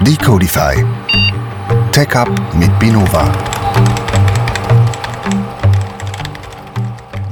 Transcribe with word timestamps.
Decodify. 0.00 0.82
Tech 1.92 2.16
Up 2.16 2.30
mit 2.54 2.70
Binova. 2.78 3.30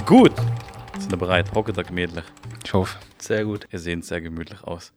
Gut. 0.04 0.32
Sind 0.98 1.12
ihr 1.12 1.16
bereit? 1.16 1.50
Hocke 1.54 1.72
da 1.72 1.80
gemütlich. 1.82 2.24
Ich 2.62 2.74
hoffe. 2.74 2.98
Sehr 3.16 3.46
gut. 3.46 3.66
Ihr 3.72 3.78
seht 3.78 4.04
sehr 4.04 4.21
gemütlich 4.21 4.63
aus. 4.65 4.92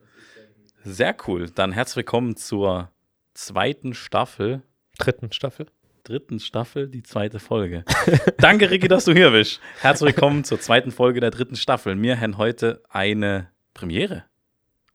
Sehr 0.84 1.16
cool. 1.28 1.50
Dann 1.50 1.72
herzlich 1.72 1.96
willkommen 1.96 2.36
zur 2.36 2.90
zweiten 3.34 3.94
Staffel, 3.94 4.64
Dritten 4.98 5.32
Staffel. 5.32 5.68
dritten 6.04 6.42
Staffel, 6.42 6.90
die 6.90 7.04
zweite 7.04 7.40
Folge. 7.40 7.86
Danke, 8.38 8.70
Ricky, 8.70 8.90
dass 8.90 9.06
du 9.06 9.14
hier 9.14 9.32
bist. 9.32 9.62
Herzlich 9.80 10.14
willkommen 10.14 10.44
zur 10.44 10.60
zweiten 10.60 10.92
Folge 10.92 11.22
der 11.22 11.32
dritten 11.32 11.56
Staffel. 11.56 12.00
Wir 12.02 12.20
haben 12.20 12.38
heute 12.38 12.84
eine 12.90 13.48
Premiere. 13.74 14.26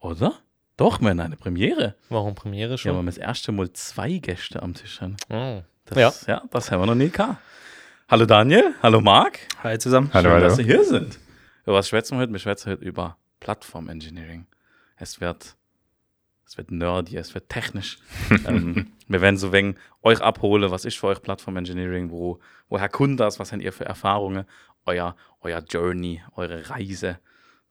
Oder? 0.00 0.34
Doch, 0.77 1.00
haben 1.00 1.20
eine 1.20 1.36
Premiere. 1.36 1.96
Warum 2.09 2.34
Premiere 2.34 2.73
Ja, 2.73 2.78
schon? 2.78 2.92
wir 2.92 2.98
haben 2.98 3.06
das 3.06 3.19
erste 3.19 3.50
Mal 3.50 3.73
zwei 3.73 4.19
Gäste 4.19 4.62
am 4.62 4.74
Tisch. 4.74 5.00
haben. 5.00 5.16
oh. 5.30 5.62
Das, 5.86 6.27
ja. 6.27 6.42
das 6.50 6.70
haben 6.70 6.83
wir 6.83 6.86
noch 6.86 6.95
nie 6.95 7.09
gehabt. 7.09 7.38
Hallo 8.09 8.27
Daniel, 8.27 8.74
hallo 8.83 9.00
Marc. 9.00 9.38
Hi 9.62 9.78
zusammen. 9.78 10.10
Hallo, 10.12 10.28
Schön, 10.28 10.33
hallo. 10.33 10.45
dass 10.45 10.56
Sie 10.56 10.64
hier 10.64 10.84
sind. 10.84 11.19
Über 11.64 11.77
was 11.77 11.88
schwätzen 11.88 12.16
wir 12.16 12.22
heute? 12.22 12.33
Wir 12.33 12.38
schwätzen 12.38 12.70
heute 12.70 12.84
über 12.84 13.16
Plattform 13.41 13.88
Engineering. 13.88 14.46
Es 14.97 15.20
wird, 15.20 15.56
es 16.47 16.58
wird 16.58 16.70
nerdy, 16.70 17.16
es 17.16 17.34
wird 17.34 17.48
technisch. 17.48 17.98
ähm, 18.47 18.92
wir 19.08 19.20
werden 19.22 19.38
so 19.38 19.52
wegen 19.52 19.77
euch 20.02 20.20
abholen, 20.20 20.70
was 20.70 20.84
ist 20.84 20.98
für 20.98 21.06
euch 21.08 21.22
Plattform 21.22 21.56
Engineering, 21.56 22.10
wo, 22.10 22.38
woher 22.69 22.88
kommt 22.88 23.19
das, 23.19 23.38
was 23.38 23.50
habt 23.52 23.62
ihr 23.62 23.72
für 23.72 23.86
Erfahrungen, 23.86 24.45
euer, 24.84 25.16
euer 25.41 25.60
Journey, 25.69 26.22
eure 26.36 26.69
Reise 26.70 27.19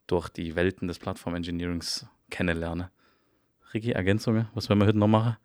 durch 0.07 0.29
die 0.29 0.55
Welten 0.55 0.87
des 0.87 0.99
Plattform 0.99 1.35
Engineerings 1.35 2.07
kennenlernen. 2.29 2.87
Ricky, 3.73 3.91
Ergänzungen, 3.91 4.47
was 4.53 4.69
werden 4.69 4.79
wir 4.79 4.87
heute 4.87 4.97
noch 4.97 5.07
machen? 5.07 5.37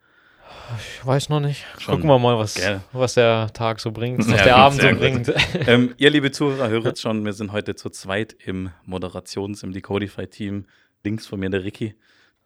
Ich 0.78 1.04
weiß 1.06 1.28
noch 1.28 1.40
nicht. 1.40 1.64
Schon. 1.78 1.94
Gucken 1.96 2.10
wir 2.10 2.18
mal, 2.18 2.38
was, 2.38 2.54
Gell. 2.54 2.80
was 2.92 3.14
der 3.14 3.52
Tag 3.52 3.80
so 3.80 3.90
bringt, 3.90 4.20
was 4.20 4.26
Sehr 4.28 4.44
der 4.44 4.56
Abend 4.56 4.80
so 4.80 4.88
bringt. 4.88 5.32
ähm, 5.66 5.94
ihr 5.98 6.10
liebe 6.10 6.30
Zuhörer, 6.30 6.68
höret 6.68 6.98
schon, 6.98 7.24
wir 7.24 7.32
sind 7.32 7.52
heute 7.52 7.74
zu 7.74 7.90
zweit 7.90 8.36
im 8.44 8.70
Moderations-, 8.86 9.62
im 9.62 9.72
Decodify-Team. 9.72 10.66
Links 11.04 11.26
von 11.26 11.40
mir 11.40 11.50
der 11.50 11.64
Ricky, 11.64 11.96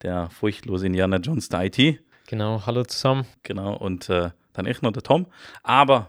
der 0.03 0.31
furchtlose 0.31 0.87
Indiana 0.87 1.19
Jones 1.19 1.51
der 1.51 1.65
IT. 1.65 2.01
genau, 2.27 2.63
hallo 2.65 2.85
zusammen. 2.85 3.27
Genau, 3.43 3.77
und 3.77 4.09
äh, 4.09 4.31
dann 4.55 4.67
ich 4.67 4.81
noch 4.81 4.93
der 4.93 5.03
Tom. 5.03 5.27
Aber 5.63 6.09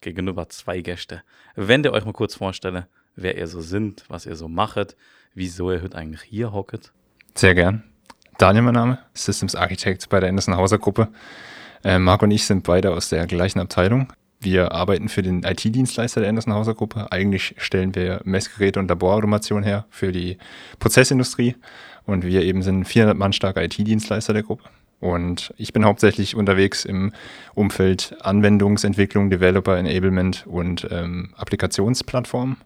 gegenüber 0.00 0.48
zwei 0.48 0.80
Gäste. 0.80 1.22
Wenn 1.54 1.84
ihr 1.84 1.92
euch 1.92 2.04
mal 2.04 2.12
kurz 2.12 2.34
vorstelle, 2.34 2.88
wer 3.14 3.36
ihr 3.36 3.46
so 3.46 3.60
sind, 3.60 4.04
was 4.08 4.26
ihr 4.26 4.34
so 4.34 4.48
machet, 4.48 4.96
wieso 5.34 5.70
ihr 5.70 5.82
heute 5.82 5.96
eigentlich 5.96 6.22
hier 6.22 6.52
hocket. 6.52 6.92
Sehr 7.34 7.54
gern. 7.54 7.82
Daniel, 8.38 8.62
mein 8.62 8.74
Name, 8.74 8.98
Systems 9.14 9.54
Architect 9.54 10.08
bei 10.08 10.20
der 10.20 10.28
Anderson 10.28 10.56
Hauser 10.56 10.78
Gruppe. 10.78 11.08
Äh, 11.84 11.98
Marc 11.98 12.22
und 12.22 12.30
ich 12.30 12.46
sind 12.46 12.64
beide 12.64 12.92
aus 12.92 13.08
der 13.08 13.26
gleichen 13.26 13.60
Abteilung. 13.60 14.12
Wir 14.40 14.72
arbeiten 14.72 15.08
für 15.08 15.22
den 15.22 15.42
IT-Dienstleister 15.42 16.20
der 16.20 16.28
Anderson 16.28 16.52
Hauser 16.52 16.74
Gruppe. 16.74 17.10
Eigentlich 17.10 17.54
stellen 17.58 17.94
wir 17.94 18.20
Messgeräte 18.24 18.78
und 18.78 18.88
Laborautomation 18.88 19.62
her 19.62 19.86
für 19.90 20.12
die 20.12 20.38
Prozessindustrie. 20.78 21.56
Und 22.06 22.24
wir 22.24 22.42
eben 22.42 22.62
sind 22.62 22.84
400 22.84 23.16
Mann 23.16 23.32
starker 23.32 23.62
IT-Dienstleister 23.62 24.32
der 24.32 24.42
Gruppe. 24.42 24.64
Und 25.00 25.54
ich 25.56 25.72
bin 25.72 25.84
hauptsächlich 25.84 26.34
unterwegs 26.36 26.84
im 26.84 27.12
Umfeld 27.54 28.16
Anwendungsentwicklung, 28.20 29.30
Developer 29.30 29.76
Enablement 29.76 30.46
und 30.46 30.86
ähm, 30.90 31.34
Applikationsplattformen. 31.36 32.56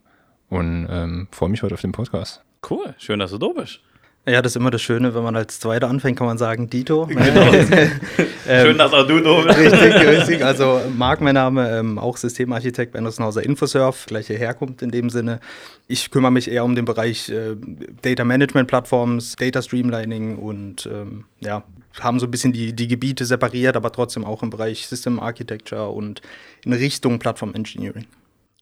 Und 0.48 0.88
ähm, 0.90 1.28
freue 1.30 1.50
mich 1.50 1.62
heute 1.62 1.74
auf 1.74 1.80
den 1.80 1.92
Podcast. 1.92 2.42
Cool, 2.68 2.94
schön, 2.98 3.18
dass 3.18 3.30
du 3.30 3.38
da 3.38 3.48
bist. 3.48 3.80
Ja, 4.26 4.42
das 4.42 4.52
ist 4.52 4.56
immer 4.56 4.70
das 4.70 4.82
Schöne, 4.82 5.14
wenn 5.14 5.22
man 5.22 5.36
als 5.36 5.58
Zweiter 5.58 5.88
anfängt, 5.88 6.18
kann 6.18 6.26
man 6.26 6.36
sagen 6.36 6.68
Dito. 6.68 7.06
Genau. 7.06 7.50
schön, 8.46 8.76
dass 8.76 8.92
auch 8.92 9.06
du 9.06 9.20
da 9.20 9.40
bist. 9.42 9.58
Richtig, 9.58 10.06
richtig. 10.06 10.44
Also 10.44 10.82
Marc, 10.94 11.22
mein 11.22 11.34
Name, 11.34 11.78
ähm, 11.78 11.98
auch 11.98 12.18
Systemarchitekt 12.18 12.92
bei 12.92 12.98
Andersenhauser 12.98 13.42
Infosurf, 13.42 14.04
gleiche 14.04 14.34
Herkunft 14.34 14.82
in 14.82 14.90
dem 14.90 15.08
Sinne. 15.08 15.40
Ich 15.86 16.10
kümmere 16.10 16.30
mich 16.30 16.50
eher 16.50 16.64
um 16.64 16.74
den 16.74 16.84
Bereich 16.84 17.30
äh, 17.30 17.56
Data 18.02 18.24
Management 18.24 18.68
Plattforms, 18.68 19.36
Data 19.36 19.62
Streamlining 19.62 20.36
und 20.36 20.86
ähm, 20.92 21.24
ja, 21.40 21.62
haben 21.98 22.20
so 22.20 22.26
ein 22.26 22.30
bisschen 22.30 22.52
die, 22.52 22.74
die 22.74 22.88
Gebiete 22.88 23.24
separiert, 23.24 23.76
aber 23.76 23.92
trotzdem 23.92 24.26
auch 24.26 24.42
im 24.42 24.50
Bereich 24.50 24.86
System 24.88 25.20
Architecture 25.20 25.88
und 25.88 26.20
in 26.66 26.74
Richtung 26.74 27.18
Plattform 27.18 27.54
Engineering. 27.54 28.04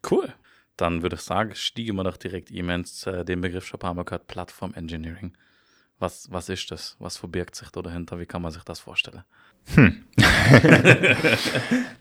Cool. 0.09 0.32
Dann 0.76 1.03
würde 1.03 1.16
ich 1.16 1.22
sagen, 1.22 1.54
stiegen 1.54 1.97
wir 1.97 2.04
doch 2.04 2.16
direkt 2.16 2.50
immens 2.50 3.06
äh, 3.06 3.25
den 3.25 3.41
Begriff 3.41 3.66
schon 3.66 3.81
gehört, 3.81 4.26
Plattform 4.26 4.75
Engineering. 4.75 5.32
Was, 5.98 6.31
was 6.31 6.50
ist 6.50 6.70
das? 6.70 6.97
Was 6.98 7.16
verbirgt 7.16 7.54
sich 7.54 7.70
da 7.70 7.81
dahinter? 7.81 8.19
Wie 8.19 8.26
kann 8.26 8.42
man 8.42 8.53
sich 8.53 8.62
das 8.64 8.81
vorstellen? 8.81 9.25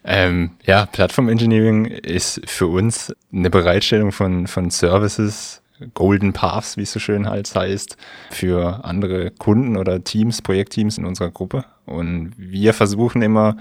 Ähm, 0.08 0.52
ja, 0.64 0.86
Plattform 0.86 1.30
Engineering 1.30 1.86
ist 1.86 2.40
für 2.48 2.68
uns 2.68 3.12
eine 3.34 3.50
Bereitstellung 3.50 4.12
von, 4.12 4.46
von 4.46 4.70
Services, 4.70 5.64
Golden 5.96 6.32
Paths, 6.32 6.78
wie 6.78 6.84
es 6.84 6.92
so 6.92 7.00
schön 7.00 7.28
halt 7.28 7.54
heißt, 7.54 7.98
für 8.30 8.86
andere 8.86 9.32
Kunden 9.32 9.78
oder 9.78 10.04
Teams, 10.04 10.44
Projektteams 10.44 11.00
in 11.00 11.06
unserer 11.06 11.32
Gruppe. 11.32 11.66
Und 11.88 12.34
wir 12.38 12.74
versuchen 12.74 13.24
immer 13.24 13.58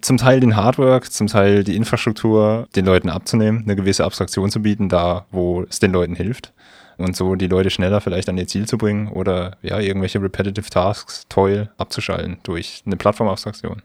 zum 0.00 0.16
Teil 0.16 0.40
den 0.40 0.56
Hardwork, 0.56 1.10
zum 1.12 1.26
Teil 1.26 1.64
die 1.64 1.76
Infrastruktur 1.76 2.68
den 2.76 2.86
Leuten 2.86 3.08
abzunehmen, 3.08 3.62
eine 3.64 3.76
gewisse 3.76 4.04
Abstraktion 4.04 4.50
zu 4.50 4.62
bieten, 4.62 4.88
da 4.88 5.26
wo 5.30 5.62
es 5.62 5.80
den 5.80 5.92
Leuten 5.92 6.14
hilft. 6.14 6.52
Und 6.96 7.16
so 7.16 7.34
die 7.34 7.48
Leute 7.48 7.70
schneller 7.70 8.00
vielleicht 8.00 8.28
an 8.28 8.38
ihr 8.38 8.46
Ziel 8.46 8.66
zu 8.66 8.78
bringen 8.78 9.08
oder 9.08 9.56
ja, 9.62 9.80
irgendwelche 9.80 10.22
repetitive 10.22 10.70
Tasks, 10.70 11.26
Toil 11.28 11.70
abzuschalten 11.76 12.38
durch 12.44 12.82
eine 12.86 12.96
Plattformabstraktion. 12.96 13.82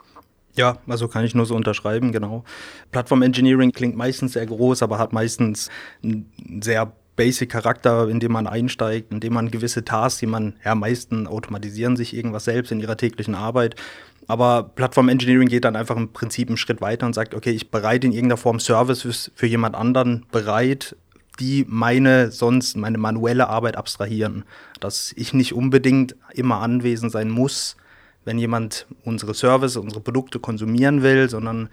Ja, 0.55 0.77
also 0.87 1.07
kann 1.07 1.25
ich 1.25 1.33
nur 1.33 1.45
so 1.45 1.55
unterschreiben, 1.55 2.11
genau. 2.11 2.43
Plattform 2.91 3.21
Engineering 3.21 3.71
klingt 3.71 3.95
meistens 3.95 4.33
sehr 4.33 4.45
groß, 4.45 4.83
aber 4.83 4.99
hat 4.99 5.13
meistens 5.13 5.69
einen 6.03 6.61
sehr 6.61 6.91
basic 7.15 7.49
Charakter, 7.49 8.07
in 8.07 8.21
dem 8.21 8.31
man 8.31 8.47
einsteigt, 8.47 9.11
in 9.11 9.19
dem 9.19 9.33
man 9.33 9.51
gewisse 9.51 9.83
Tasks, 9.83 10.19
die 10.19 10.25
man 10.25 10.53
ja 10.63 10.73
meisten 10.73 11.27
automatisieren 11.27 11.97
sich 11.97 12.15
irgendwas 12.15 12.45
selbst 12.45 12.71
in 12.71 12.79
ihrer 12.79 12.95
täglichen 12.95 13.35
Arbeit. 13.35 13.75
Aber 14.29 14.61
Plattform 14.75 15.09
Engineering 15.09 15.47
geht 15.47 15.65
dann 15.65 15.75
einfach 15.75 15.97
im 15.97 16.13
Prinzip 16.13 16.49
einen 16.49 16.57
Schritt 16.57 16.81
weiter 16.81 17.07
und 17.07 17.15
sagt, 17.15 17.33
okay, 17.33 17.49
ich 17.49 17.71
bereite 17.71 18.05
in 18.05 18.13
irgendeiner 18.13 18.37
Form 18.37 18.59
Services 18.59 19.31
für 19.33 19.47
jemand 19.47 19.73
anderen 19.73 20.27
bereit, 20.31 20.95
die 21.39 21.65
meine 21.67 22.29
sonst 22.29 22.77
meine 22.77 22.99
manuelle 22.99 23.49
Arbeit 23.49 23.75
abstrahieren, 23.75 24.43
dass 24.79 25.13
ich 25.15 25.33
nicht 25.33 25.55
unbedingt 25.55 26.15
immer 26.35 26.61
anwesend 26.61 27.11
sein 27.11 27.31
muss, 27.31 27.75
wenn 28.23 28.37
jemand 28.37 28.85
unsere 29.03 29.33
Service, 29.33 29.77
unsere 29.77 30.01
Produkte 30.01 30.37
konsumieren 30.37 31.01
will, 31.01 31.27
sondern 31.27 31.67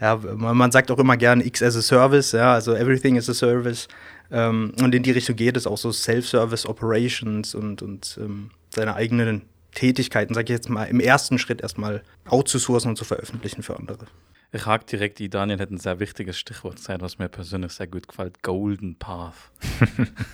ja, 0.00 0.16
man 0.16 0.72
sagt 0.72 0.90
auch 0.90 0.98
immer 0.98 1.18
gerne 1.18 1.44
X 1.44 1.62
as 1.62 1.76
a 1.76 1.82
Service, 1.82 2.32
ja, 2.32 2.54
also 2.54 2.74
everything 2.74 3.16
is 3.16 3.28
a 3.28 3.34
Service. 3.34 3.86
Ähm, 4.30 4.72
und 4.80 4.94
in 4.94 5.02
die 5.02 5.10
Richtung 5.10 5.36
geht 5.36 5.58
es 5.58 5.66
auch 5.66 5.76
so 5.76 5.92
Self-Service 5.92 6.64
Operations 6.64 7.54
und, 7.54 7.82
und 7.82 8.18
ähm, 8.18 8.48
seine 8.74 8.94
eigenen 8.94 9.42
Tätigkeiten, 9.78 10.34
sage 10.34 10.46
ich 10.46 10.58
jetzt 10.58 10.68
mal, 10.68 10.86
im 10.86 10.98
ersten 10.98 11.38
Schritt 11.38 11.60
erstmal 11.60 12.02
outzusourcen 12.28 12.90
und 12.90 12.96
zu 12.96 13.04
veröffentlichen 13.04 13.62
für 13.62 13.78
andere. 13.78 14.06
Ich 14.50 14.66
hake 14.66 14.86
direkt, 14.86 15.20
die 15.20 15.30
Daniel 15.30 15.60
hat 15.60 15.70
ein 15.70 15.78
sehr 15.78 16.00
wichtiges 16.00 16.36
Stichwort 16.36 16.76
gesagt, 16.76 17.00
was 17.00 17.18
mir 17.18 17.28
persönlich 17.28 17.70
sehr 17.70 17.86
gut 17.86 18.08
gefällt. 18.08 18.42
Golden 18.42 18.96
Path. 18.98 19.52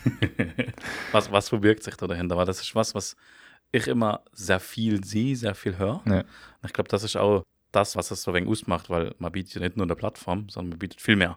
was, 1.12 1.31
was 1.31 1.50
verbirgt 1.50 1.82
sich 1.82 1.94
da 1.97 2.06
dahinter? 2.06 2.38
Weil 2.38 2.47
das 2.47 2.62
ist 2.62 2.75
was, 2.75 2.94
was 2.94 3.16
ich 3.71 3.87
immer 3.87 4.22
sehr 4.32 4.60
viel 4.60 5.05
sehe, 5.05 5.37
sehr 5.37 5.55
viel 5.55 5.76
höre. 5.76 6.00
Ja. 6.06 6.21
Und 6.21 6.26
ich 6.65 6.72
glaube, 6.72 6.88
das 6.88 7.03
ist 7.03 7.16
auch 7.16 7.43
das, 7.71 7.97
was 7.97 8.11
es 8.12 8.22
so 8.22 8.31
ein 8.31 8.37
wenig 8.37 8.49
ausmacht, 8.49 8.88
weil 8.88 9.15
man 9.19 9.31
bietet 9.31 9.56
ja 9.56 9.61
nicht 9.61 9.76
nur 9.76 9.84
eine 9.84 9.97
Plattform, 9.97 10.49
sondern 10.49 10.71
man 10.71 10.78
bietet 10.78 11.03
viel 11.03 11.16
mehr. 11.16 11.37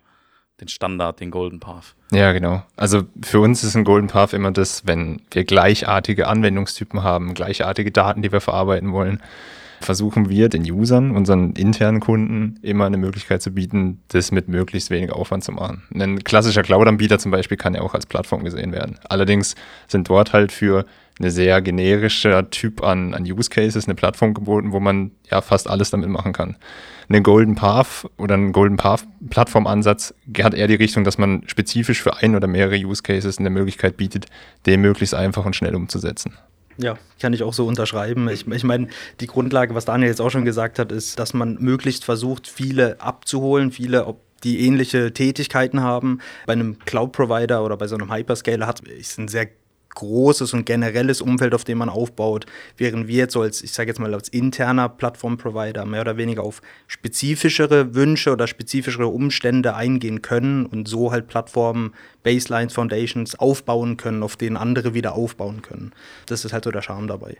Den 0.59 0.67
Standard, 0.67 1.19
den 1.19 1.29
Golden 1.29 1.59
Path. 1.59 1.95
Ja, 2.11 2.31
genau. 2.31 2.63
Also 2.75 3.03
für 3.21 3.39
uns 3.39 3.63
ist 3.63 3.75
ein 3.75 3.83
Golden 3.83 4.07
Path 4.07 4.33
immer 4.33 4.51
das, 4.51 4.87
wenn 4.87 5.21
wir 5.31 5.43
gleichartige 5.43 6.27
Anwendungstypen 6.27 7.03
haben, 7.03 7.33
gleichartige 7.35 7.91
Daten, 7.91 8.21
die 8.23 8.31
wir 8.31 8.41
verarbeiten 8.41 8.91
wollen, 8.91 9.21
versuchen 9.81 10.29
wir 10.29 10.49
den 10.49 10.69
Usern, 10.69 11.11
unseren 11.11 11.53
internen 11.53 11.99
Kunden, 11.99 12.59
immer 12.61 12.85
eine 12.85 12.97
Möglichkeit 12.97 13.41
zu 13.41 13.51
bieten, 13.51 14.01
das 14.09 14.31
mit 14.31 14.47
möglichst 14.47 14.89
wenig 14.89 15.11
Aufwand 15.11 15.43
zu 15.43 15.51
machen. 15.51 15.83
Ein 15.93 16.23
klassischer 16.23 16.63
Cloud-Anbieter 16.63 17.19
zum 17.19 17.31
Beispiel 17.31 17.57
kann 17.57 17.75
ja 17.75 17.81
auch 17.81 17.93
als 17.93 18.05
Plattform 18.05 18.43
gesehen 18.43 18.71
werden. 18.71 18.99
Allerdings 19.07 19.55
sind 19.87 20.09
dort 20.09 20.33
halt 20.33 20.51
für 20.51 20.85
eine 21.19 21.31
sehr 21.31 21.61
generischer 21.61 22.49
Typ 22.49 22.83
an, 22.83 23.13
an 23.13 23.23
Use 23.23 23.49
Cases 23.49 23.85
eine 23.85 23.95
Plattform 23.95 24.33
geboten, 24.33 24.71
wo 24.71 24.79
man 24.79 25.11
ja 25.29 25.41
fast 25.41 25.69
alles 25.69 25.89
damit 25.89 26.09
machen 26.09 26.33
kann. 26.33 26.57
Ein 27.09 27.23
Golden 27.23 27.55
Path 27.55 28.07
oder 28.17 28.35
ein 28.35 28.51
Golden 28.51 28.77
Path 28.77 29.07
Plattformansatz 29.29 30.13
hat 30.41 30.53
eher 30.53 30.67
die 30.67 30.75
Richtung, 30.75 31.03
dass 31.03 31.17
man 31.17 31.43
spezifisch 31.47 32.01
für 32.01 32.17
ein 32.17 32.35
oder 32.35 32.47
mehrere 32.47 32.75
Use 32.75 33.01
Cases 33.01 33.37
eine 33.39 33.49
Möglichkeit 33.49 33.97
bietet, 33.97 34.25
den 34.65 34.81
möglichst 34.81 35.15
einfach 35.15 35.45
und 35.45 35.55
schnell 35.55 35.75
umzusetzen. 35.75 36.33
Ja, 36.77 36.97
kann 37.19 37.33
ich 37.33 37.43
auch 37.43 37.53
so 37.53 37.65
unterschreiben. 37.65 38.29
Ich, 38.29 38.47
ich 38.47 38.63
meine, 38.63 38.87
die 39.19 39.27
Grundlage, 39.27 39.73
was 39.73 39.85
Daniel 39.85 40.09
jetzt 40.09 40.21
auch 40.21 40.29
schon 40.29 40.45
gesagt 40.45 40.79
hat, 40.79 40.91
ist, 40.91 41.17
dass 41.17 41.33
man 41.33 41.57
möglichst 41.59 42.05
versucht, 42.05 42.47
viele 42.47 43.01
abzuholen, 43.01 43.71
viele, 43.71 44.05
ob 44.05 44.21
die 44.43 44.65
ähnliche 44.65 45.13
Tätigkeiten 45.13 45.81
haben. 45.81 46.19
Bei 46.45 46.53
einem 46.53 46.77
Cloud-Provider 46.79 47.63
oder 47.63 47.77
bei 47.77 47.87
so 47.87 47.95
einem 47.95 48.13
Hyperscaler 48.13 48.67
hat 48.67 48.81
ist 48.81 49.17
ein 49.17 49.27
sehr 49.27 49.47
großes 49.97 50.53
und 50.53 50.65
generelles 50.65 51.21
Umfeld, 51.21 51.55
auf 51.55 51.63
dem 51.63 51.79
man 51.79 51.89
aufbaut, 51.89 52.45
während 52.77 53.07
wir 53.07 53.17
jetzt 53.17 53.33
so 53.33 53.41
als, 53.41 53.63
ich 53.63 53.73
sage 53.73 53.89
jetzt 53.89 53.99
mal 53.99 54.13
als 54.13 54.29
interner 54.29 54.89
Plattformprovider 54.89 55.85
mehr 55.85 56.01
oder 56.01 56.17
weniger 56.17 56.43
auf 56.43 56.61
spezifischere 56.85 57.95
Wünsche 57.95 58.31
oder 58.31 58.45
spezifischere 58.47 59.07
Umstände 59.07 59.75
eingehen 59.75 60.21
können 60.21 60.65
und 60.67 60.87
so 60.87 61.11
halt 61.11 61.27
Plattformen, 61.27 61.93
Baselines, 62.23 62.73
Foundations 62.73 63.39
aufbauen 63.39 63.97
können, 63.97 64.21
auf 64.21 64.35
denen 64.35 64.55
andere 64.55 64.93
wieder 64.93 65.15
aufbauen 65.15 65.63
können. 65.63 65.93
Das 66.27 66.45
ist 66.45 66.53
halt 66.53 66.65
so 66.65 66.71
der 66.71 66.83
Charme 66.83 67.07
dabei. 67.07 67.37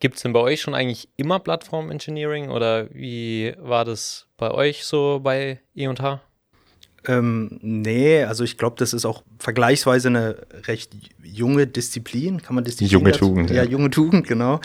Gibt 0.00 0.16
es 0.16 0.22
denn 0.22 0.32
bei 0.32 0.40
euch 0.40 0.60
schon 0.60 0.74
eigentlich 0.74 1.08
immer 1.16 1.38
Plattform-Engineering 1.38 2.50
oder 2.50 2.88
wie 2.92 3.54
war 3.58 3.84
das 3.84 4.26
bei 4.36 4.50
euch 4.50 4.84
so 4.84 5.20
bei 5.22 5.60
E&H? 5.74 6.20
Ähm, 7.06 7.58
nee, 7.62 8.22
also 8.24 8.44
ich 8.44 8.56
glaube, 8.56 8.76
das 8.78 8.92
ist 8.92 9.04
auch 9.04 9.22
vergleichsweise 9.38 10.08
eine 10.08 10.36
recht 10.66 10.92
junge 11.22 11.66
Disziplin. 11.66 12.40
Kann 12.42 12.54
man 12.54 12.64
Disziplin 12.64 12.90
Junge? 12.90 13.12
Tugend, 13.12 13.50
Ja, 13.50 13.62
ja. 13.62 13.70
junge 13.70 13.90
Tugend, 13.90 14.26
genau. 14.26 14.60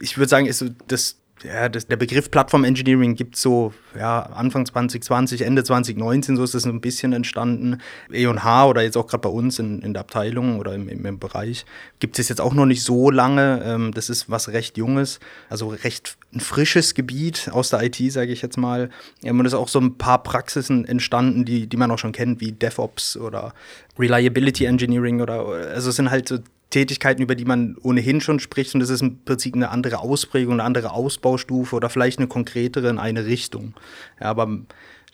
Ich 0.00 0.16
würde 0.16 0.28
sagen, 0.28 0.46
ist 0.46 0.58
so 0.58 0.66
das, 0.88 1.16
ja, 1.44 1.68
das, 1.68 1.86
der 1.86 1.96
Begriff 1.96 2.30
Plattform 2.30 2.64
Engineering 2.64 3.14
gibt 3.14 3.36
so 3.36 3.72
ja, 3.96 4.20
Anfang 4.20 4.66
2020, 4.66 5.42
Ende 5.42 5.64
2019, 5.64 6.36
so 6.36 6.44
ist 6.44 6.54
das 6.54 6.64
ein 6.64 6.80
bisschen 6.80 7.12
entstanden. 7.12 7.80
E&H 8.10 8.66
oder 8.66 8.82
jetzt 8.82 8.96
auch 8.96 9.06
gerade 9.06 9.22
bei 9.22 9.28
uns 9.28 9.58
in, 9.58 9.82
in 9.82 9.92
der 9.92 10.00
Abteilung 10.00 10.58
oder 10.58 10.74
im, 10.74 10.88
im, 10.88 11.04
im 11.04 11.18
Bereich 11.18 11.64
gibt 12.00 12.18
es 12.18 12.28
jetzt 12.28 12.40
auch 12.40 12.54
noch 12.54 12.66
nicht 12.66 12.82
so 12.82 13.10
lange. 13.10 13.62
Ähm, 13.64 13.92
das 13.92 14.10
ist 14.10 14.30
was 14.30 14.48
recht 14.48 14.76
Junges, 14.76 15.20
also 15.48 15.68
recht 15.68 16.16
ein 16.34 16.40
frisches 16.40 16.94
Gebiet 16.94 17.50
aus 17.52 17.70
der 17.70 17.82
IT, 17.82 17.96
sage 18.10 18.32
ich 18.32 18.42
jetzt 18.42 18.56
mal. 18.56 18.90
Ja, 19.22 19.32
und 19.32 19.40
es 19.40 19.52
ist 19.52 19.58
auch 19.58 19.68
so 19.68 19.80
ein 19.80 19.98
paar 19.98 20.22
Praxisen 20.22 20.84
entstanden, 20.86 21.44
die, 21.44 21.66
die 21.66 21.76
man 21.76 21.90
auch 21.90 21.98
schon 21.98 22.12
kennt, 22.12 22.40
wie 22.40 22.52
DevOps 22.52 23.16
oder 23.16 23.54
Reliability 23.98 24.64
Engineering 24.64 25.20
oder 25.20 25.46
also 25.46 25.90
es 25.90 25.96
sind 25.96 26.10
halt 26.10 26.28
so 26.28 26.38
Tätigkeiten, 26.72 27.22
über 27.22 27.36
die 27.36 27.44
man 27.44 27.76
ohnehin 27.82 28.20
schon 28.20 28.40
spricht 28.40 28.74
und 28.74 28.80
das 28.80 28.90
ist 28.90 29.02
im 29.02 29.24
Prinzip 29.24 29.54
eine 29.54 29.70
andere 29.70 30.00
Ausprägung, 30.00 30.54
eine 30.54 30.64
andere 30.64 30.90
Ausbaustufe 30.90 31.76
oder 31.76 31.88
vielleicht 31.88 32.18
eine 32.18 32.26
konkretere 32.26 32.88
in 32.88 32.98
eine 32.98 33.26
Richtung. 33.26 33.74
Ja, 34.20 34.26
aber 34.26 34.58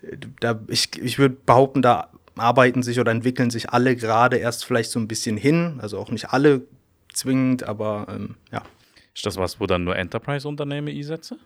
äh, 0.02 0.16
da, 0.40 0.60
ich, 0.68 0.98
ich 1.02 1.18
würde 1.18 1.36
behaupten, 1.44 1.82
da 1.82 2.08
arbeiten 2.36 2.82
sich 2.82 2.98
oder 3.00 3.10
entwickeln 3.10 3.50
sich 3.50 3.70
alle 3.70 3.96
gerade 3.96 4.36
erst 4.36 4.64
vielleicht 4.64 4.90
so 4.90 4.98
ein 4.98 5.08
bisschen 5.08 5.36
hin, 5.36 5.78
also 5.82 5.98
auch 5.98 6.10
nicht 6.10 6.30
alle 6.30 6.62
zwingend, 7.12 7.64
aber 7.64 8.06
ähm, 8.08 8.36
ja. 8.52 8.62
Ist 9.14 9.26
das 9.26 9.36
was, 9.36 9.58
wo 9.58 9.66
dann 9.66 9.84
nur 9.84 9.96
Enterprise-Unternehmen 9.96 10.88
einsetzen? 10.88 11.38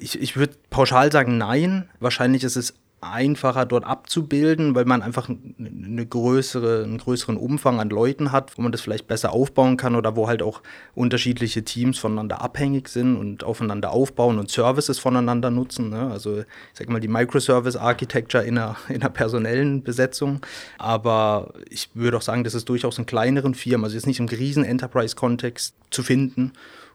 Ich, 0.00 0.20
ich 0.20 0.36
würde 0.36 0.54
pauschal 0.68 1.10
sagen, 1.10 1.38
nein. 1.38 1.88
Wahrscheinlich 1.98 2.44
ist 2.44 2.56
es 2.56 2.74
einfacher 3.04 3.66
dort 3.66 3.84
abzubilden, 3.84 4.74
weil 4.74 4.84
man 4.84 5.02
einfach 5.02 5.28
eine 5.28 6.06
größere, 6.06 6.84
einen 6.84 6.98
größeren 6.98 7.36
Umfang 7.36 7.80
an 7.80 7.90
Leuten 7.90 8.32
hat, 8.32 8.56
wo 8.56 8.62
man 8.62 8.72
das 8.72 8.80
vielleicht 8.80 9.06
besser 9.06 9.32
aufbauen 9.32 9.76
kann 9.76 9.94
oder 9.94 10.16
wo 10.16 10.28
halt 10.28 10.42
auch 10.42 10.62
unterschiedliche 10.94 11.64
Teams 11.64 11.98
voneinander 11.98 12.40
abhängig 12.40 12.88
sind 12.88 13.16
und 13.16 13.44
aufeinander 13.44 13.92
aufbauen 13.92 14.38
und 14.38 14.50
Services 14.50 14.98
voneinander 14.98 15.50
nutzen. 15.50 15.90
Ne? 15.90 16.10
Also 16.10 16.40
ich 16.40 16.46
sag 16.72 16.88
mal 16.88 17.00
die 17.00 17.08
Microservice 17.08 17.76
Architecture 17.76 18.44
in 18.44 18.58
einer, 18.58 18.76
in 18.88 19.02
einer 19.02 19.10
personellen 19.10 19.82
Besetzung. 19.82 20.40
Aber 20.78 21.52
ich 21.70 21.90
würde 21.94 22.16
auch 22.16 22.22
sagen, 22.22 22.44
das 22.44 22.54
ist 22.54 22.68
durchaus 22.68 22.98
in 22.98 23.06
kleineren 23.06 23.54
Firmen, 23.54 23.84
also 23.84 23.94
jetzt 23.96 24.06
nicht 24.06 24.20
im 24.20 24.28
riesen 24.28 24.64
Enterprise-Kontext 24.64 25.74
zu 25.90 26.02
finden 26.02 26.52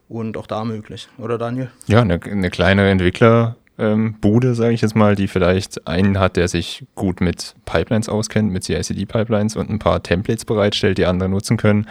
und 0.10 0.38
auch 0.38 0.48
da 0.48 0.66
möglich. 0.66 1.08
Oder 1.18 1.38
Daniel? 1.38 1.70
Ja, 1.88 2.02
eine, 2.02 2.20
eine 2.22 2.50
kleinere 2.50 2.90
Entwickler. 2.90 3.56
Ähm, 3.80 4.18
Bude, 4.20 4.56
sage 4.56 4.74
ich 4.74 4.82
jetzt 4.82 4.96
mal, 4.96 5.16
die 5.16 5.30
vielleicht 5.30 5.88
einen 5.88 6.20
hat, 6.20 6.36
der 6.36 6.50
sich 6.50 6.86
gut 6.96 7.22
mit 7.22 7.56
Pipelines 7.64 8.10
auskennt, 8.10 8.52
mit 8.52 8.66
CI/CD-Pipelines 8.66 9.56
und 9.56 9.70
ein 9.70 9.80
paar 9.80 10.04
Templates 10.04 10.44
bereitstellt, 10.44 10.98
die 10.98 11.06
andere 11.06 11.30
nutzen 11.30 11.56
können, 11.56 11.88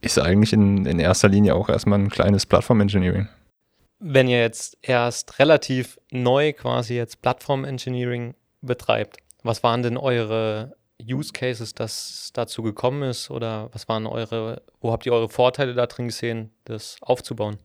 ist 0.00 0.20
eigentlich 0.20 0.52
in, 0.52 0.86
in 0.86 1.00
erster 1.00 1.28
Linie 1.28 1.56
auch 1.56 1.68
erstmal 1.68 1.98
ein 1.98 2.10
kleines 2.10 2.46
Plattform-Engineering. 2.46 3.28
Wenn 3.98 4.28
ihr 4.28 4.40
jetzt 4.40 4.78
erst 4.82 5.40
relativ 5.40 5.98
neu 6.12 6.52
quasi 6.52 6.94
jetzt 6.94 7.22
Plattform-Engineering 7.22 8.34
betreibt, 8.60 9.16
was 9.42 9.64
waren 9.64 9.82
denn 9.82 9.96
eure 9.96 10.76
Use 11.02 11.32
Cases, 11.32 11.74
dass 11.74 12.10
es 12.10 12.32
dazu 12.32 12.62
gekommen 12.62 13.02
ist 13.02 13.30
oder 13.30 13.68
was 13.72 13.88
waren 13.88 14.06
eure, 14.06 14.62
wo 14.80 14.92
habt 14.92 15.06
ihr 15.06 15.12
eure 15.12 15.28
Vorteile 15.28 15.74
da 15.74 15.86
drin 15.86 16.06
gesehen, 16.06 16.50
das 16.64 16.96
aufzubauen? 17.00 17.58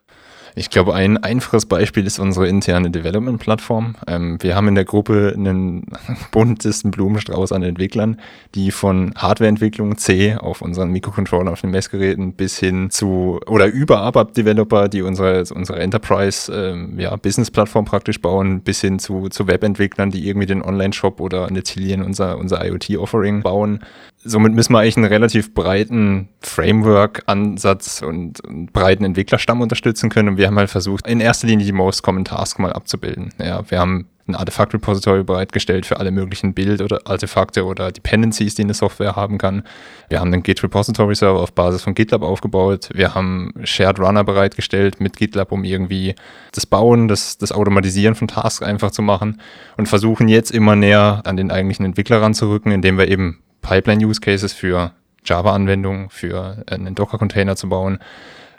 Ich 0.56 0.70
glaube, 0.70 0.94
ein 0.94 1.18
einfaches 1.18 1.66
Beispiel 1.66 2.06
ist 2.06 2.20
unsere 2.20 2.48
interne 2.48 2.90
Development-Plattform. 2.90 3.96
Ähm, 4.08 4.38
wir 4.42 4.56
haben 4.56 4.68
in 4.68 4.76
der 4.76 4.86
Gruppe 4.86 5.34
einen 5.36 5.86
buntesten 6.32 6.92
Blumenstrauß 6.92 7.52
an 7.52 7.64
Entwicklern, 7.64 8.20
die 8.56 8.72
von 8.72 9.14
Hardwareentwicklung 9.16 9.98
C 9.98 10.36
auf 10.36 10.62
unseren 10.62 10.92
Mikrocontroller 10.92 11.52
auf 11.52 11.62
den 11.62 11.72
Messgeräten 11.72 12.34
bis 12.34 12.58
hin 12.58 12.90
zu 12.90 13.40
oder 13.48 13.68
über 13.68 14.02
ABAP-Developer, 14.02 14.88
die 14.88 15.02
unsere, 15.02 15.44
unsere 15.54 15.80
Enterprise 15.80 16.52
ähm, 16.52 17.00
ja, 17.00 17.16
praktisch 17.18 18.22
bauen, 18.22 18.62
bis 18.62 18.82
hin 18.82 19.00
zu, 19.00 19.30
zu 19.30 19.48
Webentwicklern, 19.48 20.12
die 20.12 20.28
irgendwie 20.28 20.48
den 20.48 20.62
Online-Shop 20.62 21.20
oder 21.20 21.48
eine 21.48 21.64
Tillion, 21.64 22.02
unser, 22.02 22.38
unser 22.38 22.66
IoT-Offering 22.66 23.42
bauen. 23.42 23.80
Somit 24.30 24.54
müssen 24.54 24.74
wir 24.74 24.80
eigentlich 24.80 24.98
einen 24.98 25.06
relativ 25.06 25.54
breiten 25.54 26.30
Framework-Ansatz 26.42 28.02
und, 28.02 28.42
und 28.42 28.74
breiten 28.74 29.04
Entwicklerstamm 29.04 29.62
unterstützen 29.62 30.10
können. 30.10 30.30
Und 30.30 30.38
wir 30.38 30.48
haben 30.48 30.58
halt 30.58 30.70
versucht, 30.70 31.08
in 31.08 31.20
erster 31.20 31.48
Linie 31.48 31.66
die 31.66 31.72
Most 31.72 32.04
Common 32.04 32.26
Task 32.26 32.60
mal 32.60 32.74
abzubilden. 32.74 33.34
Ja, 33.40 33.70
wir 33.70 33.80
haben 33.80 34.08
ein 34.28 34.36
Artefakt-Repository 34.36 35.24
bereitgestellt 35.24 35.86
für 35.86 36.00
alle 36.00 36.12
möglichen 36.12 36.54
Bild- 36.54 36.82
oder 36.82 37.02
Artefakte 37.06 37.66
oder 37.66 37.92
Dependencies, 37.92 38.56
die 38.56 38.64
eine 38.64 38.74
Software 38.74 39.16
haben 39.16 39.38
kann. 39.38 39.64
Wir 40.10 40.20
haben 40.20 40.34
einen 40.34 40.44
Git-Repository-Server 40.44 41.40
auf 41.40 41.54
Basis 41.54 41.84
von 41.84 41.96
GitLab 41.96 42.24
aufgebaut. 42.24 42.90
Wir 42.94 43.16
haben 43.16 43.54
Shared 43.64 44.00
Runner 44.00 44.24
bereitgestellt 44.24 45.00
mit 45.00 45.18
GitLab, 45.18 45.52
um 45.52 45.64
irgendwie 45.64 46.16
das 46.52 46.66
Bauen, 46.66 47.08
das, 47.08 47.38
das 47.38 47.52
Automatisieren 47.52 48.16
von 48.16 48.28
Tasks 48.28 48.64
einfach 48.64 48.92
zu 48.92 49.02
machen 49.02 49.42
und 49.78 49.88
versuchen 49.88 50.28
jetzt 50.28 50.52
immer 50.52 50.76
näher 50.76 51.22
an 51.26 51.38
den 51.38 51.52
eigentlichen 51.52 51.86
Entwickler 51.86 52.22
ranzurücken, 52.22 52.72
indem 52.72 52.98
wir 52.98 53.08
eben 53.08 53.40
Pipeline-Use-Cases 53.68 54.54
für 54.54 54.94
Java-Anwendungen, 55.26 56.10
für 56.10 56.64
einen 56.68 56.96
Docker-Container 56.96 57.58
zu 57.58 57.68
bauen, 57.68 58.00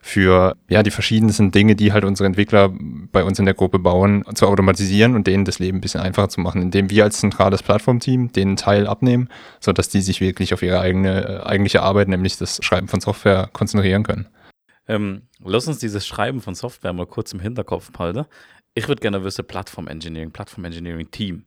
für 0.02 0.54
ja 0.68 0.82
die 0.82 0.90
verschiedensten 0.90 1.50
Dinge, 1.50 1.74
die 1.76 1.92
halt 1.92 2.04
unsere 2.04 2.26
Entwickler 2.26 2.70
bei 2.70 3.24
uns 3.24 3.38
in 3.38 3.46
der 3.46 3.54
Gruppe 3.54 3.78
bauen, 3.78 4.22
zu 4.34 4.46
automatisieren 4.46 5.14
und 5.14 5.26
denen 5.26 5.46
das 5.46 5.58
Leben 5.58 5.78
ein 5.78 5.80
bisschen 5.80 6.02
einfacher 6.02 6.28
zu 6.28 6.40
machen, 6.40 6.60
indem 6.60 6.90
wir 6.90 7.04
als 7.04 7.20
zentrales 7.20 7.62
Plattformteam 7.62 8.32
den 8.32 8.56
Teil 8.56 8.86
abnehmen, 8.86 9.28
sodass 9.60 9.88
die 9.88 10.02
sich 10.02 10.20
wirklich 10.20 10.52
auf 10.52 10.62
ihre 10.62 10.80
eigene 10.80 11.44
eigentliche 11.46 11.82
Arbeit, 11.82 12.08
nämlich 12.08 12.36
das 12.36 12.62
Schreiben 12.62 12.88
von 12.88 13.00
Software, 13.00 13.48
konzentrieren 13.52 14.02
können. 14.02 14.28
Ähm, 14.86 15.22
lass 15.42 15.68
uns 15.68 15.78
dieses 15.78 16.06
Schreiben 16.06 16.42
von 16.42 16.54
Software 16.54 16.92
mal 16.92 17.06
kurz 17.06 17.32
im 17.32 17.40
Hinterkopf 17.40 17.90
behalten. 17.92 18.26
Ich 18.74 18.88
würde 18.88 19.00
gerne 19.00 19.24
wissen, 19.24 19.46
Plattform-Engineering, 19.46 20.32
Plattform-Engineering-Team. 20.32 21.44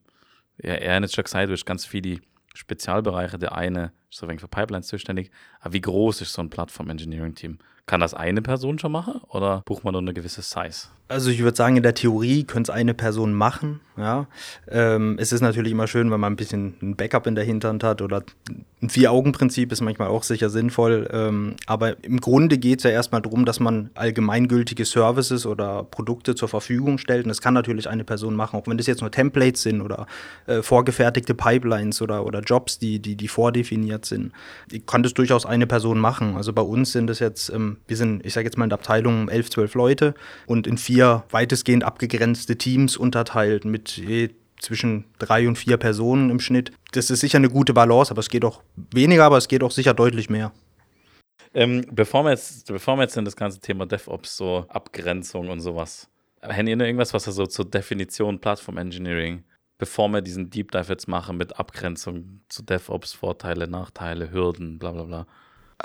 Ja, 0.62 0.74
er 0.74 0.96
hat 0.96 1.12
schon 1.12 1.24
gesagt, 1.24 1.48
du 1.48 1.52
hast 1.52 1.64
ganz 1.64 1.86
viele 1.86 2.18
Spezialbereiche. 2.54 3.38
Der 3.38 3.54
eine 3.54 3.92
ist 4.10 4.18
so 4.18 4.26
ein 4.26 4.30
wenig 4.30 4.40
für 4.40 4.48
Pipelines 4.48 4.86
zuständig. 4.86 5.30
Aber 5.60 5.72
wie 5.72 5.80
groß 5.80 6.20
ist 6.20 6.32
so 6.32 6.42
ein 6.42 6.50
Plattform-Engineering-Team? 6.50 7.58
Kann 7.86 8.00
das 8.00 8.14
eine 8.14 8.42
Person 8.42 8.78
schon 8.78 8.92
machen 8.92 9.20
oder 9.28 9.62
braucht 9.64 9.82
man 9.82 9.92
nur 9.92 10.02
eine 10.02 10.14
gewisse 10.14 10.40
Size? 10.40 10.88
Also 11.08 11.30
ich 11.30 11.42
würde 11.42 11.56
sagen, 11.56 11.76
in 11.76 11.82
der 11.82 11.94
Theorie 11.94 12.44
könnte 12.44 12.70
es 12.70 12.76
eine 12.76 12.94
Person 12.94 13.34
machen. 13.34 13.80
Ja. 13.96 14.28
Ähm, 14.68 15.16
es 15.18 15.32
ist 15.32 15.40
natürlich 15.40 15.72
immer 15.72 15.88
schön, 15.88 16.10
wenn 16.10 16.20
man 16.20 16.32
ein 16.32 16.36
bisschen 16.36 16.76
ein 16.80 16.96
Backup 16.96 17.26
in 17.26 17.34
der 17.34 17.44
Hinterhand 17.44 17.82
hat 17.82 18.00
oder 18.00 18.22
ein 18.82 18.90
Vier-Augen-Prinzip 18.90 19.70
ist 19.70 19.80
manchmal 19.80 20.08
auch 20.08 20.24
sicher 20.24 20.50
sinnvoll. 20.50 21.08
Ähm, 21.12 21.54
aber 21.66 22.02
im 22.04 22.20
Grunde 22.20 22.58
geht 22.58 22.80
es 22.80 22.84
ja 22.84 22.90
erstmal 22.90 23.22
darum, 23.22 23.44
dass 23.44 23.60
man 23.60 23.90
allgemeingültige 23.94 24.84
Services 24.84 25.46
oder 25.46 25.84
Produkte 25.84 26.34
zur 26.34 26.48
Verfügung 26.48 26.98
stellt. 26.98 27.24
Und 27.24 27.28
das 27.28 27.40
kann 27.40 27.54
natürlich 27.54 27.88
eine 27.88 28.02
Person 28.02 28.34
machen, 28.34 28.58
auch 28.58 28.66
wenn 28.66 28.76
das 28.76 28.88
jetzt 28.88 29.00
nur 29.00 29.12
Templates 29.12 29.62
sind 29.62 29.82
oder 29.82 30.06
äh, 30.46 30.62
vorgefertigte 30.62 31.34
Pipelines 31.34 32.02
oder, 32.02 32.26
oder 32.26 32.40
Jobs, 32.40 32.80
die, 32.80 32.98
die, 32.98 33.14
die 33.14 33.28
vordefiniert 33.28 34.04
sind. 34.04 34.32
Die 34.72 34.80
kann 34.80 35.04
das 35.04 35.14
durchaus 35.14 35.46
eine 35.46 35.68
Person 35.68 36.00
machen. 36.00 36.36
Also 36.36 36.52
bei 36.52 36.62
uns 36.62 36.90
sind 36.90 37.08
es 37.08 37.20
jetzt, 37.20 37.50
ähm, 37.50 37.76
wir 37.86 37.96
sind, 37.96 38.26
ich 38.26 38.34
sage 38.34 38.46
jetzt 38.46 38.58
mal 38.58 38.64
in 38.64 38.70
der 38.70 38.80
Abteilung 38.80 39.28
elf, 39.28 39.48
zwölf 39.48 39.74
Leute 39.74 40.14
und 40.46 40.66
in 40.66 40.76
vier 40.76 41.22
weitestgehend 41.30 41.84
abgegrenzte 41.84 42.58
Teams 42.58 42.96
unterteilt 42.96 43.64
mit 43.64 43.96
je 43.96 44.30
zwischen 44.62 45.04
drei 45.18 45.46
und 45.48 45.56
vier 45.56 45.76
Personen 45.76 46.30
im 46.30 46.40
Schnitt. 46.40 46.72
Das 46.92 47.10
ist 47.10 47.20
sicher 47.20 47.38
eine 47.38 47.50
gute 47.50 47.74
Balance, 47.74 48.10
aber 48.10 48.20
es 48.20 48.28
geht 48.28 48.44
auch 48.44 48.62
weniger, 48.92 49.24
aber 49.24 49.36
es 49.36 49.48
geht 49.48 49.62
auch 49.62 49.70
sicher 49.70 49.94
deutlich 49.94 50.30
mehr. 50.30 50.52
Ähm, 51.54 51.84
bevor, 51.90 52.24
wir 52.24 52.30
jetzt, 52.30 52.66
bevor 52.66 52.96
wir 52.96 53.02
jetzt 53.02 53.16
in 53.16 53.24
das 53.24 53.36
ganze 53.36 53.60
Thema 53.60 53.84
DevOps, 53.86 54.36
so 54.36 54.64
Abgrenzung 54.68 55.48
und 55.48 55.60
sowas, 55.60 56.08
haben 56.40 56.66
ihr 56.66 56.76
noch 56.76 56.86
irgendwas, 56.86 57.12
was 57.12 57.28
ihr 57.28 57.32
so 57.32 57.46
zur 57.46 57.66
Definition 57.66 58.40
Plattform 58.40 58.78
Engineering, 58.78 59.44
bevor 59.78 60.08
wir 60.08 60.22
diesen 60.22 60.48
Deep 60.48 60.70
Dive 60.70 60.88
jetzt 60.88 61.08
machen 61.08 61.36
mit 61.36 61.58
Abgrenzung 61.58 62.40
zu 62.48 62.62
DevOps, 62.62 63.12
Vorteile, 63.12 63.68
Nachteile, 63.68 64.30
Hürden, 64.30 64.78
bla 64.78 64.92
bla 64.92 65.04
bla? 65.04 65.26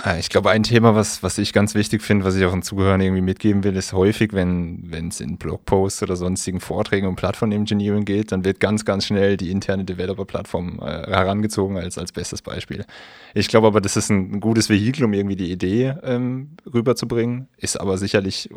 Äh, 0.03 0.19
Ich 0.19 0.29
glaube, 0.29 0.49
ein 0.49 0.63
Thema, 0.63 0.95
was, 0.95 1.23
was 1.23 1.37
ich 1.37 1.53
ganz 1.53 1.75
wichtig 1.75 2.01
finde, 2.01 2.25
was 2.25 2.35
ich 2.35 2.45
auch 2.45 2.51
den 2.51 2.61
Zuhörern 2.61 3.01
irgendwie 3.01 3.21
mitgeben 3.21 3.63
will, 3.63 3.75
ist 3.75 3.93
häufig, 3.93 4.33
wenn 4.33 5.09
es 5.09 5.21
in 5.21 5.37
Blogposts 5.37 6.03
oder 6.03 6.15
sonstigen 6.15 6.59
Vorträgen 6.59 7.07
um 7.07 7.15
Plattform-Engineering 7.15 8.05
geht, 8.05 8.31
dann 8.31 8.45
wird 8.45 8.59
ganz, 8.59 8.85
ganz 8.85 9.05
schnell 9.05 9.37
die 9.37 9.51
interne 9.51 9.85
Developer-Plattform 9.85 10.79
äh, 10.79 11.07
herangezogen 11.07 11.77
als, 11.77 11.97
als 11.97 12.11
bestes 12.11 12.41
Beispiel. 12.41 12.85
Ich 13.33 13.47
glaube 13.47 13.67
aber, 13.67 13.81
das 13.81 13.97
ist 13.97 14.09
ein 14.09 14.39
gutes 14.39 14.69
Vehikel, 14.69 15.03
um 15.05 15.13
irgendwie 15.13 15.35
die 15.35 15.51
Idee 15.51 15.95
ähm, 16.03 16.51
rüberzubringen, 16.71 17.47
ist 17.57 17.79
aber 17.79 17.97
sicherlich 17.97 18.49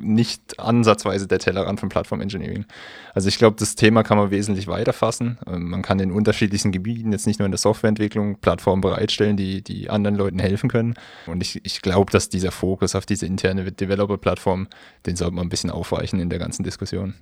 nicht 0.00 0.58
ansatzweise 0.58 1.26
der 1.26 1.38
Tellerrand 1.38 1.80
von 1.80 1.88
Plattform-Engineering. 1.88 2.66
Also 3.14 3.28
ich 3.28 3.38
glaube, 3.38 3.56
das 3.58 3.74
Thema 3.74 4.02
kann 4.02 4.18
man 4.18 4.30
wesentlich 4.30 4.66
weiter 4.66 4.92
fassen. 4.92 5.38
Ähm, 5.46 5.70
man 5.70 5.82
kann 5.82 5.98
in 6.00 6.12
unterschiedlichsten 6.12 6.72
Gebieten, 6.72 7.12
jetzt 7.12 7.26
nicht 7.26 7.38
nur 7.38 7.46
in 7.46 7.52
der 7.52 7.58
Softwareentwicklung, 7.58 8.36
Plattformen 8.40 8.80
bereitstellen, 8.80 9.36
die, 9.36 9.62
die 9.62 9.90
anderen 9.90 10.16
Leuten 10.16 10.38
helfen 10.38 10.68
können. 10.68 10.83
Und 11.26 11.42
ich, 11.42 11.64
ich 11.64 11.80
glaube, 11.80 12.12
dass 12.12 12.28
dieser 12.28 12.50
Fokus 12.50 12.94
auf 12.94 13.06
diese 13.06 13.26
interne 13.26 13.70
Developer-Plattform, 13.72 14.68
den 15.06 15.16
sollte 15.16 15.34
man 15.34 15.46
ein 15.46 15.48
bisschen 15.48 15.70
aufweichen 15.70 16.20
in 16.20 16.28
der 16.28 16.38
ganzen 16.38 16.64
Diskussion. 16.64 17.14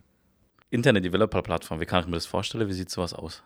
Interne 0.71 1.01
Developer-Plattform, 1.01 1.81
wie 1.81 1.87
kann 1.87 2.01
ich 2.01 2.07
mir 2.07 2.17
das 2.17 2.27
vorstellen? 2.27 2.69
Wie 2.69 2.73
sieht 2.73 2.91
sowas 2.91 3.13
aus? 3.13 3.43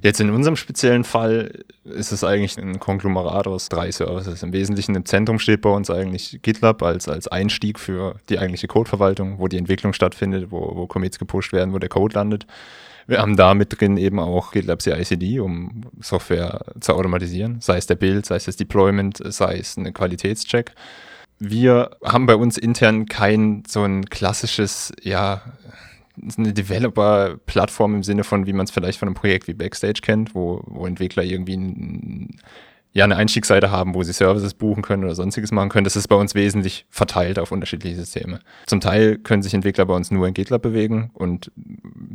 Jetzt 0.00 0.20
in 0.20 0.30
unserem 0.30 0.56
speziellen 0.56 1.04
Fall 1.04 1.64
ist 1.84 2.12
es 2.12 2.24
eigentlich 2.24 2.56
ein 2.56 2.78
Konglomerat 2.78 3.46
aus 3.46 3.68
drei 3.68 3.90
Services. 3.90 4.42
Im 4.42 4.52
Wesentlichen 4.52 4.94
im 4.94 5.04
Zentrum 5.04 5.38
steht 5.38 5.60
bei 5.60 5.70
uns 5.70 5.90
eigentlich 5.90 6.40
GitLab 6.42 6.82
als, 6.82 7.08
als 7.08 7.28
Einstieg 7.28 7.78
für 7.78 8.16
die 8.28 8.38
eigentliche 8.38 8.68
Codeverwaltung, 8.68 9.38
wo 9.38 9.48
die 9.48 9.58
Entwicklung 9.58 9.92
stattfindet, 9.92 10.50
wo, 10.50 10.76
wo 10.76 10.86
Commits 10.86 11.18
gepusht 11.18 11.52
werden, 11.52 11.74
wo 11.74 11.78
der 11.78 11.88
Code 11.88 12.14
landet. 12.14 12.46
Wir 13.06 13.18
haben 13.18 13.36
da 13.36 13.54
mit 13.54 13.80
drin 13.80 13.96
eben 13.96 14.18
auch 14.18 14.52
GitLab 14.52 14.80
CI/CD, 14.80 15.40
um 15.40 15.82
Software 16.00 16.64
zu 16.80 16.94
automatisieren, 16.94 17.60
sei 17.60 17.76
es 17.76 17.86
der 17.86 17.96
Build, 17.96 18.26
sei 18.26 18.36
es 18.36 18.44
das 18.44 18.56
Deployment, 18.56 19.20
sei 19.32 19.58
es 19.58 19.76
ein 19.76 19.92
Qualitätscheck. 19.92 20.74
Wir 21.38 21.96
haben 22.04 22.26
bei 22.26 22.36
uns 22.36 22.56
intern 22.56 23.06
kein 23.06 23.64
so 23.66 23.82
ein 23.82 24.04
klassisches, 24.06 24.92
ja, 25.02 25.42
eine 26.36 26.52
Developer-Plattform 26.52 27.96
im 27.96 28.02
Sinne 28.02 28.22
von, 28.22 28.46
wie 28.46 28.52
man 28.52 28.64
es 28.64 28.70
vielleicht 28.70 28.98
von 28.98 29.08
einem 29.08 29.14
Projekt 29.14 29.48
wie 29.48 29.54
Backstage 29.54 30.00
kennt, 30.02 30.34
wo, 30.34 30.62
wo 30.66 30.86
Entwickler 30.86 31.24
irgendwie 31.24 31.56
ein, 31.56 32.36
ja, 32.94 33.04
eine 33.04 33.16
Einstiegsseite 33.16 33.70
haben, 33.70 33.94
wo 33.94 34.02
sie 34.02 34.12
Services 34.12 34.52
buchen 34.52 34.82
können 34.82 35.04
oder 35.04 35.14
sonstiges 35.14 35.50
machen 35.50 35.70
können. 35.70 35.84
Das 35.84 35.96
ist 35.96 36.08
bei 36.08 36.16
uns 36.16 36.34
wesentlich 36.34 36.84
verteilt 36.90 37.38
auf 37.38 37.50
unterschiedliche 37.50 37.96
Systeme. 37.96 38.40
Zum 38.66 38.80
Teil 38.80 39.16
können 39.16 39.42
sich 39.42 39.54
Entwickler 39.54 39.86
bei 39.86 39.94
uns 39.94 40.10
nur 40.10 40.28
in 40.28 40.34
GitLab 40.34 40.60
bewegen 40.60 41.10
und 41.14 41.50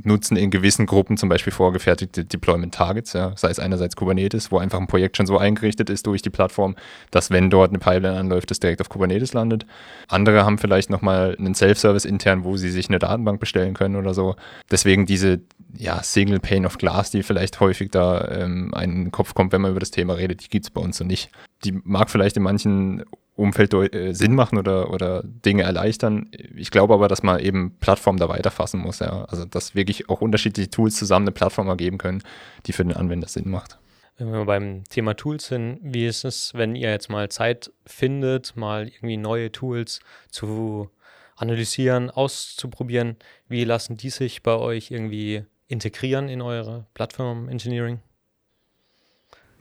nutzen 0.03 0.37
in 0.37 0.51
gewissen 0.51 0.85
Gruppen 0.85 1.17
zum 1.17 1.29
Beispiel 1.29 1.51
vorgefertigte 1.51 2.25
Deployment 2.25 2.75
Targets, 2.75 3.13
ja, 3.13 3.33
sei 3.35 3.49
es 3.49 3.59
einerseits 3.59 3.95
Kubernetes, 3.95 4.51
wo 4.51 4.59
einfach 4.59 4.79
ein 4.79 4.87
Projekt 4.87 5.17
schon 5.17 5.25
so 5.25 5.39
eingerichtet 5.39 5.89
ist 5.89 6.05
durch 6.05 6.21
die 6.21 6.29
Plattform, 6.29 6.75
dass 7.09 7.31
wenn 7.31 7.49
dort 7.49 7.71
eine 7.71 7.79
Pipeline 7.79 8.19
anläuft, 8.19 8.51
es 8.51 8.59
direkt 8.59 8.79
auf 8.81 8.89
Kubernetes 8.89 9.33
landet. 9.33 9.65
Andere 10.07 10.45
haben 10.45 10.59
vielleicht 10.59 10.91
nochmal 10.91 11.35
einen 11.39 11.55
Self-Service 11.55 12.05
intern, 12.05 12.43
wo 12.43 12.55
sie 12.55 12.69
sich 12.69 12.87
eine 12.87 12.99
Datenbank 12.99 13.39
bestellen 13.39 13.73
können 13.73 13.95
oder 13.95 14.13
so. 14.13 14.35
Deswegen 14.69 15.07
diese 15.07 15.41
ja, 15.75 16.01
Single 16.01 16.39
Pane 16.39 16.65
of 16.65 16.77
Glass, 16.77 17.11
die 17.11 17.23
vielleicht 17.23 17.59
häufig 17.59 17.91
da 17.91 18.27
ähm, 18.29 18.73
einen 18.73 19.11
Kopf 19.11 19.33
kommt, 19.33 19.51
wenn 19.51 19.61
man 19.61 19.71
über 19.71 19.79
das 19.79 19.91
Thema 19.91 20.13
redet, 20.13 20.43
die 20.43 20.49
gibt 20.49 20.66
es 20.67 20.71
bei 20.71 20.81
uns 20.81 20.97
so 20.97 21.03
nicht. 21.03 21.29
Die 21.63 21.71
mag 21.83 22.09
vielleicht 22.09 22.37
in 22.37 22.43
manchen 22.43 23.03
Umfeld 23.35 23.73
äh, 23.73 24.13
Sinn 24.13 24.35
machen 24.35 24.57
oder, 24.57 24.91
oder 24.91 25.23
Dinge 25.23 25.63
erleichtern. 25.63 26.29
Ich 26.55 26.71
glaube 26.71 26.93
aber, 26.93 27.07
dass 27.07 27.23
man 27.23 27.39
eben 27.39 27.77
Plattformen 27.79 28.19
da 28.19 28.29
weiterfassen 28.29 28.79
muss. 28.79 28.99
Ja. 28.99 29.25
Also, 29.25 29.45
dass 29.45 29.75
wirklich 29.75 30.09
auch 30.09 30.21
unterschiedliche 30.21 30.69
Tools 30.69 30.95
zusammen 30.95 31.25
eine 31.25 31.33
Plattform 31.33 31.67
ergeben 31.67 31.97
können, 31.97 32.23
die 32.65 32.73
für 32.73 32.83
den 32.83 32.93
Anwender 32.95 33.27
Sinn 33.27 33.49
macht. 33.49 33.77
Wenn 34.17 34.31
wir 34.31 34.45
beim 34.45 34.83
Thema 34.85 35.15
Tools 35.15 35.47
sind, 35.47 35.79
wie 35.83 36.07
ist 36.07 36.25
es, 36.25 36.51
wenn 36.55 36.75
ihr 36.75 36.89
jetzt 36.89 37.09
mal 37.09 37.29
Zeit 37.29 37.71
findet, 37.85 38.55
mal 38.55 38.87
irgendwie 38.87 39.17
neue 39.17 39.51
Tools 39.51 39.99
zu 40.31 40.89
analysieren, 41.35 42.09
auszuprobieren? 42.09 43.17
Wie 43.47 43.63
lassen 43.63 43.95
die 43.95 44.09
sich 44.09 44.41
bei 44.41 44.55
euch 44.55 44.89
irgendwie 44.89 45.45
integrieren 45.67 46.29
in 46.29 46.41
eure 46.41 46.87
Plattform 46.95 47.47
Engineering? 47.47 47.99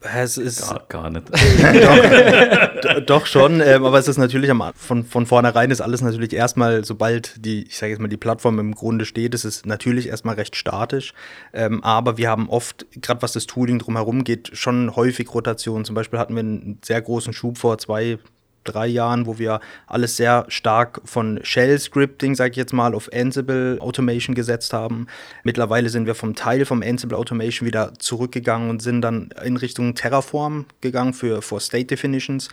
Es 0.02 0.36
ist 0.36 0.68
Gar, 0.68 0.84
gar 0.88 1.10
nicht. 1.10 1.24
doch, 2.82 3.00
doch 3.06 3.26
schon, 3.26 3.60
ähm, 3.60 3.84
aber 3.84 3.98
es 3.98 4.08
ist 4.08 4.18
natürlich 4.18 4.50
am, 4.50 4.62
von, 4.74 5.04
von 5.04 5.26
vornherein 5.26 5.70
ist 5.70 5.80
alles 5.80 6.02
natürlich 6.02 6.32
erstmal, 6.34 6.84
sobald 6.84 7.44
die, 7.44 7.64
ich 7.64 7.78
sage 7.78 7.92
jetzt 7.92 8.00
mal, 8.00 8.08
die 8.08 8.16
Plattform 8.16 8.58
im 8.58 8.74
Grunde 8.74 9.04
steht, 9.04 9.34
ist 9.34 9.44
es 9.44 9.64
natürlich 9.64 10.08
erstmal 10.08 10.34
recht 10.34 10.54
statisch. 10.54 11.14
Ähm, 11.52 11.82
aber 11.82 12.18
wir 12.18 12.28
haben 12.28 12.48
oft, 12.48 12.86
gerade 13.00 13.22
was 13.22 13.32
das 13.32 13.46
Tooling 13.46 13.78
drumherum 13.78 14.22
geht, 14.22 14.50
schon 14.52 14.94
häufig 14.94 15.32
Rotationen. 15.32 15.84
Zum 15.84 15.94
Beispiel 15.94 16.18
hatten 16.18 16.34
wir 16.34 16.40
einen 16.40 16.78
sehr 16.84 17.00
großen 17.00 17.32
Schub 17.32 17.58
vor 17.58 17.78
zwei, 17.78 18.18
drei 18.66 18.86
Jahren, 18.86 19.26
wo 19.26 19.38
wir 19.38 19.60
alles 19.86 20.16
sehr 20.16 20.44
stark 20.48 21.00
von 21.04 21.40
Shell-Scripting, 21.42 22.34
sage 22.34 22.52
ich 22.52 22.56
jetzt 22.56 22.72
mal, 22.72 22.94
auf 22.94 23.10
Ansible 23.12 23.78
Automation 23.80 24.34
gesetzt 24.34 24.72
haben. 24.72 25.06
Mittlerweile 25.44 25.88
sind 25.88 26.06
wir 26.06 26.14
vom 26.14 26.34
Teil 26.34 26.64
vom 26.64 26.82
Ansible 26.82 27.16
Automation 27.16 27.66
wieder 27.66 27.94
zurückgegangen 27.98 28.70
und 28.70 28.82
sind 28.82 29.02
dann 29.02 29.30
in 29.44 29.56
Richtung 29.56 29.94
Terraform 29.94 30.66
gegangen 30.80 31.12
für, 31.12 31.42
für 31.42 31.60
State 31.60 31.86
Definitions. 31.86 32.48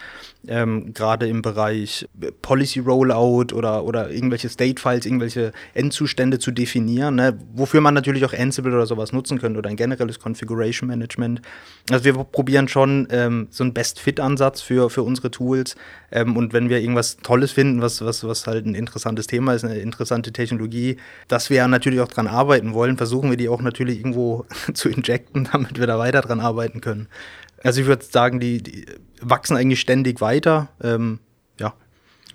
Ähm, 0.48 0.94
Gerade 0.94 1.28
im 1.28 1.42
Bereich 1.42 2.08
Policy 2.42 2.80
Rollout 2.80 3.54
oder, 3.54 3.84
oder 3.84 4.12
irgendwelche 4.12 4.50
State-Files, 4.50 5.06
irgendwelche 5.06 5.52
Endzustände 5.74 6.40
zu 6.40 6.52
definieren, 6.52 7.16
ne? 7.16 7.38
wofür 7.54 7.82
man 7.82 7.94
natürlich 7.94 8.26
auch 8.26 8.34
Ansible 8.34 8.74
oder 8.74 8.86
sowas 8.86 9.12
nutzen 9.12 9.40
könnte 9.40 9.60
oder 9.60 9.70
ein 9.70 9.76
generelles 9.76 10.20
Configuration 10.20 10.88
Management. 10.88 11.42
Also 11.90 12.06
wir 12.06 12.14
probieren 12.14 12.68
schon 12.68 13.08
ähm, 13.12 13.48
so 13.50 13.64
einen 13.64 13.74
Best-Fit-Ansatz 13.74 14.62
für, 14.62 14.90
für 14.90 15.04
unsere 15.04 15.32
Tools. 15.32 15.76
Ähm, 16.14 16.38
und 16.38 16.54
wenn 16.54 16.70
wir 16.70 16.80
irgendwas 16.80 17.18
Tolles 17.18 17.52
finden, 17.52 17.82
was, 17.82 18.06
was, 18.06 18.24
was 18.24 18.46
halt 18.46 18.68
ein 18.68 18.76
interessantes 18.76 19.26
Thema 19.26 19.56
ist, 19.56 19.66
eine 19.66 19.80
interessante 19.80 20.32
Technologie, 20.32 20.98
dass 21.28 21.50
wir 21.50 21.58
ja 21.58 21.68
natürlich 21.68 22.02
auch 22.02 22.08
dran 22.08 22.28
arbeiten 22.28 22.74
wollen, 22.74 22.98
versuchen 22.98 23.32
wir 23.32 23.38
die 23.38 23.50
auch 23.50 23.62
natürlich 23.62 23.98
irgendwo 23.98 24.46
zu 24.74 24.90
injecten, 24.90 25.50
damit 25.52 25.80
wir 25.80 25.88
da 25.88 25.98
weiter 25.98 26.22
dran 26.22 26.40
arbeiten 26.40 26.82
können. 26.82 27.08
Also 27.64 27.82
ich 27.82 27.88
würde 27.88 28.06
sagen, 28.06 28.40
die, 28.40 28.62
die, 28.62 28.86
wachsen 29.22 29.58
eigentlich 29.58 29.82
ständig 29.82 30.22
weiter. 30.22 30.70
Ähm. 30.82 31.20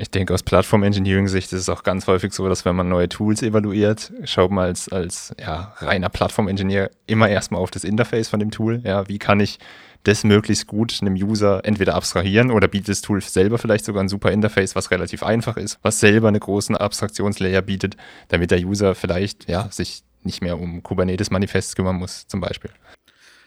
Ich 0.00 0.12
denke, 0.12 0.32
aus 0.32 0.44
Plattform-Engineering-Sicht 0.44 1.52
ist 1.52 1.60
es 1.60 1.68
auch 1.68 1.82
ganz 1.82 2.06
häufig 2.06 2.32
so, 2.32 2.48
dass 2.48 2.64
wenn 2.64 2.76
man 2.76 2.88
neue 2.88 3.08
Tools 3.08 3.42
evaluiert, 3.42 4.12
schaut 4.22 4.52
man 4.52 4.66
als, 4.66 4.88
als 4.88 5.34
ja, 5.40 5.74
reiner 5.78 6.08
Plattform-Engineer 6.08 6.92
immer 7.08 7.28
erstmal 7.28 7.60
auf 7.60 7.72
das 7.72 7.82
Interface 7.82 8.28
von 8.28 8.38
dem 8.38 8.52
Tool. 8.52 8.80
Ja, 8.84 9.08
wie 9.08 9.18
kann 9.18 9.40
ich 9.40 9.58
das 10.04 10.22
möglichst 10.22 10.68
gut 10.68 10.96
einem 11.00 11.14
User 11.14 11.64
entweder 11.64 11.96
abstrahieren 11.96 12.52
oder 12.52 12.68
bietet 12.68 12.90
das 12.90 13.00
Tool 13.00 13.20
selber 13.20 13.58
vielleicht 13.58 13.84
sogar 13.84 14.00
ein 14.00 14.08
super 14.08 14.30
Interface, 14.30 14.76
was 14.76 14.92
relativ 14.92 15.24
einfach 15.24 15.56
ist, 15.56 15.80
was 15.82 15.98
selber 15.98 16.28
eine 16.28 16.38
großen 16.38 16.76
Abstraktionslayer 16.76 17.62
bietet, 17.62 17.96
damit 18.28 18.52
der 18.52 18.60
User 18.60 18.94
vielleicht 18.94 19.48
ja, 19.50 19.68
sich 19.72 20.04
nicht 20.22 20.42
mehr 20.42 20.60
um 20.60 20.80
Kubernetes-Manifests 20.84 21.74
kümmern 21.74 21.96
muss, 21.96 22.28
zum 22.28 22.40
Beispiel. 22.40 22.70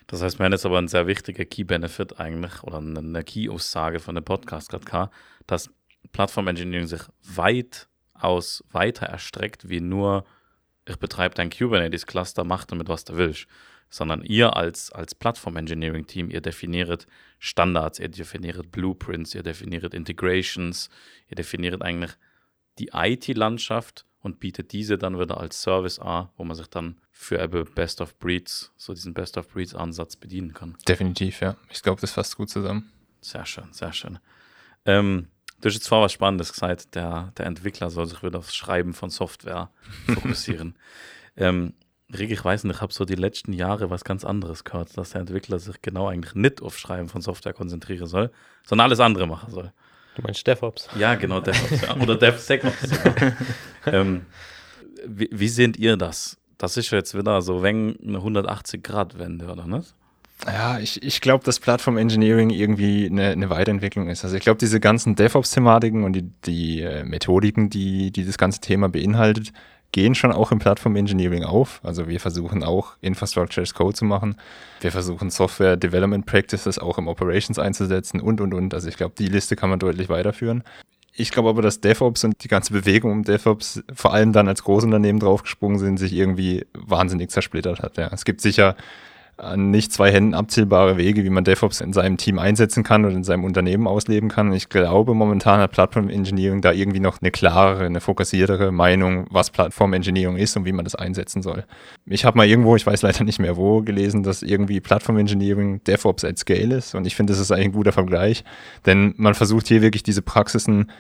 Das 0.08 0.22
heißt, 0.22 0.38
wir 0.40 0.46
haben 0.46 0.52
jetzt 0.52 0.66
aber 0.66 0.80
ein 0.80 0.90
sehr 0.90 1.08
wichtiger 1.08 1.46
Key-Benefit 1.46 2.20
eigentlich 2.20 2.64
oder 2.64 2.80
eine 2.80 3.24
Key-Aussage 3.24 4.02
von 4.02 4.16
dem 4.16 4.26
Podcast 4.26 4.72
gerade, 4.86 5.10
dass 5.48 5.70
Plattform-Engineering 6.12 6.88
sich 6.88 7.02
weitaus 7.24 8.64
weiter 8.72 9.06
erstreckt, 9.06 9.70
wie 9.70 9.82
nur, 9.82 10.26
ich 10.88 10.98
betreibe 10.98 11.36
dein 11.36 11.50
Kubernetes-Cluster, 11.50 12.44
mach 12.44 12.66
damit, 12.66 12.90
was 12.90 13.06
du 13.06 13.16
willst. 13.18 13.48
Sondern 13.90 14.24
ihr 14.24 14.56
als, 14.56 14.92
als 14.92 15.16
Plattform-Engineering-Team, 15.16 16.30
ihr 16.30 16.42
definiert 16.42 17.08
Standards, 17.40 18.00
ihr 18.00 18.08
definiert 18.08 18.72
Blueprints, 18.72 19.36
ihr 19.36 19.44
definiert 19.44 19.94
Integrations, 19.94 20.90
ihr 21.28 21.36
definiert 21.36 21.82
eigentlich 21.82 22.12
die 22.80 22.92
IT-Landschaft 22.94 24.06
und 24.22 24.40
bietet 24.40 24.72
diese 24.72 24.98
dann 24.98 25.20
wieder 25.20 25.40
als 25.40 25.62
Service 25.62 26.00
an, 26.00 26.30
wo 26.38 26.44
man 26.44 26.56
sich 26.56 26.68
dann 26.68 27.02
für 27.12 27.42
eben 27.42 27.66
Best 27.74 28.02
of 28.02 28.18
Breeds, 28.20 28.72
so 28.78 28.94
diesen 28.94 29.14
Best 29.14 29.38
of 29.38 29.50
Breeds 29.50 29.76
Ansatz 29.76 30.16
bedienen 30.16 30.54
kann. 30.54 30.78
Definitiv, 30.88 31.42
ja. 31.42 31.58
Ich 31.70 31.82
glaube, 31.82 32.00
das 32.02 32.12
fasst 32.12 32.38
gut 32.38 32.50
zusammen. 32.50 32.92
Sehr 33.22 33.46
schön, 33.46 33.72
sehr 33.72 33.94
schön. 33.94 34.20
Ähm, 34.86 35.28
du 35.62 35.68
hast 35.68 35.76
jetzt 35.76 35.86
zwar 35.86 36.02
was 36.02 36.12
Spannendes 36.12 36.52
gesagt, 36.52 36.96
der, 36.96 37.32
der 37.38 37.46
Entwickler 37.46 37.90
soll 37.90 38.08
sich 38.08 38.22
wieder 38.24 38.40
aufs 38.40 38.56
Schreiben 38.56 38.94
von 38.94 39.10
Software 39.10 39.70
fokussieren. 40.08 40.76
ähm, 41.38 41.74
Rick, 42.14 42.32
ich 42.32 42.44
weiß 42.44 42.66
nicht, 42.66 42.76
ich 42.76 42.82
habe 42.82 42.94
so 42.94 43.06
die 43.06 43.16
letzten 43.16 43.54
Jahre 43.54 43.90
was 43.90 44.04
ganz 44.04 44.26
anderes 44.26 44.64
gehört, 44.64 44.98
dass 44.98 45.12
der 45.12 45.22
Entwickler 45.22 45.60
sich 45.60 45.82
genau 45.82 46.10
eigentlich 46.10 46.36
nicht 46.36 46.62
auf 46.62 46.78
Schreiben 46.78 47.08
von 47.08 47.22
Software 47.22 47.54
konzentrieren 47.54 48.08
soll, 48.08 48.32
sondern 48.66 48.86
alles 48.86 49.00
andere 49.00 49.28
machen 49.28 49.52
soll. 49.52 49.72
Du 50.16 50.22
meinst 50.24 50.46
DevOps? 50.46 50.90
Ja, 50.98 51.16
genau, 51.16 51.40
DevOps. 51.40 51.82
ja. 51.82 51.96
Oder 51.96 52.16
DevSecOps. 52.16 52.76
Ähm, 53.88 54.28
wie, 55.08 55.28
wie 55.32 55.48
seht 55.48 55.78
ihr 55.78 55.98
das? 55.98 56.38
Das 56.60 56.78
ist 56.78 56.92
jetzt 56.92 57.18
wieder 57.18 57.42
so 57.42 57.64
wenn 57.64 57.98
eine 58.06 58.20
180-Grad-Wende, 58.20 59.48
oder 59.48 59.66
nicht? 59.66 59.96
Ja, 60.48 60.80
ich, 60.80 61.04
ich 61.04 61.22
glaube, 61.22 61.44
dass 61.44 61.60
Plattform 61.60 61.98
Engineering 61.98 62.50
irgendwie 62.50 63.06
eine, 63.06 63.30
eine 63.30 63.50
Weiterentwicklung 63.50 64.10
ist. 64.10 64.24
Also 64.24 64.36
ich 64.36 64.44
glaube, 64.44 64.58
diese 64.58 64.80
ganzen 64.80 65.16
DevOps-Thematiken 65.16 66.04
und 66.04 66.14
die, 66.14 66.32
die 66.46 66.82
äh, 66.82 67.04
Methodiken, 67.04 67.70
die, 67.70 68.12
die 68.12 68.26
das 68.26 68.38
ganze 68.38 68.60
Thema 68.60 68.90
beinhaltet, 68.90 69.54
gehen 69.92 70.16
schon 70.16 70.32
auch 70.32 70.52
im 70.52 70.60
Plattform 70.60 70.96
Engineering 70.96 71.44
auf. 71.44 71.80
Also 71.84 72.08
wir 72.08 72.20
versuchen 72.20 72.64
auch 72.64 72.94
Infrastructure 73.02 73.62
as 73.62 73.74
Code 73.74 73.94
zu 73.94 74.06
machen. 74.06 74.36
Wir 74.80 74.92
versuchen 74.92 75.30
Software 75.30 75.78
Development 75.78 76.26
Practices 76.26 76.80
auch 76.80 76.98
im 76.98 77.08
Operations 77.08 77.60
einzusetzen 77.60 78.20
und, 78.20 78.42
und, 78.42 78.54
und. 78.54 78.74
Also 78.74 78.88
ich 78.88 78.98
glaube, 78.98 79.14
die 79.18 79.28
Liste 79.28 79.56
kann 79.56 79.70
man 79.70 79.80
deutlich 79.80 80.10
weiterführen. 80.10 80.64
Ich 81.14 81.32
glaube 81.32 81.50
aber, 81.50 81.62
dass 81.62 81.82
DevOps 81.82 82.24
und 82.24 82.42
die 82.44 82.48
ganze 82.48 82.72
Bewegung 82.72 83.12
um 83.12 83.24
DevOps 83.24 83.84
vor 83.94 84.14
allem 84.14 84.32
dann 84.32 84.48
als 84.48 84.64
Großunternehmen 84.64 85.20
draufgesprungen 85.20 85.78
sind, 85.78 85.98
sich 85.98 86.14
irgendwie 86.14 86.66
wahnsinnig 86.74 87.30
zersplittert 87.30 87.82
hat. 87.82 87.98
Ja. 87.98 88.10
Es 88.14 88.24
gibt 88.24 88.40
sicher 88.40 88.78
an 89.38 89.72
nicht 89.72 89.92
zwei 89.92 90.12
Händen 90.12 90.34
abzählbare 90.34 90.98
Wege, 90.98 91.24
wie 91.24 91.30
man 91.30 91.44
DevOps 91.44 91.82
in 91.82 91.94
seinem 91.94 92.18
Team 92.18 92.38
einsetzen 92.38 92.84
kann 92.84 93.06
oder 93.06 93.16
in 93.16 93.24
seinem 93.24 93.44
Unternehmen 93.44 93.88
ausleben 93.88 94.30
kann. 94.30 94.54
Ich 94.54 94.70
glaube, 94.70 95.14
momentan 95.14 95.60
hat 95.60 95.72
Plattform 95.72 96.10
Engineering 96.10 96.62
da 96.62 96.72
irgendwie 96.72 97.00
noch 97.00 97.22
eine 97.22 97.32
klarere, 97.32 97.86
eine 97.86 98.02
fokussiertere 98.02 98.72
Meinung, 98.72 99.26
was 99.32 99.50
Plattform 99.50 99.94
Engineering 99.94 100.38
ist 100.38 100.56
und 100.58 100.66
wie 100.66 100.72
man 100.72 100.86
das 100.86 100.96
einsetzen 100.96 101.42
soll. 101.42 101.66
Ich 102.06 102.26
habe 102.26 102.38
mal 102.38 102.48
irgendwo, 102.48 102.76
ich 102.76 102.86
weiß 102.86 103.02
leider 103.02 103.24
nicht 103.24 103.40
mehr 103.40 103.58
wo, 103.58 103.82
gelesen, 103.82 104.24
dass 104.24 104.44
irgendwie 104.44 104.80
Plattform 104.80 105.18
Engineering 105.18 105.84
DevOps 105.84 106.24
at 106.24 106.38
Scale 106.38 106.76
ist 106.76 106.94
und 106.94 107.08
ich 107.08 107.16
finde, 107.16 107.34
das 107.34 107.40
ist 107.40 107.52
eigentlich 107.52 107.68
ein 107.68 107.74
guter 107.74 107.92
Vergleich, 107.92 108.44
denn 108.86 109.14
man 109.18 109.34
versucht 109.34 109.68
hier 109.68 109.82
wirklich 109.82 110.04
diese 110.04 110.22
Praxisen 110.22 110.92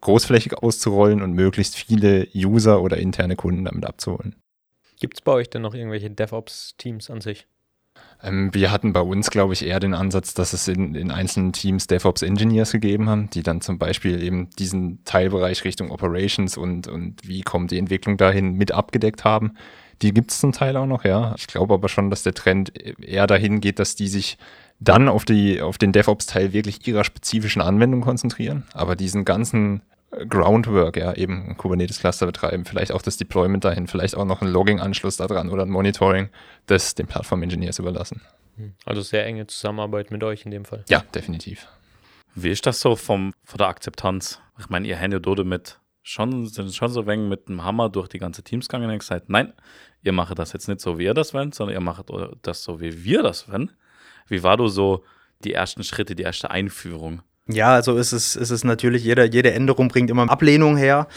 großflächig 0.00 0.54
auszurollen 0.58 1.22
und 1.22 1.32
möglichst 1.32 1.76
viele 1.76 2.28
User 2.34 2.80
oder 2.82 2.98
interne 2.98 3.36
Kunden 3.36 3.64
damit 3.64 3.84
abzuholen. 3.84 4.36
Gibt 5.00 5.18
es 5.18 5.20
bei 5.20 5.32
euch 5.32 5.50
denn 5.50 5.62
noch 5.62 5.74
irgendwelche 5.74 6.10
DevOps-Teams 6.10 7.10
an 7.10 7.20
sich? 7.20 7.46
Ähm, 8.22 8.52
wir 8.52 8.70
hatten 8.70 8.92
bei 8.92 9.00
uns, 9.00 9.30
glaube 9.30 9.52
ich, 9.52 9.64
eher 9.64 9.80
den 9.80 9.94
Ansatz, 9.94 10.34
dass 10.34 10.52
es 10.52 10.68
in, 10.68 10.94
in 10.94 11.10
einzelnen 11.10 11.52
Teams 11.52 11.86
DevOps 11.86 12.22
Engineers 12.22 12.72
gegeben 12.72 13.08
haben, 13.08 13.30
die 13.30 13.42
dann 13.42 13.60
zum 13.60 13.78
Beispiel 13.78 14.22
eben 14.22 14.50
diesen 14.58 15.04
Teilbereich 15.04 15.64
Richtung 15.64 15.90
Operations 15.90 16.56
und, 16.56 16.88
und 16.88 17.26
wie 17.26 17.42
kommt 17.42 17.70
die 17.70 17.78
Entwicklung 17.78 18.16
dahin 18.16 18.54
mit 18.54 18.72
abgedeckt 18.72 19.24
haben. 19.24 19.54
Die 20.02 20.14
gibt 20.14 20.30
es 20.30 20.38
zum 20.38 20.52
Teil 20.52 20.76
auch 20.76 20.86
noch, 20.86 21.04
ja. 21.04 21.34
Ich 21.36 21.46
glaube 21.48 21.74
aber 21.74 21.88
schon, 21.88 22.10
dass 22.10 22.22
der 22.22 22.34
Trend 22.34 22.72
eher 23.02 23.26
dahin 23.26 23.60
geht, 23.60 23.78
dass 23.78 23.96
die 23.96 24.08
sich 24.08 24.38
dann 24.80 25.08
auf, 25.08 25.24
die, 25.24 25.60
auf 25.60 25.76
den 25.78 25.92
DevOps-Teil 25.92 26.52
wirklich 26.52 26.86
ihrer 26.86 27.02
spezifischen 27.02 27.62
Anwendung 27.62 28.00
konzentrieren. 28.00 28.64
Aber 28.74 28.94
diesen 28.94 29.24
ganzen 29.24 29.82
Groundwork, 30.10 30.96
ja, 30.96 31.12
eben 31.14 31.50
ein 31.50 31.56
Kubernetes-Cluster 31.56 32.26
betreiben, 32.26 32.64
vielleicht 32.64 32.92
auch 32.92 33.02
das 33.02 33.18
Deployment 33.18 33.64
dahin, 33.64 33.86
vielleicht 33.86 34.16
auch 34.16 34.24
noch 34.24 34.40
ein 34.40 34.48
Logging-Anschluss 34.48 35.18
da 35.18 35.26
dran 35.26 35.50
oder 35.50 35.64
ein 35.64 35.70
Monitoring, 35.70 36.30
das 36.66 36.94
den 36.94 37.06
Plattform-Engineers 37.06 37.78
überlassen. 37.78 38.22
Hm. 38.56 38.74
Also 38.86 39.02
sehr 39.02 39.26
enge 39.26 39.46
Zusammenarbeit 39.46 40.10
mit 40.10 40.24
euch 40.24 40.44
in 40.44 40.50
dem 40.50 40.64
Fall. 40.64 40.84
Ja, 40.88 41.00
definitiv. 41.14 41.68
Wie 42.34 42.50
ist 42.50 42.66
das 42.66 42.80
so 42.80 42.96
vom, 42.96 43.34
von 43.44 43.58
der 43.58 43.68
Akzeptanz? 43.68 44.40
Ich 44.58 44.68
meine, 44.68 44.88
ihr 44.88 44.96
händet 44.96 45.26
dort 45.26 45.44
mit 45.44 45.78
schon, 46.02 46.46
sind 46.46 46.74
schon 46.74 46.88
so 46.88 47.06
wenig 47.06 47.28
mit 47.28 47.48
dem 47.48 47.62
Hammer 47.62 47.90
durch 47.90 48.08
die 48.08 48.18
ganze 48.18 48.42
Teams 48.42 48.68
gegangen 48.68 48.90
und 48.90 48.98
gesagt, 48.98 49.28
nein, 49.28 49.52
ihr 50.02 50.12
macht 50.12 50.38
das 50.38 50.52
jetzt 50.52 50.68
nicht 50.68 50.80
so, 50.80 50.98
wie 50.98 51.04
ihr 51.04 51.14
das 51.14 51.34
wollt, 51.34 51.54
sondern 51.54 51.74
ihr 51.74 51.80
macht 51.80 52.06
das 52.42 52.64
so, 52.64 52.80
wie 52.80 53.04
wir 53.04 53.22
das 53.22 53.50
wollen. 53.50 53.72
Wie 54.26 54.42
war 54.42 54.56
du 54.56 54.68
so 54.68 55.04
die 55.44 55.52
ersten 55.52 55.84
Schritte, 55.84 56.14
die 56.14 56.22
erste 56.22 56.50
Einführung? 56.50 57.22
Ja, 57.50 57.74
also 57.74 57.96
ist 57.96 58.12
es, 58.12 58.36
ist 58.36 58.50
es 58.50 58.62
natürlich, 58.62 59.04
jede, 59.04 59.24
jede 59.24 59.52
Änderung 59.52 59.88
bringt 59.88 60.10
immer 60.10 60.28
Ablehnung 60.28 60.76
her. 60.76 61.08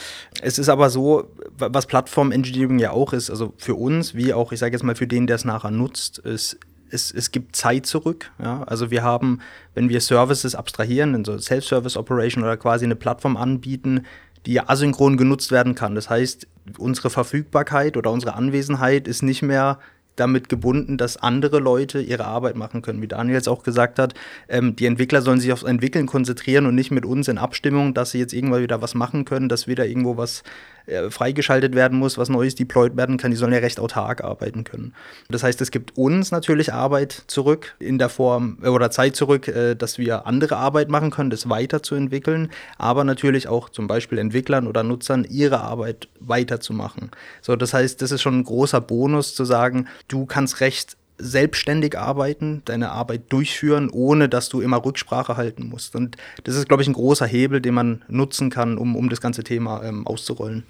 Es 0.41 0.59
ist 0.59 0.69
aber 0.69 0.89
so, 0.89 1.29
was 1.57 1.87
Plattform-Engineering 1.87 2.79
ja 2.79 2.91
auch 2.91 3.11
ist, 3.11 3.29
also 3.29 3.53
für 3.57 3.75
uns, 3.75 4.15
wie 4.15 4.33
auch, 4.33 4.53
ich 4.53 4.59
sage 4.59 4.71
jetzt 4.73 4.83
mal, 4.83 4.95
für 4.95 5.07
den, 5.07 5.27
der 5.27 5.35
es 5.35 5.45
nachher 5.45 5.71
nutzt, 5.71 6.19
ist, 6.19 6.57
es, 6.89 7.11
es 7.11 7.31
gibt 7.31 7.55
Zeit 7.55 7.85
zurück. 7.85 8.31
Ja? 8.41 8.63
Also 8.63 8.91
wir 8.91 9.03
haben, 9.03 9.39
wenn 9.73 9.89
wir 9.89 9.99
Services 9.99 10.55
abstrahieren, 10.55 11.15
in 11.15 11.25
so 11.25 11.37
Self-Service-Operation 11.37 12.43
oder 12.43 12.55
quasi 12.55 12.85
eine 12.85 12.95
Plattform 12.95 13.35
anbieten, 13.35 14.05
die 14.45 14.61
asynchron 14.61 15.17
genutzt 15.17 15.51
werden 15.51 15.75
kann. 15.75 15.95
Das 15.95 16.09
heißt, 16.09 16.47
unsere 16.77 17.09
Verfügbarkeit 17.09 17.97
oder 17.97 18.09
unsere 18.09 18.35
Anwesenheit 18.35 19.07
ist 19.07 19.21
nicht 19.21 19.41
mehr 19.41 19.79
damit 20.15 20.49
gebunden, 20.49 20.97
dass 20.97 21.17
andere 21.17 21.59
Leute 21.59 22.01
ihre 22.01 22.25
Arbeit 22.25 22.55
machen 22.55 22.81
können. 22.81 23.01
Wie 23.01 23.07
Daniel 23.07 23.35
jetzt 23.35 23.49
auch 23.49 23.63
gesagt 23.63 23.99
hat, 23.99 24.13
ähm, 24.49 24.75
die 24.75 24.85
Entwickler 24.85 25.21
sollen 25.21 25.39
sich 25.39 25.53
aufs 25.53 25.63
Entwickeln 25.63 26.05
konzentrieren 26.05 26.65
und 26.65 26.75
nicht 26.75 26.91
mit 26.91 27.05
uns 27.05 27.27
in 27.27 27.37
Abstimmung, 27.37 27.93
dass 27.93 28.11
sie 28.11 28.19
jetzt 28.19 28.33
irgendwann 28.33 28.61
wieder 28.61 28.81
was 28.81 28.95
machen 28.95 29.25
können, 29.25 29.49
dass 29.49 29.67
wieder 29.67 29.85
irgendwo 29.85 30.17
was 30.17 30.43
äh, 30.85 31.09
freigeschaltet 31.09 31.75
werden 31.75 31.97
muss, 31.97 32.17
was 32.17 32.29
Neues 32.29 32.55
deployed 32.55 32.95
werden 32.97 33.17
kann. 33.17 33.31
Die 33.31 33.37
sollen 33.37 33.53
ja 33.53 33.59
recht 33.59 33.79
autark 33.79 34.23
arbeiten 34.23 34.63
können. 34.63 34.93
Das 35.29 35.43
heißt, 35.43 35.61
es 35.61 35.71
gibt 35.71 35.97
uns 35.97 36.31
natürlich 36.31 36.73
Arbeit 36.73 37.23
zurück 37.27 37.75
in 37.79 37.97
der 37.97 38.09
Form 38.09 38.57
äh, 38.63 38.67
oder 38.67 38.91
Zeit 38.91 39.15
zurück, 39.15 39.47
äh, 39.47 39.75
dass 39.75 39.97
wir 39.97 40.25
andere 40.25 40.57
Arbeit 40.57 40.89
machen 40.89 41.11
können, 41.11 41.29
das 41.29 41.49
weiterzuentwickeln, 41.49 42.51
aber 42.77 43.03
natürlich 43.03 43.47
auch 43.47 43.69
zum 43.69 43.87
Beispiel 43.87 44.17
Entwicklern 44.17 44.67
oder 44.67 44.83
Nutzern 44.83 45.25
ihre 45.29 45.61
Arbeit 45.61 46.07
weiterzumachen. 46.19 47.11
So, 47.41 47.55
das 47.55 47.73
heißt, 47.73 48.01
das 48.01 48.11
ist 48.11 48.21
schon 48.21 48.39
ein 48.39 48.43
großer 48.43 48.81
Bonus 48.81 49.35
zu 49.35 49.45
sagen, 49.45 49.87
du 50.07 50.25
kannst 50.25 50.61
recht 50.61 50.97
selbstständig 51.21 51.97
arbeiten, 51.97 52.61
deine 52.65 52.91
Arbeit 52.91 53.31
durchführen, 53.31 53.89
ohne 53.89 54.27
dass 54.29 54.49
du 54.49 54.61
immer 54.61 54.83
Rücksprache 54.83 55.37
halten 55.37 55.67
musst. 55.67 55.95
Und 55.95 56.17
das 56.43 56.55
ist, 56.55 56.67
glaube 56.67 56.83
ich, 56.83 56.89
ein 56.89 56.93
großer 56.93 57.25
Hebel, 57.25 57.61
den 57.61 57.73
man 57.73 58.03
nutzen 58.07 58.49
kann, 58.49 58.77
um, 58.77 58.95
um 58.95 59.09
das 59.09 59.21
ganze 59.21 59.43
Thema 59.43 59.83
ähm, 59.83 60.07
auszurollen. 60.07 60.63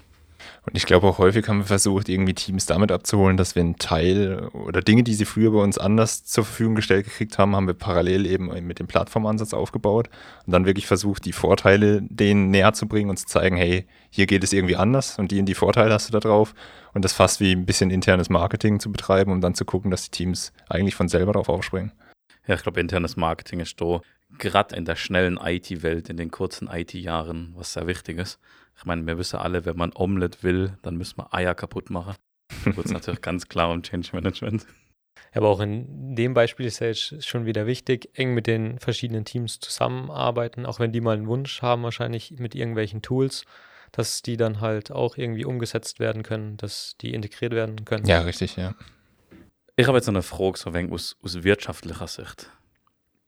Und 0.64 0.76
ich 0.76 0.86
glaube 0.86 1.06
auch 1.06 1.18
häufig 1.18 1.48
haben 1.48 1.58
wir 1.58 1.66
versucht, 1.66 2.08
irgendwie 2.08 2.34
Teams 2.34 2.66
damit 2.66 2.92
abzuholen, 2.92 3.36
dass 3.36 3.54
wir 3.54 3.62
einen 3.62 3.76
Teil 3.76 4.48
oder 4.52 4.80
Dinge, 4.80 5.02
die 5.02 5.14
sie 5.14 5.24
früher 5.24 5.50
bei 5.50 5.58
uns 5.58 5.78
anders 5.78 6.24
zur 6.24 6.44
Verfügung 6.44 6.74
gestellt 6.74 7.04
gekriegt 7.04 7.38
haben, 7.38 7.56
haben 7.56 7.66
wir 7.66 7.74
parallel 7.74 8.26
eben 8.26 8.48
mit 8.66 8.78
dem 8.78 8.86
Plattformansatz 8.86 9.54
aufgebaut 9.54 10.08
und 10.46 10.52
dann 10.52 10.66
wirklich 10.66 10.86
versucht, 10.86 11.24
die 11.24 11.32
Vorteile 11.32 12.02
denen 12.02 12.50
näher 12.50 12.72
zu 12.72 12.86
bringen 12.86 13.10
und 13.10 13.16
zu 13.16 13.26
zeigen, 13.26 13.56
hey, 13.56 13.86
hier 14.10 14.26
geht 14.26 14.44
es 14.44 14.52
irgendwie 14.52 14.76
anders 14.76 15.18
und 15.18 15.30
die 15.30 15.40
und 15.40 15.46
die 15.46 15.54
Vorteile 15.54 15.92
hast 15.92 16.08
du 16.08 16.12
da 16.12 16.20
drauf 16.20 16.54
und 16.94 17.04
das 17.04 17.12
fast 17.12 17.40
wie 17.40 17.52
ein 17.52 17.66
bisschen 17.66 17.90
internes 17.90 18.30
Marketing 18.30 18.78
zu 18.78 18.92
betreiben, 18.92 19.32
um 19.32 19.40
dann 19.40 19.54
zu 19.54 19.64
gucken, 19.64 19.90
dass 19.90 20.04
die 20.04 20.10
Teams 20.10 20.52
eigentlich 20.68 20.94
von 20.94 21.08
selber 21.08 21.32
darauf 21.32 21.48
aufspringen. 21.48 21.92
Ja, 22.46 22.54
ich 22.56 22.62
glaube, 22.62 22.80
internes 22.80 23.16
Marketing 23.16 23.60
ist 23.60 23.80
da 23.80 24.00
gerade 24.38 24.74
in 24.76 24.84
der 24.84 24.96
schnellen 24.96 25.38
IT-Welt, 25.42 26.08
in 26.08 26.16
den 26.16 26.30
kurzen 26.30 26.68
IT-Jahren, 26.68 27.52
was 27.56 27.74
sehr 27.74 27.86
wichtig 27.86 28.18
ist. 28.18 28.38
Ich 28.76 28.84
meine, 28.84 29.06
wir 29.06 29.18
wissen 29.18 29.36
alle, 29.36 29.64
wenn 29.64 29.76
man 29.76 29.92
Omelette 29.94 30.42
will, 30.42 30.78
dann 30.82 30.96
müssen 30.96 31.18
wir 31.18 31.32
Eier 31.34 31.54
kaputt 31.54 31.90
machen. 31.90 32.16
Da 32.64 32.76
wird 32.76 32.86
es 32.86 32.92
natürlich 32.92 33.20
ganz 33.20 33.48
klar 33.48 33.70
um 33.70 33.82
Change 33.82 34.10
Management. 34.12 34.66
Aber 35.34 35.48
auch 35.48 35.60
in 35.60 36.14
dem 36.14 36.34
Beispiel 36.34 36.66
ist 36.66 36.80
ja 36.80 36.88
jetzt 36.88 37.26
schon 37.26 37.46
wieder 37.46 37.66
wichtig, 37.66 38.10
eng 38.14 38.34
mit 38.34 38.46
den 38.46 38.78
verschiedenen 38.78 39.24
Teams 39.24 39.60
zusammenarbeiten, 39.60 40.66
auch 40.66 40.78
wenn 40.78 40.92
die 40.92 41.00
mal 41.00 41.16
einen 41.16 41.26
Wunsch 41.26 41.62
haben, 41.62 41.82
wahrscheinlich 41.82 42.32
mit 42.38 42.54
irgendwelchen 42.54 43.02
Tools, 43.02 43.44
dass 43.92 44.22
die 44.22 44.36
dann 44.36 44.60
halt 44.60 44.90
auch 44.90 45.16
irgendwie 45.16 45.44
umgesetzt 45.44 46.00
werden 46.00 46.22
können, 46.22 46.56
dass 46.58 46.96
die 47.00 47.14
integriert 47.14 47.52
werden 47.52 47.84
können. 47.84 48.06
Ja, 48.06 48.20
richtig, 48.20 48.56
ja. 48.56 48.74
Ich 49.76 49.86
habe 49.86 49.96
jetzt 49.96 50.08
eine 50.08 50.22
Frage, 50.22 50.58
so 50.58 50.70
ein 50.70 50.92
aus, 50.92 51.16
aus 51.22 51.42
wirtschaftlicher 51.42 52.06
Sicht. 52.06 52.50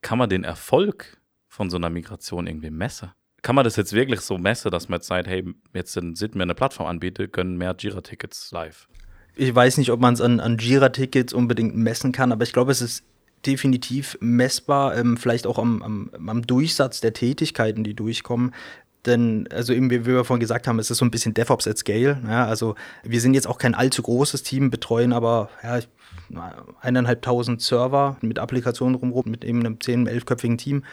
Kann 0.02 0.18
man 0.18 0.28
den 0.28 0.44
Erfolg 0.44 1.18
von 1.48 1.70
so 1.70 1.78
einer 1.78 1.88
Migration 1.88 2.46
irgendwie 2.46 2.70
messen? 2.70 3.12
Kann 3.44 3.54
man 3.54 3.64
das 3.64 3.76
jetzt 3.76 3.92
wirklich 3.92 4.20
so 4.20 4.38
messen, 4.38 4.70
dass 4.70 4.88
man 4.88 4.98
jetzt 4.98 5.06
sagt, 5.06 5.28
hey, 5.28 5.44
jetzt 5.74 5.92
sind, 5.92 6.18
wir 6.18 6.42
eine 6.42 6.54
Plattform 6.54 6.86
anbietet, 6.86 7.32
können 7.32 7.56
mehr 7.58 7.76
Jira-Tickets 7.78 8.50
live? 8.52 8.88
Ich 9.36 9.54
weiß 9.54 9.76
nicht, 9.76 9.90
ob 9.90 10.00
man 10.00 10.14
es 10.14 10.22
an, 10.22 10.40
an 10.40 10.56
Jira-Tickets 10.56 11.34
unbedingt 11.34 11.76
messen 11.76 12.10
kann, 12.10 12.32
aber 12.32 12.42
ich 12.42 12.54
glaube, 12.54 12.72
es 12.72 12.80
ist 12.80 13.04
definitiv 13.44 14.16
messbar, 14.20 14.96
ähm, 14.96 15.18
vielleicht 15.18 15.46
auch 15.46 15.58
am, 15.58 15.82
am, 15.82 16.10
am, 16.26 16.46
Durchsatz 16.46 17.02
der 17.02 17.12
Tätigkeiten, 17.12 17.84
die 17.84 17.92
durchkommen. 17.92 18.54
Denn, 19.04 19.46
also 19.52 19.74
eben, 19.74 19.90
wie 19.90 20.06
wir 20.06 20.24
vorhin 20.24 20.40
gesagt 20.40 20.66
haben, 20.66 20.78
es 20.78 20.90
ist 20.90 20.96
so 20.96 21.04
ein 21.04 21.10
bisschen 21.10 21.34
DevOps 21.34 21.68
at 21.68 21.76
Scale. 21.76 22.22
Ja, 22.26 22.46
also 22.46 22.74
wir 23.02 23.20
sind 23.20 23.34
jetzt 23.34 23.46
auch 23.46 23.58
kein 23.58 23.74
allzu 23.74 24.00
großes 24.00 24.42
Team, 24.42 24.70
betreuen 24.70 25.12
aber 25.12 25.50
ja, 25.62 25.80
eineinhalbtausend 26.80 27.60
Server 27.60 28.16
mit 28.22 28.38
Applikationen 28.38 28.94
rumrum, 28.94 29.24
mit 29.26 29.44
eben 29.44 29.60
einem 29.60 29.74
10-, 29.74 30.08
11-köpfigen 30.08 30.56
Team. 30.56 30.84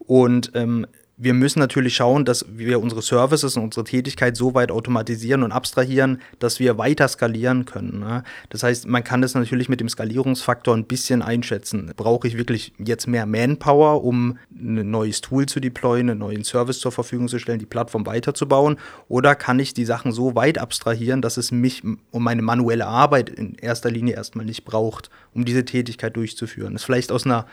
Und 0.00 0.50
ähm, 0.54 0.88
wir 1.22 1.34
müssen 1.34 1.60
natürlich 1.60 1.94
schauen, 1.94 2.24
dass 2.24 2.44
wir 2.48 2.82
unsere 2.82 3.00
Services 3.00 3.56
und 3.56 3.62
unsere 3.62 3.84
Tätigkeit 3.84 4.36
so 4.36 4.54
weit 4.54 4.72
automatisieren 4.72 5.44
und 5.44 5.52
abstrahieren, 5.52 6.20
dass 6.40 6.58
wir 6.58 6.78
weiter 6.78 7.06
skalieren 7.06 7.64
können. 7.64 8.00
Ne? 8.00 8.24
Das 8.50 8.64
heißt, 8.64 8.88
man 8.88 9.04
kann 9.04 9.22
das 9.22 9.34
natürlich 9.34 9.68
mit 9.68 9.78
dem 9.78 9.88
Skalierungsfaktor 9.88 10.76
ein 10.76 10.84
bisschen 10.84 11.22
einschätzen. 11.22 11.92
Brauche 11.96 12.26
ich 12.26 12.36
wirklich 12.36 12.72
jetzt 12.78 13.06
mehr 13.06 13.26
Manpower, 13.26 14.02
um 14.02 14.36
ein 14.50 14.90
neues 14.90 15.20
Tool 15.20 15.46
zu 15.46 15.60
deployen, 15.60 16.10
einen 16.10 16.18
neuen 16.18 16.42
Service 16.42 16.80
zur 16.80 16.90
Verfügung 16.90 17.28
zu 17.28 17.38
stellen, 17.38 17.60
die 17.60 17.66
Plattform 17.66 18.04
weiterzubauen? 18.04 18.76
Oder 19.06 19.36
kann 19.36 19.60
ich 19.60 19.74
die 19.74 19.84
Sachen 19.84 20.10
so 20.10 20.34
weit 20.34 20.58
abstrahieren, 20.58 21.22
dass 21.22 21.36
es 21.36 21.52
mich 21.52 21.84
um 21.84 22.24
meine 22.24 22.42
manuelle 22.42 22.86
Arbeit 22.88 23.30
in 23.30 23.54
erster 23.54 23.92
Linie 23.92 24.16
erstmal 24.16 24.44
nicht 24.44 24.64
braucht, 24.64 25.08
um 25.34 25.44
diese 25.44 25.64
Tätigkeit 25.64 26.16
durchzuführen? 26.16 26.72
Das 26.72 26.82
ist 26.82 26.86
vielleicht 26.86 27.12
aus 27.12 27.26
einer 27.26 27.46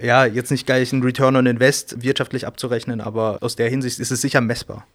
ja, 0.00 0.24
jetzt 0.24 0.50
nicht 0.50 0.66
gleich 0.66 0.92
ein 0.92 1.02
Return 1.02 1.36
on 1.36 1.46
Invest 1.46 2.02
wirtschaftlich 2.02 2.46
abzurechnen, 2.46 3.00
aber 3.00 3.38
aus 3.40 3.56
der 3.56 3.68
Hinsicht 3.68 3.98
ist 3.98 4.10
es 4.10 4.20
sicher 4.20 4.40
messbar. 4.40 4.86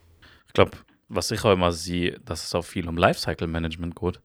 Ich 0.46 0.52
glaube, 0.52 0.72
was 1.08 1.30
ich 1.30 1.44
auch 1.44 1.52
immer 1.52 1.72
sehe, 1.72 2.18
dass 2.24 2.44
es 2.44 2.54
auch 2.54 2.64
viel 2.64 2.88
um 2.88 2.96
Lifecycle 2.96 3.46
Management 3.46 3.96
geht, 3.96 4.20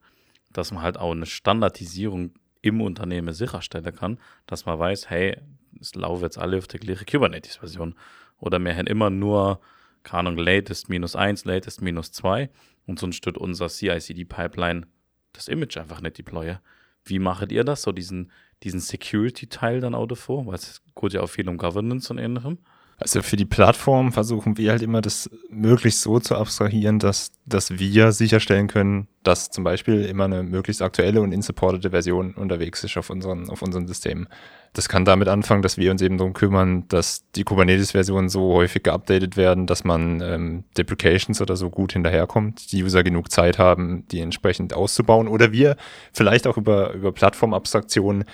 dass 0.52 0.70
man 0.70 0.82
halt 0.82 0.98
auch 0.98 1.12
eine 1.12 1.26
Standardisierung 1.26 2.32
im 2.62 2.80
Unternehmen 2.80 3.34
sicherstellen 3.34 3.94
kann, 3.94 4.18
dass 4.46 4.66
man 4.66 4.78
weiß, 4.78 5.10
hey, 5.10 5.36
es 5.80 5.94
laufen 5.94 6.22
jetzt 6.22 6.38
alle 6.38 6.58
auf 6.58 6.66
der 6.66 6.80
gleichen 6.80 7.06
Kubernetes-Version. 7.06 7.94
Oder 8.38 8.58
wir 8.58 8.74
haben 8.74 8.86
immer 8.86 9.10
nur, 9.10 9.60
keine 10.02 10.20
Ahnung, 10.20 10.38
latest 10.38 10.88
minus 10.88 11.16
eins, 11.16 11.44
latest 11.44 11.82
minus 11.82 12.12
zwei. 12.12 12.50
und 12.86 12.98
sonst 12.98 13.16
stört 13.16 13.38
unser 13.38 13.68
CI-CD-Pipeline 13.68 14.86
das 15.32 15.48
Image 15.48 15.76
einfach 15.76 16.00
nicht 16.00 16.18
deployen. 16.18 16.58
Wie 17.04 17.18
macht 17.18 17.52
ihr 17.52 17.64
das? 17.64 17.82
So 17.82 17.92
diesen, 17.92 18.30
diesen 18.62 18.80
Security-Teil 18.80 19.80
dann 19.80 19.94
auch 19.94 20.06
davor? 20.06 20.46
Weil 20.46 20.54
es 20.54 20.82
geht 20.94 21.12
ja 21.12 21.20
auch 21.22 21.28
viel 21.28 21.48
um 21.48 21.58
Governance 21.58 22.12
und 22.12 22.18
ähnlichem. 22.18 22.58
Also 22.98 23.22
für 23.22 23.36
die 23.36 23.44
Plattform 23.44 24.12
versuchen 24.12 24.56
wir 24.56 24.70
halt 24.70 24.82
immer 24.82 25.00
das 25.00 25.28
möglichst 25.50 26.02
so 26.02 26.20
zu 26.20 26.36
abstrahieren, 26.36 26.98
dass, 27.00 27.32
dass 27.44 27.78
wir 27.78 28.12
sicherstellen 28.12 28.68
können, 28.68 29.08
dass 29.24 29.50
zum 29.50 29.64
Beispiel 29.64 30.04
immer 30.04 30.24
eine 30.24 30.42
möglichst 30.42 30.80
aktuelle 30.80 31.20
und 31.20 31.32
insupportete 31.32 31.90
Version 31.90 32.34
unterwegs 32.34 32.84
ist 32.84 32.96
auf 32.96 33.10
unseren, 33.10 33.50
auf 33.50 33.62
unseren 33.62 33.88
Systemen. 33.88 34.28
Das 34.74 34.88
kann 34.88 35.04
damit 35.04 35.28
anfangen, 35.28 35.62
dass 35.62 35.76
wir 35.76 35.90
uns 35.90 36.02
eben 36.02 36.18
darum 36.18 36.34
kümmern, 36.34 36.86
dass 36.88 37.24
die 37.34 37.44
Kubernetes-Versionen 37.44 38.28
so 38.28 38.52
häufig 38.52 38.82
geupdatet 38.84 39.36
werden, 39.36 39.66
dass 39.66 39.84
man 39.84 40.20
ähm, 40.20 40.64
Deprecations 40.76 41.40
oder 41.40 41.56
so 41.56 41.70
gut 41.70 41.92
hinterherkommt, 41.92 42.72
die 42.72 42.82
User 42.82 43.02
genug 43.02 43.30
Zeit 43.30 43.58
haben, 43.58 44.06
die 44.08 44.20
entsprechend 44.20 44.72
auszubauen 44.74 45.28
oder 45.28 45.52
wir 45.52 45.76
vielleicht 46.12 46.46
auch 46.46 46.56
über, 46.56 46.92
über 46.92 47.12
Plattformabstraktionen 47.12 48.24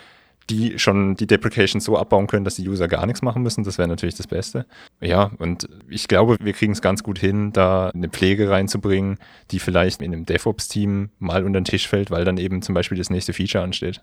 die 0.51 0.79
schon 0.79 1.15
die 1.15 1.27
Deprecation 1.27 1.81
so 1.81 1.97
abbauen 1.97 2.27
können, 2.27 2.45
dass 2.45 2.57
die 2.57 2.69
User 2.69 2.89
gar 2.89 3.07
nichts 3.07 3.23
machen 3.23 3.43
müssen. 3.43 3.65
Das 3.65 3.79
wäre 3.79 3.89
natürlich 3.89 4.17
das 4.17 4.27
Beste. 4.27 4.67
Ja, 5.01 5.31
und 5.39 5.69
ich 5.89 6.09
glaube, 6.09 6.37
wir 6.41 6.53
kriegen 6.53 6.73
es 6.73 6.83
ganz 6.83 7.03
gut 7.03 7.19
hin, 7.19 7.53
da 7.53 7.91
eine 7.91 8.09
Pflege 8.09 8.51
reinzubringen, 8.51 9.19
die 9.51 9.59
vielleicht 9.59 10.03
in 10.03 10.13
einem 10.13 10.27
DevOps-Team 10.27 11.11
mal 11.19 11.45
unter 11.45 11.61
den 11.61 11.65
Tisch 11.65 11.89
fällt, 11.89 12.11
weil 12.11 12.25
dann 12.25 12.37
eben 12.37 12.63
zum 12.63 12.75
Beispiel 12.75 12.99
das 12.99 13.11
nächste 13.11 13.33
Feature 13.33 13.65
ansteht. 13.65 14.03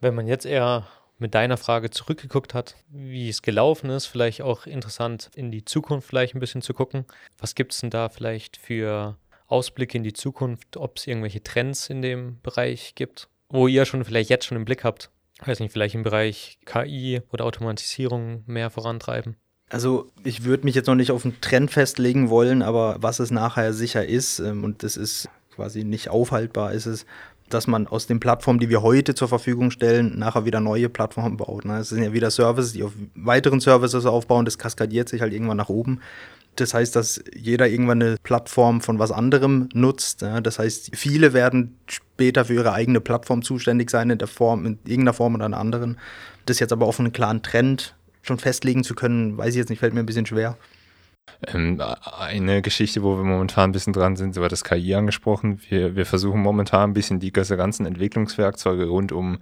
Wenn 0.00 0.14
man 0.14 0.26
jetzt 0.26 0.46
eher 0.46 0.86
mit 1.18 1.34
deiner 1.34 1.56
Frage 1.56 1.90
zurückgeguckt 1.90 2.54
hat, 2.54 2.76
wie 2.90 3.28
es 3.28 3.42
gelaufen 3.42 3.90
ist, 3.90 4.06
vielleicht 4.06 4.42
auch 4.42 4.66
interessant 4.66 5.30
in 5.34 5.50
die 5.50 5.64
Zukunft 5.64 6.08
vielleicht 6.08 6.34
ein 6.34 6.40
bisschen 6.40 6.62
zu 6.62 6.74
gucken. 6.74 7.06
Was 7.38 7.54
gibt 7.54 7.72
es 7.72 7.80
denn 7.80 7.90
da 7.90 8.08
vielleicht 8.08 8.56
für 8.56 9.16
Ausblicke 9.46 9.96
in 9.96 10.04
die 10.04 10.12
Zukunft, 10.12 10.76
ob 10.76 10.98
es 10.98 11.06
irgendwelche 11.06 11.42
Trends 11.42 11.88
in 11.88 12.02
dem 12.02 12.40
Bereich 12.42 12.94
gibt, 12.94 13.28
wo 13.48 13.68
ihr 13.68 13.84
schon 13.84 14.04
vielleicht 14.04 14.28
jetzt 14.28 14.44
schon 14.44 14.56
im 14.56 14.64
Blick 14.64 14.84
habt? 14.84 15.10
Weiß 15.44 15.60
nicht, 15.60 15.72
vielleicht 15.72 15.94
im 15.94 16.02
Bereich 16.02 16.58
KI 16.64 17.20
oder 17.32 17.44
Automatisierung 17.44 18.42
mehr 18.46 18.70
vorantreiben? 18.70 19.36
Also 19.68 20.10
ich 20.22 20.44
würde 20.44 20.64
mich 20.64 20.74
jetzt 20.74 20.86
noch 20.86 20.94
nicht 20.94 21.10
auf 21.10 21.24
einen 21.24 21.40
Trend 21.40 21.70
festlegen 21.70 22.30
wollen, 22.30 22.62
aber 22.62 22.96
was 23.00 23.18
es 23.18 23.30
nachher 23.30 23.72
sicher 23.72 24.06
ist, 24.06 24.38
ähm, 24.38 24.62
und 24.62 24.82
das 24.82 24.96
ist 24.96 25.28
quasi 25.54 25.84
nicht 25.84 26.08
aufhaltbar, 26.08 26.72
ist 26.72 26.86
es, 26.86 27.06
dass 27.48 27.66
man 27.66 27.86
aus 27.86 28.06
den 28.06 28.20
Plattformen, 28.20 28.58
die 28.58 28.68
wir 28.68 28.82
heute 28.82 29.14
zur 29.14 29.28
Verfügung 29.28 29.70
stellen, 29.70 30.18
nachher 30.18 30.44
wieder 30.44 30.60
neue 30.60 30.88
Plattformen 30.88 31.36
baut. 31.36 31.64
Ne? 31.64 31.78
Es 31.78 31.90
sind 31.90 32.02
ja 32.02 32.12
wieder 32.12 32.30
Services, 32.30 32.72
die 32.72 32.82
auf 32.82 32.92
weiteren 33.14 33.60
Services 33.60 34.04
aufbauen, 34.06 34.44
das 34.44 34.58
kaskadiert 34.58 35.08
sich 35.08 35.20
halt 35.20 35.32
irgendwann 35.32 35.56
nach 35.56 35.68
oben. 35.68 36.00
Das 36.56 36.74
heißt, 36.74 36.96
dass 36.96 37.22
jeder 37.34 37.68
irgendwann 37.68 38.02
eine 38.02 38.16
Plattform 38.22 38.80
von 38.80 38.98
was 38.98 39.12
anderem 39.12 39.68
nutzt. 39.72 40.22
Das 40.22 40.58
heißt, 40.58 40.96
viele 40.96 41.32
werden 41.32 41.78
später 41.86 42.46
für 42.46 42.54
ihre 42.54 42.72
eigene 42.72 43.00
Plattform 43.00 43.42
zuständig 43.42 43.90
sein, 43.90 44.10
in 44.10 44.18
der 44.18 44.28
Form, 44.28 44.66
in 44.66 44.78
irgendeiner 44.84 45.12
Form 45.12 45.34
oder 45.34 45.44
einer 45.44 45.58
anderen. 45.58 45.98
Das 46.46 46.58
jetzt 46.58 46.72
aber 46.72 46.86
auf 46.86 46.98
einen 46.98 47.12
klaren 47.12 47.42
Trend 47.42 47.94
schon 48.22 48.38
festlegen 48.38 48.84
zu 48.84 48.94
können, 48.94 49.36
weiß 49.38 49.50
ich 49.50 49.56
jetzt 49.56 49.70
nicht, 49.70 49.80
fällt 49.80 49.94
mir 49.94 50.00
ein 50.00 50.06
bisschen 50.06 50.26
schwer. 50.26 50.56
Ähm, 51.48 51.80
eine 52.18 52.62
Geschichte, 52.62 53.02
wo 53.02 53.16
wir 53.16 53.24
momentan 53.24 53.70
ein 53.70 53.72
bisschen 53.72 53.92
dran 53.92 54.16
sind, 54.16 54.36
war 54.36 54.48
das 54.48 54.64
KI 54.64 54.94
angesprochen. 54.94 55.60
Wir, 55.68 55.96
wir 55.96 56.06
versuchen 56.06 56.40
momentan 56.40 56.90
ein 56.90 56.94
bisschen 56.94 57.20
die 57.20 57.32
ganzen 57.32 57.86
Entwicklungswerkzeuge 57.86 58.86
rund 58.86 59.12
um 59.12 59.38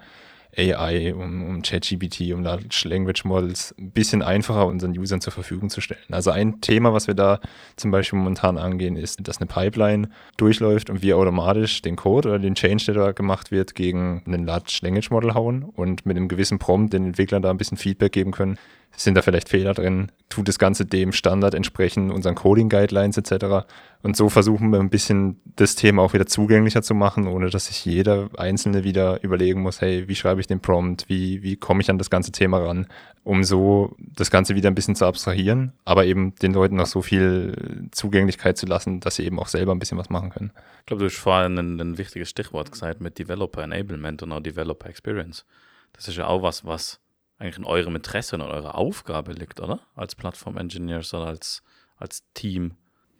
AI, 0.56 1.14
um, 1.14 1.42
um 1.42 1.62
ChatGPT, 1.62 2.32
um 2.32 2.42
Large 2.42 2.82
Language 2.84 3.24
Models 3.24 3.74
ein 3.78 3.90
bisschen 3.90 4.22
einfacher 4.22 4.66
unseren 4.66 4.96
Usern 4.96 5.20
zur 5.20 5.32
Verfügung 5.32 5.70
zu 5.70 5.80
stellen. 5.80 6.00
Also 6.10 6.30
ein 6.30 6.60
Thema, 6.60 6.92
was 6.92 7.06
wir 7.06 7.14
da 7.14 7.40
zum 7.76 7.90
Beispiel 7.90 8.18
momentan 8.18 8.58
angehen, 8.58 8.96
ist, 8.96 9.26
dass 9.26 9.38
eine 9.38 9.46
Pipeline 9.46 10.08
durchläuft 10.36 10.90
und 10.90 11.02
wir 11.02 11.16
automatisch 11.16 11.82
den 11.82 11.96
Code 11.96 12.28
oder 12.28 12.38
den 12.38 12.54
Change, 12.54 12.84
der 12.86 12.94
da 12.94 13.12
gemacht 13.12 13.50
wird, 13.50 13.74
gegen 13.74 14.22
einen 14.26 14.46
Large 14.46 14.78
Language 14.82 15.10
Model 15.10 15.34
hauen 15.34 15.62
und 15.62 16.06
mit 16.06 16.16
einem 16.16 16.28
gewissen 16.28 16.58
Prompt 16.58 16.92
den 16.92 17.06
Entwicklern 17.06 17.42
da 17.42 17.50
ein 17.50 17.58
bisschen 17.58 17.78
Feedback 17.78 18.12
geben 18.12 18.32
können, 18.32 18.58
sind 18.96 19.16
da 19.16 19.22
vielleicht 19.22 19.48
Fehler 19.48 19.74
drin? 19.74 20.10
Tut 20.28 20.48
das 20.48 20.58
Ganze 20.58 20.86
dem 20.86 21.12
Standard 21.12 21.54
entsprechen, 21.54 22.10
unseren 22.10 22.34
Coding-Guidelines 22.34 23.16
etc.? 23.16 23.66
Und 24.02 24.16
so 24.16 24.28
versuchen 24.28 24.70
wir 24.70 24.80
ein 24.80 24.90
bisschen 24.90 25.40
das 25.56 25.76
Thema 25.76 26.02
auch 26.02 26.12
wieder 26.12 26.26
zugänglicher 26.26 26.82
zu 26.82 26.94
machen, 26.94 27.26
ohne 27.26 27.50
dass 27.50 27.66
sich 27.66 27.84
jeder 27.84 28.28
Einzelne 28.36 28.84
wieder 28.84 29.22
überlegen 29.22 29.62
muss, 29.62 29.80
hey, 29.80 30.08
wie 30.08 30.14
schreibe 30.14 30.40
ich 30.40 30.46
den 30.46 30.60
Prompt? 30.60 31.08
Wie, 31.08 31.42
wie 31.42 31.56
komme 31.56 31.80
ich 31.80 31.90
an 31.90 31.98
das 31.98 32.10
ganze 32.10 32.30
Thema 32.30 32.58
ran? 32.58 32.86
Um 33.22 33.44
so 33.44 33.96
das 33.98 34.30
Ganze 34.30 34.54
wieder 34.54 34.70
ein 34.70 34.74
bisschen 34.74 34.96
zu 34.96 35.06
abstrahieren, 35.06 35.72
aber 35.84 36.04
eben 36.04 36.34
den 36.36 36.52
Leuten 36.52 36.76
noch 36.76 36.86
so 36.86 37.00
viel 37.00 37.88
Zugänglichkeit 37.92 38.58
zu 38.58 38.66
lassen, 38.66 39.00
dass 39.00 39.16
sie 39.16 39.24
eben 39.24 39.38
auch 39.38 39.48
selber 39.48 39.72
ein 39.72 39.78
bisschen 39.78 39.98
was 39.98 40.10
machen 40.10 40.30
können. 40.30 40.52
Ich 40.80 40.86
glaube, 40.86 41.00
du 41.00 41.06
hast 41.06 41.16
vorhin 41.16 41.58
ein, 41.58 41.80
ein 41.80 41.98
wichtiges 41.98 42.28
Stichwort 42.28 42.70
gesagt 42.70 43.00
mit 43.00 43.18
Developer 43.18 43.62
Enablement 43.62 44.22
und 44.22 44.32
auch 44.32 44.40
Developer 44.40 44.88
Experience. 44.88 45.46
Das 45.94 46.08
ist 46.08 46.16
ja 46.16 46.26
auch 46.26 46.42
was, 46.42 46.64
was 46.64 47.00
eigentlich 47.38 47.58
in 47.58 47.64
eurem 47.64 47.96
Interesse 47.96 48.36
und 48.36 48.42
in 48.42 48.48
eurer 48.48 48.76
Aufgabe 48.76 49.32
liegt, 49.32 49.60
oder? 49.60 49.80
Als 49.94 50.14
Plattform-Engineers 50.14 51.12
oder 51.14 51.26
als, 51.26 51.62
als 51.96 52.22
Team. 52.34 52.74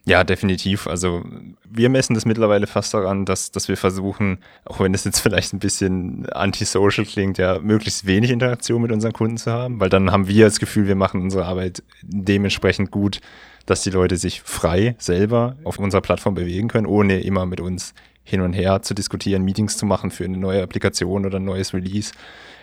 Ja, 0.06 0.22
definitiv. 0.22 0.86
Also 0.86 1.24
wir 1.64 1.88
messen 1.88 2.12
das 2.12 2.26
mittlerweile 2.26 2.66
fast 2.66 2.92
daran, 2.92 3.24
dass, 3.24 3.50
dass 3.52 3.68
wir 3.68 3.78
versuchen, 3.78 4.38
auch 4.66 4.80
wenn 4.80 4.92
das 4.92 5.04
jetzt 5.04 5.20
vielleicht 5.20 5.54
ein 5.54 5.60
bisschen 5.60 6.28
antisocial 6.30 7.06
klingt, 7.06 7.38
ja, 7.38 7.58
möglichst 7.58 8.06
wenig 8.06 8.30
Interaktion 8.30 8.82
mit 8.82 8.92
unseren 8.92 9.14
Kunden 9.14 9.38
zu 9.38 9.50
haben, 9.50 9.80
weil 9.80 9.88
dann 9.88 10.10
haben 10.10 10.28
wir 10.28 10.44
das 10.44 10.58
Gefühl, 10.60 10.86
wir 10.86 10.94
machen 10.94 11.22
unsere 11.22 11.46
Arbeit 11.46 11.82
dementsprechend 12.02 12.90
gut, 12.90 13.20
dass 13.64 13.82
die 13.82 13.90
Leute 13.90 14.18
sich 14.18 14.42
frei 14.42 14.94
selber 14.98 15.56
auf 15.64 15.78
unserer 15.78 16.02
Plattform 16.02 16.34
bewegen 16.34 16.68
können, 16.68 16.86
ohne 16.86 17.20
immer 17.20 17.46
mit 17.46 17.62
uns 17.62 17.94
hin 18.24 18.42
und 18.42 18.52
her 18.52 18.82
zu 18.82 18.92
diskutieren, 18.92 19.42
Meetings 19.42 19.78
zu 19.78 19.86
machen 19.86 20.10
für 20.10 20.24
eine 20.24 20.36
neue 20.36 20.62
Applikation 20.62 21.24
oder 21.24 21.38
ein 21.38 21.44
neues 21.44 21.72
Release 21.72 22.12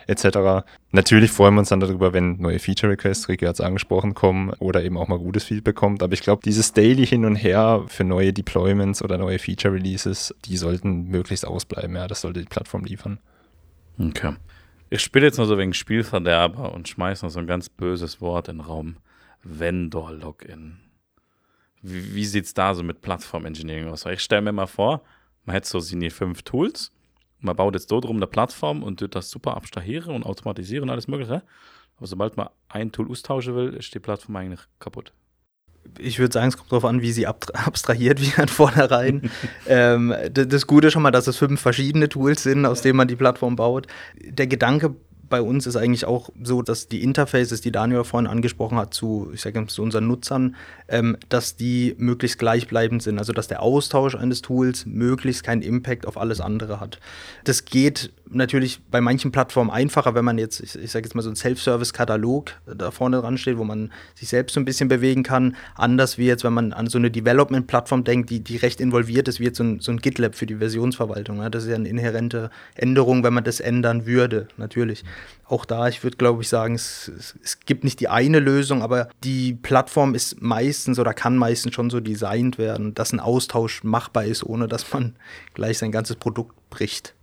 etc. 0.06 0.64
Natürlich 0.90 1.30
freuen 1.30 1.54
wir 1.54 1.60
uns 1.60 1.68
dann 1.68 1.80
darüber, 1.80 2.12
wenn 2.12 2.36
neue 2.38 2.58
Feature-Requests, 2.58 3.28
Ricky 3.28 3.46
hat 3.46 3.54
es 3.54 3.60
angesprochen, 3.60 4.14
kommen 4.14 4.50
oder 4.58 4.82
eben 4.82 4.96
auch 4.96 5.08
mal 5.08 5.18
gutes 5.18 5.44
Feedback 5.44 5.76
kommt. 5.76 6.02
Aber 6.02 6.12
ich 6.12 6.20
glaube, 6.20 6.42
dieses 6.44 6.72
Daily 6.72 7.06
hin 7.06 7.24
und 7.24 7.36
her 7.36 7.84
für 7.88 8.04
neue 8.04 8.32
Deployments 8.32 9.02
oder 9.02 9.18
neue 9.18 9.38
Feature-Releases, 9.38 10.34
die 10.44 10.56
sollten 10.56 11.08
möglichst 11.08 11.46
ausbleiben. 11.46 11.96
Ja, 11.96 12.06
das 12.08 12.20
sollte 12.20 12.40
die 12.40 12.48
Plattform 12.48 12.84
liefern. 12.84 13.18
Okay. 13.98 14.34
Ich 14.90 15.00
spiele 15.00 15.26
jetzt 15.26 15.38
noch 15.38 15.46
so 15.46 15.56
wegen 15.56 15.72
Spielverderber 15.72 16.74
und 16.74 16.88
schmeiße 16.88 17.24
noch 17.24 17.32
so 17.32 17.38
ein 17.38 17.46
ganz 17.46 17.68
böses 17.68 18.20
Wort 18.20 18.48
in 18.48 18.58
den 18.58 18.66
Raum. 18.66 18.96
Vendor-Login. 19.42 20.78
Wie, 21.80 22.14
wie 22.14 22.24
sieht 22.24 22.44
es 22.44 22.54
da 22.54 22.74
so 22.74 22.82
mit 22.82 23.00
Plattform-Engineering 23.00 23.88
aus? 23.88 24.06
Ich 24.06 24.20
stelle 24.20 24.42
mir 24.42 24.52
mal 24.52 24.66
vor, 24.66 25.02
man 25.44 25.54
hätte 25.54 25.68
so 25.68 25.80
seine 25.80 26.10
fünf 26.10 26.42
Tools 26.42 26.92
man 27.42 27.56
baut 27.56 27.74
jetzt 27.74 27.90
dort 27.90 28.04
rum 28.04 28.16
eine 28.16 28.26
Plattform 28.26 28.82
und 28.82 29.00
tut 29.00 29.14
das 29.14 29.30
super 29.30 29.56
abstrahieren 29.56 30.14
und 30.14 30.24
automatisieren 30.24 30.84
und 30.84 30.90
alles 30.90 31.08
Mögliche. 31.08 31.42
Aber 31.96 32.06
sobald 32.06 32.36
man 32.36 32.48
ein 32.68 32.92
Tool 32.92 33.10
austauschen 33.10 33.54
will, 33.54 33.74
ist 33.74 33.94
die 33.94 34.00
Plattform 34.00 34.36
eigentlich 34.36 34.60
kaputt. 34.78 35.12
Ich 35.98 36.18
würde 36.18 36.32
sagen, 36.32 36.48
es 36.48 36.56
kommt 36.56 36.70
darauf 36.70 36.84
an, 36.84 37.02
wie 37.02 37.12
sie 37.12 37.26
abstrahiert 37.26 38.20
wird 38.20 38.50
vornherein. 38.50 39.30
ähm, 39.66 40.14
das 40.32 40.66
Gute 40.66 40.86
ist 40.86 40.92
schon 40.92 41.02
mal, 41.02 41.10
dass 41.10 41.26
es 41.26 41.36
fünf 41.36 41.60
verschiedene 41.60 42.08
Tools 42.08 42.44
sind, 42.44 42.64
aus 42.66 42.82
denen 42.82 42.96
man 42.96 43.08
die 43.08 43.16
Plattform 43.16 43.56
baut. 43.56 43.86
Der 44.16 44.46
Gedanke 44.46 44.94
bei 45.32 45.40
uns 45.40 45.66
ist 45.66 45.76
eigentlich 45.76 46.04
auch 46.04 46.28
so, 46.42 46.60
dass 46.60 46.88
die 46.88 47.02
Interfaces, 47.02 47.62
die 47.62 47.72
Daniel 47.72 48.04
vorhin 48.04 48.26
angesprochen 48.26 48.76
hat, 48.76 48.92
zu, 48.92 49.30
ich 49.32 49.40
sage 49.40 49.66
zu 49.66 49.82
unseren 49.82 50.06
Nutzern, 50.06 50.56
ähm, 50.88 51.16
dass 51.30 51.56
die 51.56 51.94
möglichst 51.96 52.38
gleichbleibend 52.38 53.02
sind. 53.02 53.18
Also 53.18 53.32
dass 53.32 53.48
der 53.48 53.62
Austausch 53.62 54.14
eines 54.14 54.42
Tools 54.42 54.84
möglichst 54.84 55.42
keinen 55.42 55.62
Impact 55.62 56.06
auf 56.06 56.18
alles 56.18 56.42
andere 56.42 56.80
hat. 56.80 56.98
Das 57.44 57.64
geht 57.64 58.12
natürlich 58.28 58.80
bei 58.90 59.00
manchen 59.00 59.32
Plattformen 59.32 59.70
einfacher, 59.70 60.14
wenn 60.14 60.24
man 60.24 60.36
jetzt, 60.36 60.60
ich, 60.60 60.74
ich 60.76 60.90
sage 60.90 61.06
jetzt 61.06 61.14
mal 61.14 61.22
so 61.22 61.30
ein 61.30 61.36
Self-Service-Katalog 61.36 62.52
da 62.66 62.90
vorne 62.90 63.20
dran 63.20 63.38
steht, 63.38 63.56
wo 63.56 63.64
man 63.64 63.90
sich 64.14 64.28
selbst 64.28 64.52
so 64.52 64.60
ein 64.60 64.66
bisschen 64.66 64.88
bewegen 64.88 65.22
kann. 65.22 65.56
Anders 65.74 66.18
wie 66.18 66.26
jetzt, 66.26 66.44
wenn 66.44 66.52
man 66.52 66.74
an 66.74 66.88
so 66.88 66.98
eine 66.98 67.10
Development-Plattform 67.10 68.04
denkt, 68.04 68.28
die, 68.28 68.40
die 68.40 68.56
recht 68.58 68.80
involviert 68.80 69.28
ist, 69.28 69.40
wie 69.40 69.44
jetzt 69.44 69.56
so 69.56 69.64
ein, 69.64 69.80
so 69.80 69.92
ein 69.92 69.98
GitLab 69.98 70.34
für 70.34 70.46
die 70.46 70.56
Versionsverwaltung. 70.56 71.38
Ja. 71.38 71.48
Das 71.48 71.64
ist 71.64 71.70
ja 71.70 71.76
eine 71.76 71.88
inhärente 71.88 72.50
Änderung, 72.74 73.24
wenn 73.24 73.32
man 73.32 73.44
das 73.44 73.60
ändern 73.60 74.04
würde, 74.04 74.48
natürlich. 74.58 75.04
Auch 75.46 75.64
da, 75.64 75.88
ich 75.88 76.02
würde 76.02 76.16
glaube 76.16 76.42
ich 76.42 76.48
sagen, 76.48 76.74
es, 76.74 77.08
es, 77.08 77.38
es 77.42 77.60
gibt 77.60 77.84
nicht 77.84 78.00
die 78.00 78.08
eine 78.08 78.38
Lösung, 78.38 78.82
aber 78.82 79.08
die 79.22 79.54
Plattform 79.54 80.14
ist 80.14 80.40
meistens 80.40 80.98
oder 80.98 81.14
kann 81.14 81.36
meistens 81.36 81.74
schon 81.74 81.90
so 81.90 82.00
designt 82.00 82.58
werden, 82.58 82.94
dass 82.94 83.12
ein 83.12 83.20
Austausch 83.20 83.84
machbar 83.84 84.24
ist, 84.24 84.44
ohne 84.44 84.68
dass 84.68 84.92
man 84.92 85.14
gleich 85.54 85.78
sein 85.78 85.92
ganzes 85.92 86.16
Produkt 86.16 86.54
bricht. 86.70 87.14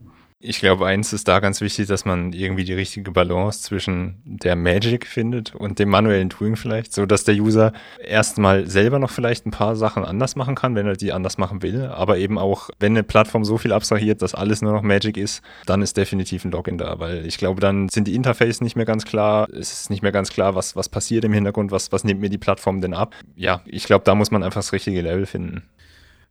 Ich 0.41 0.59
glaube, 0.59 0.85
eins 0.85 1.11
ist 1.11 1.27
da 1.27 1.41
ganz 1.41 1.59
wichtig, 1.59 1.87
dass 1.87 2.05
man 2.05 2.31
irgendwie 2.31 2.63
die 2.63 2.73
richtige 2.73 3.11
Balance 3.11 3.61
zwischen 3.61 4.21
der 4.23 4.55
Magic 4.55 5.05
findet 5.05 5.53
und 5.53 5.79
dem 5.79 5.89
manuellen 5.89 6.29
Tooling 6.29 6.55
vielleicht, 6.55 6.93
so 6.93 7.05
dass 7.05 7.25
der 7.25 7.35
User 7.35 7.73
erstmal 8.01 8.65
selber 8.65 8.99
noch 8.99 9.09
vielleicht 9.09 9.45
ein 9.45 9.51
paar 9.51 9.75
Sachen 9.75 10.05
anders 10.05 10.37
machen 10.37 10.55
kann, 10.55 10.75
wenn 10.75 10.87
er 10.87 10.95
die 10.95 11.11
anders 11.11 11.37
machen 11.37 11.61
will, 11.61 11.87
aber 11.87 12.19
eben 12.19 12.37
auch, 12.37 12.69
wenn 12.79 12.93
eine 12.93 13.03
Plattform 13.03 13.43
so 13.43 13.57
viel 13.57 13.73
abstrahiert, 13.73 14.21
dass 14.21 14.33
alles 14.33 14.61
nur 14.61 14.71
noch 14.71 14.81
Magic 14.81 15.17
ist, 15.17 15.41
dann 15.65 15.81
ist 15.81 15.97
definitiv 15.97 16.45
ein 16.45 16.51
Login 16.51 16.77
da, 16.77 16.99
weil 16.99 17.25
ich 17.25 17.37
glaube, 17.37 17.59
dann 17.59 17.89
sind 17.89 18.07
die 18.07 18.15
Interface 18.15 18.61
nicht 18.61 18.77
mehr 18.77 18.85
ganz 18.85 19.03
klar, 19.03 19.45
es 19.51 19.73
ist 19.73 19.89
nicht 19.89 20.03
mehr 20.03 20.13
ganz 20.13 20.29
klar, 20.29 20.55
was, 20.55 20.73
was 20.73 20.87
passiert 20.87 21.25
im 21.25 21.33
Hintergrund, 21.33 21.71
was, 21.71 21.91
was 21.91 22.05
nimmt 22.05 22.21
mir 22.21 22.29
die 22.29 22.37
Plattform 22.37 22.79
denn 22.79 22.93
ab. 22.93 23.13
Ja, 23.35 23.61
ich 23.65 23.83
glaube, 23.83 24.05
da 24.05 24.15
muss 24.15 24.31
man 24.31 24.43
einfach 24.43 24.59
das 24.59 24.71
richtige 24.71 25.01
Level 25.01 25.25
finden 25.25 25.63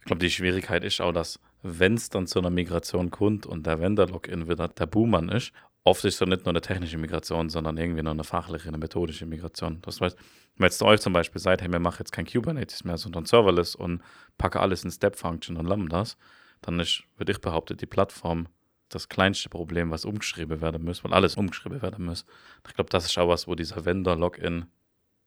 glaube, 0.08 0.20
die 0.20 0.30
Schwierigkeit 0.30 0.82
ist 0.82 1.00
auch, 1.00 1.12
dass, 1.12 1.38
wenn 1.62 1.94
es 1.94 2.08
dann 2.08 2.26
zu 2.26 2.38
einer 2.38 2.50
Migration 2.50 3.10
kommt 3.10 3.46
und 3.46 3.66
der 3.66 3.80
Vendor-Login 3.80 4.48
wieder 4.48 4.68
der 4.68 4.86
Buhmann 4.86 5.28
ist, 5.28 5.52
oft 5.84 6.04
ist 6.04 6.20
es 6.20 6.28
nicht 6.28 6.44
nur 6.44 6.50
eine 6.50 6.60
technische 6.60 6.98
Migration, 6.98 7.48
sondern 7.48 7.76
irgendwie 7.76 8.02
noch 8.02 8.12
eine 8.12 8.24
fachliche, 8.24 8.68
eine 8.68 8.78
methodische 8.78 9.26
Migration. 9.26 9.78
Das 9.82 10.00
heißt, 10.00 10.16
wenn 10.56 10.64
jetzt 10.64 10.82
euch 10.82 11.00
zum 11.00 11.12
Beispiel 11.12 11.40
seid, 11.40 11.62
hey, 11.62 11.70
wir 11.70 11.78
machen 11.78 11.98
jetzt 12.00 12.12
kein 12.12 12.26
Kubernetes 12.26 12.84
mehr, 12.84 12.98
sondern 12.98 13.24
Serverless 13.24 13.74
und 13.74 14.02
packe 14.36 14.60
alles 14.60 14.84
in 14.84 14.90
Step-Function 14.90 15.56
und 15.56 15.66
Lambdas, 15.66 16.16
dann 16.60 16.78
ist, 16.80 17.04
würde 17.16 17.32
ich 17.32 17.40
behaupten, 17.40 17.76
die 17.76 17.86
Plattform 17.86 18.48
das 18.88 19.08
kleinste 19.08 19.48
Problem, 19.48 19.90
was 19.90 20.04
umgeschrieben 20.04 20.60
werden 20.60 20.84
muss, 20.84 21.04
weil 21.04 21.12
alles 21.12 21.36
umgeschrieben 21.36 21.82
werden 21.82 22.06
muss. 22.06 22.24
Ich 22.66 22.74
glaube, 22.74 22.90
das 22.90 23.06
ist 23.06 23.18
auch 23.18 23.28
was, 23.28 23.46
wo 23.46 23.54
dieser 23.54 23.84
Vendor-Login 23.84 24.66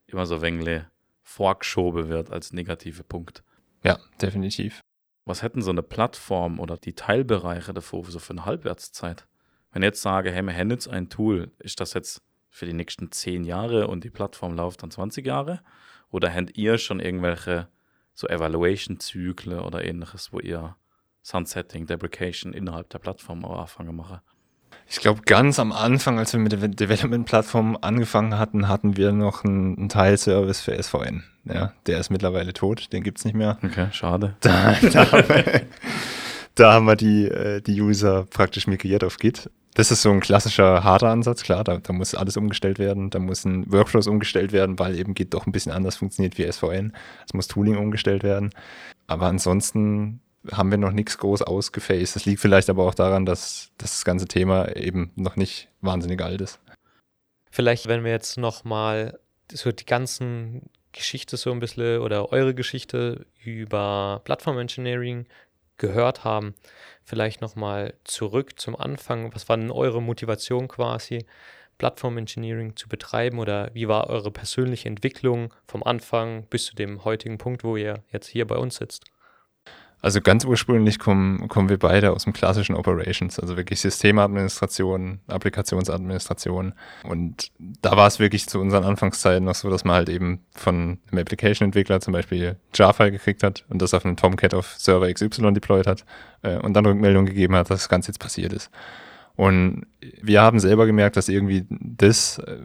immer 0.07 0.25
so 0.25 0.41
wenig 0.41 0.81
vorgeschoben 1.23 2.09
wird 2.09 2.31
als 2.31 2.53
negative 2.53 3.03
Punkt. 3.03 3.43
Ja, 3.83 3.99
definitiv. 4.21 4.81
Was 5.31 5.43
hätten 5.43 5.61
so 5.61 5.71
eine 5.71 5.81
Plattform 5.81 6.59
oder 6.59 6.75
die 6.75 6.91
Teilbereiche 6.91 7.73
davor 7.73 8.03
so 8.03 8.19
für 8.19 8.31
eine 8.33 8.43
Halbwertszeit? 8.43 9.27
Wenn 9.71 9.81
ich 9.81 9.87
jetzt 9.87 10.01
sage, 10.01 10.29
hey, 10.29 10.41
wir 10.41 10.53
haben 10.53 10.71
jetzt 10.71 10.89
ein 10.89 11.07
Tool, 11.07 11.53
ist 11.59 11.79
das 11.79 11.93
jetzt 11.93 12.21
für 12.49 12.65
die 12.65 12.73
nächsten 12.73 13.13
zehn 13.13 13.45
Jahre 13.45 13.87
und 13.87 14.03
die 14.03 14.09
Plattform 14.09 14.57
läuft 14.57 14.83
dann 14.83 14.91
20 14.91 15.25
Jahre? 15.25 15.61
Oder 16.09 16.33
habt 16.33 16.57
ihr 16.57 16.77
schon 16.77 16.99
irgendwelche 16.99 17.69
so 18.13 18.27
Evaluation-Zyklen 18.27 19.61
oder 19.61 19.85
ähnliches, 19.85 20.33
wo 20.33 20.41
ihr 20.41 20.75
Sunsetting, 21.21 21.85
Deprecation 21.85 22.51
innerhalb 22.51 22.89
der 22.89 22.99
Plattform 22.99 23.45
auch 23.45 23.61
anfangen 23.61 23.95
machen? 23.95 24.19
Ich 24.91 24.99
glaube, 24.99 25.21
ganz 25.21 25.57
am 25.57 25.71
Anfang, 25.71 26.19
als 26.19 26.33
wir 26.33 26.39
mit 26.41 26.51
der 26.51 26.67
Development-Plattform 26.67 27.77
angefangen 27.79 28.37
hatten, 28.37 28.67
hatten 28.67 28.97
wir 28.97 29.13
noch 29.13 29.45
einen, 29.45 29.77
einen 29.77 29.87
Teilservice 29.87 30.59
für 30.59 30.83
SVN. 30.83 31.23
Ja, 31.45 31.71
der 31.87 31.97
ist 31.97 32.09
mittlerweile 32.09 32.51
tot, 32.51 32.91
den 32.91 33.01
gibt 33.01 33.19
es 33.19 33.23
nicht 33.23 33.33
mehr. 33.33 33.57
Okay, 33.63 33.87
schade. 33.93 34.35
Da, 34.41 34.75
da, 34.91 35.11
haben, 35.13 35.29
wir, 35.29 35.61
da 36.55 36.73
haben 36.73 36.85
wir 36.87 36.97
die, 36.97 37.23
äh, 37.23 37.61
die 37.61 37.81
User 37.81 38.25
praktisch 38.25 38.67
migriert 38.67 39.05
auf 39.05 39.17
Git. 39.17 39.49
Das 39.75 39.91
ist 39.91 40.01
so 40.01 40.11
ein 40.11 40.19
klassischer 40.19 40.83
harter 40.83 41.07
Ansatz, 41.07 41.43
klar, 41.43 41.63
da, 41.63 41.77
da 41.77 41.93
muss 41.93 42.13
alles 42.13 42.35
umgestellt 42.35 42.77
werden, 42.77 43.09
da 43.11 43.19
müssen 43.19 43.71
Workflows 43.71 44.07
umgestellt 44.07 44.51
werden, 44.51 44.77
weil 44.77 44.99
eben 44.99 45.13
Git 45.13 45.33
doch 45.33 45.47
ein 45.47 45.53
bisschen 45.53 45.71
anders 45.71 45.95
funktioniert 45.95 46.37
wie 46.37 46.51
SVN. 46.51 46.91
Es 47.25 47.33
muss 47.33 47.47
Tooling 47.47 47.77
umgestellt 47.77 48.23
werden. 48.23 48.49
Aber 49.07 49.27
ansonsten 49.27 50.19
haben 50.51 50.71
wir 50.71 50.77
noch 50.77 50.91
nichts 50.91 51.17
groß 51.17 51.43
ausgefaced. 51.43 52.15
Das 52.15 52.25
liegt 52.25 52.39
vielleicht 52.39 52.69
aber 52.69 52.83
auch 52.83 52.95
daran, 52.95 53.25
dass, 53.25 53.71
dass 53.77 53.91
das 53.91 54.05
ganze 54.05 54.27
Thema 54.27 54.75
eben 54.75 55.11
noch 55.15 55.35
nicht 55.35 55.69
wahnsinnig 55.81 56.21
alt 56.21 56.41
ist. 56.41 56.59
Vielleicht, 57.51 57.87
wenn 57.87 58.03
wir 58.03 58.11
jetzt 58.11 58.37
nochmal 58.37 59.19
so 59.51 59.71
die 59.71 59.85
ganzen 59.85 60.69
Geschichte 60.93 61.37
so 61.37 61.51
ein 61.51 61.59
bisschen 61.59 61.99
oder 61.99 62.31
eure 62.31 62.53
Geschichte 62.53 63.25
über 63.43 64.21
Plattform 64.23 64.57
Engineering 64.57 65.25
gehört 65.77 66.23
haben, 66.23 66.55
vielleicht 67.03 67.41
nochmal 67.41 67.93
zurück 68.03 68.59
zum 68.59 68.75
Anfang. 68.75 69.33
Was 69.33 69.49
war 69.49 69.57
denn 69.57 69.71
eure 69.71 70.01
Motivation 70.01 70.67
quasi, 70.67 71.25
Plattform 71.77 72.17
Engineering 72.17 72.75
zu 72.75 72.87
betreiben 72.87 73.39
oder 73.39 73.71
wie 73.73 73.87
war 73.87 74.07
eure 74.07 74.31
persönliche 74.31 74.87
Entwicklung 74.87 75.53
vom 75.67 75.81
Anfang 75.83 76.45
bis 76.45 76.65
zu 76.65 76.75
dem 76.75 77.03
heutigen 77.03 77.37
Punkt, 77.37 77.63
wo 77.63 77.75
ihr 77.75 78.03
jetzt 78.11 78.27
hier 78.27 78.45
bei 78.45 78.57
uns 78.57 78.75
sitzt? 78.75 79.05
Also 80.01 80.19
ganz 80.19 80.45
ursprünglich 80.45 80.97
kommen, 80.97 81.47
kommen 81.47 81.69
wir 81.69 81.77
beide 81.77 82.11
aus 82.11 82.23
dem 82.23 82.33
klassischen 82.33 82.75
Operations, 82.75 83.39
also 83.39 83.55
wirklich 83.55 83.81
Systemadministration, 83.81 85.19
Applikationsadministration. 85.27 86.73
Und 87.03 87.51
da 87.59 87.95
war 87.95 88.07
es 88.07 88.19
wirklich 88.19 88.47
zu 88.47 88.59
unseren 88.59 88.83
Anfangszeiten 88.83 89.45
noch 89.45 89.55
so, 89.55 89.69
dass 89.69 89.83
man 89.83 89.95
halt 89.95 90.09
eben 90.09 90.43
von 90.55 90.97
einem 91.11 91.21
Application-Entwickler 91.21 92.01
zum 92.01 92.13
Beispiel 92.13 92.57
Java 92.73 93.09
gekriegt 93.09 93.43
hat 93.43 93.63
und 93.69 93.81
das 93.81 93.93
auf 93.93 94.03
einen 94.03 94.17
Tomcat 94.17 94.55
auf 94.55 94.73
Server 94.77 95.11
XY 95.13 95.53
deployed 95.53 95.85
hat 95.85 96.03
äh, 96.41 96.57
und 96.57 96.73
dann 96.73 96.85
Rückmeldung 96.85 97.25
gegeben 97.25 97.55
hat, 97.55 97.69
dass 97.69 97.81
das 97.81 97.89
Ganze 97.89 98.09
jetzt 98.09 98.19
passiert 98.19 98.53
ist. 98.53 98.71
Und 99.35 99.85
wir 100.21 100.41
haben 100.41 100.59
selber 100.59 100.85
gemerkt, 100.85 101.15
dass 101.15 101.29
irgendwie 101.29 101.65
das, 101.69 102.39
äh, 102.39 102.57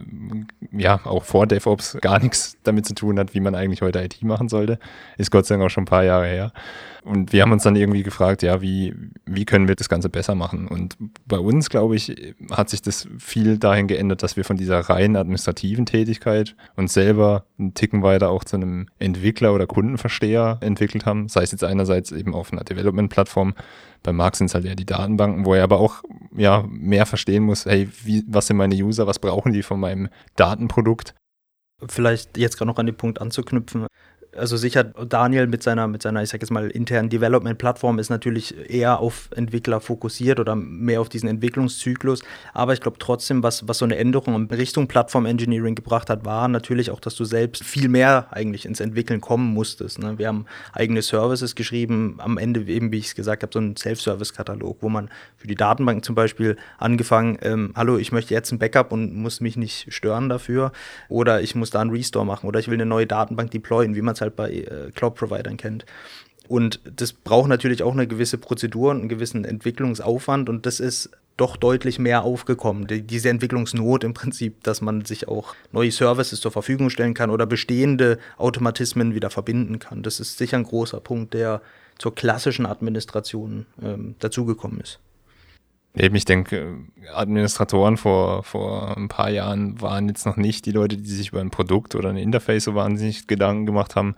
ja, 0.71 0.99
auch 1.05 1.23
vor 1.23 1.47
DevOps 1.47 1.97
gar 2.01 2.19
nichts 2.19 2.57
damit 2.63 2.85
zu 2.85 2.93
tun 2.93 3.19
hat, 3.19 3.33
wie 3.33 3.39
man 3.39 3.55
eigentlich 3.55 3.81
heute 3.81 4.01
IT 4.01 4.21
machen 4.23 4.49
sollte. 4.49 4.79
Ist 5.17 5.31
Gott 5.31 5.45
sei 5.45 5.55
Dank 5.55 5.65
auch 5.65 5.69
schon 5.69 5.83
ein 5.83 5.87
paar 5.87 6.03
Jahre 6.03 6.27
her. 6.27 6.51
Und 7.07 7.31
wir 7.31 7.41
haben 7.41 7.53
uns 7.53 7.63
dann 7.63 7.77
irgendwie 7.77 8.03
gefragt, 8.03 8.43
ja, 8.43 8.61
wie, 8.61 8.93
wie 9.25 9.45
können 9.45 9.69
wir 9.69 9.75
das 9.75 9.87
Ganze 9.87 10.09
besser 10.09 10.35
machen? 10.35 10.67
Und 10.67 10.97
bei 11.25 11.39
uns, 11.39 11.69
glaube 11.69 11.95
ich, 11.95 12.35
hat 12.51 12.69
sich 12.69 12.81
das 12.81 13.07
viel 13.17 13.57
dahin 13.57 13.87
geändert, 13.87 14.23
dass 14.23 14.35
wir 14.35 14.43
von 14.43 14.57
dieser 14.57 14.81
rein 14.81 15.15
administrativen 15.15 15.85
Tätigkeit 15.85 16.55
uns 16.75 16.93
selber 16.93 17.45
einen 17.57 17.73
Ticken 17.75 18.03
weiter 18.03 18.29
auch 18.29 18.43
zu 18.43 18.57
einem 18.57 18.87
Entwickler 18.99 19.53
oder 19.53 19.67
Kundenversteher 19.67 20.57
entwickelt 20.59 21.05
haben. 21.05 21.29
Sei 21.29 21.43
es 21.43 21.51
jetzt 21.53 21.63
einerseits 21.63 22.11
eben 22.11 22.35
auf 22.35 22.51
einer 22.51 22.65
Development-Plattform. 22.65 23.53
Bei 24.03 24.13
Marc 24.13 24.35
sind 24.35 24.47
es 24.47 24.55
halt 24.55 24.65
eher 24.65 24.75
die 24.75 24.85
Datenbanken, 24.85 25.45
wo 25.45 25.53
er 25.53 25.63
aber 25.63 25.79
auch 25.79 26.03
ja, 26.35 26.63
mehr 26.69 27.05
verstehen 27.05 27.43
muss, 27.43 27.65
hey, 27.65 27.89
wie, 28.03 28.23
was 28.27 28.47
sind 28.47 28.57
meine 28.57 28.75
User, 28.75 29.07
was 29.07 29.19
brauchen 29.19 29.53
die 29.53 29.63
von 29.63 29.79
meinem 29.79 30.09
Datenprodukt? 30.35 31.13
Vielleicht 31.87 32.37
jetzt 32.37 32.57
gerade 32.57 32.69
noch 32.69 32.79
an 32.79 32.87
den 32.87 32.97
Punkt 32.97 33.21
anzuknüpfen 33.21 33.87
also 34.37 34.57
sicher 34.57 34.83
Daniel 34.83 35.47
mit 35.47 35.63
seiner, 35.63 35.87
mit 35.87 36.01
seiner, 36.01 36.23
ich 36.23 36.29
sag 36.29 36.41
jetzt 36.41 36.51
mal, 36.51 36.69
internen 36.69 37.09
Development-Plattform 37.09 37.99
ist 37.99 38.09
natürlich 38.09 38.69
eher 38.69 38.99
auf 38.99 39.29
Entwickler 39.35 39.81
fokussiert 39.81 40.39
oder 40.39 40.55
mehr 40.55 41.01
auf 41.01 41.09
diesen 41.09 41.27
Entwicklungszyklus. 41.27 42.23
Aber 42.53 42.73
ich 42.73 42.81
glaube 42.81 42.97
trotzdem, 42.99 43.43
was, 43.43 43.67
was 43.67 43.79
so 43.79 43.85
eine 43.85 43.97
Änderung 43.97 44.35
in 44.35 44.45
Richtung 44.55 44.87
Plattform-Engineering 44.87 45.75
gebracht 45.75 46.09
hat, 46.09 46.25
war 46.25 46.47
natürlich 46.47 46.91
auch, 46.91 46.99
dass 46.99 47.15
du 47.15 47.25
selbst 47.25 47.63
viel 47.63 47.89
mehr 47.89 48.27
eigentlich 48.31 48.65
ins 48.65 48.79
Entwickeln 48.79 49.21
kommen 49.21 49.53
musstest. 49.53 49.99
Ne? 49.99 50.17
Wir 50.17 50.27
haben 50.27 50.45
eigene 50.73 51.01
Services 51.01 51.55
geschrieben, 51.55 52.15
am 52.19 52.37
Ende 52.37 52.61
eben, 52.61 52.91
wie 52.91 52.97
ich 52.97 53.07
es 53.07 53.15
gesagt 53.15 53.43
habe, 53.43 53.53
so 53.53 53.59
ein 53.59 53.75
Self-Service-Katalog, 53.75 54.77
wo 54.81 54.89
man 54.89 55.09
für 55.35 55.47
die 55.47 55.55
Datenbank 55.55 56.05
zum 56.05 56.15
Beispiel 56.15 56.57
angefangen, 56.77 57.37
ähm, 57.41 57.73
hallo, 57.75 57.97
ich 57.97 58.11
möchte 58.11 58.33
jetzt 58.33 58.51
ein 58.51 58.59
Backup 58.59 58.91
und 58.91 59.15
muss 59.15 59.41
mich 59.41 59.57
nicht 59.57 59.91
stören 59.93 60.29
dafür. 60.29 60.71
Oder 61.09 61.41
ich 61.41 61.55
muss 61.55 61.69
da 61.69 61.81
einen 61.81 61.91
Restore 61.91 62.25
machen 62.25 62.47
oder 62.47 62.59
ich 62.59 62.67
will 62.67 62.75
eine 62.75 62.85
neue 62.85 63.07
Datenbank 63.07 63.51
deployen, 63.51 63.95
wie 63.95 64.01
man 64.01 64.13
es 64.13 64.21
halt 64.21 64.26
bei 64.31 64.51
äh, 64.51 64.91
Cloud-Providern 64.93 65.57
kennt. 65.57 65.85
Und 66.47 66.79
das 66.83 67.13
braucht 67.13 67.49
natürlich 67.49 67.83
auch 67.83 67.93
eine 67.93 68.07
gewisse 68.07 68.37
Prozedur 68.37 68.91
und 68.91 68.99
einen 68.99 69.09
gewissen 69.09 69.43
Entwicklungsaufwand 69.43 70.49
und 70.49 70.65
das 70.65 70.79
ist 70.79 71.09
doch 71.35 71.55
deutlich 71.55 71.99
mehr 71.99 72.23
aufgekommen. 72.23 72.87
Die, 72.87 73.03
diese 73.03 73.29
Entwicklungsnot 73.29 74.03
im 74.03 74.13
Prinzip, 74.13 74.63
dass 74.63 74.81
man 74.81 75.05
sich 75.05 75.27
auch 75.27 75.55
neue 75.71 75.91
Services 75.91 76.41
zur 76.41 76.51
Verfügung 76.51 76.89
stellen 76.89 77.13
kann 77.13 77.29
oder 77.29 77.45
bestehende 77.45 78.17
Automatismen 78.37 79.13
wieder 79.13 79.29
verbinden 79.29 79.77
kann. 79.77 80.03
Das 80.03 80.19
ist 80.19 80.37
sicher 80.37 80.57
ein 80.57 80.63
großer 80.63 80.99
Punkt, 80.99 81.33
der 81.33 81.61
zur 81.99 82.15
klassischen 82.15 82.65
Administration 82.65 83.65
ähm, 83.81 84.15
dazugekommen 84.19 84.79
ist. 84.81 84.99
Eben, 85.95 86.15
ich 86.15 86.25
denke, 86.25 86.75
Administratoren 87.13 87.97
vor, 87.97 88.43
vor 88.43 88.95
ein 88.97 89.07
paar 89.07 89.29
Jahren 89.29 89.81
waren 89.81 90.07
jetzt 90.07 90.25
noch 90.25 90.37
nicht 90.37 90.65
die 90.65 90.71
Leute, 90.71 90.97
die 90.97 91.09
sich 91.09 91.29
über 91.29 91.41
ein 91.41 91.49
Produkt 91.49 91.95
oder 91.95 92.09
ein 92.09 92.17
Interface 92.17 92.65
so 92.65 92.75
wahnsinnig 92.75 93.27
Gedanken 93.27 93.65
gemacht 93.65 93.95
haben. 93.95 94.15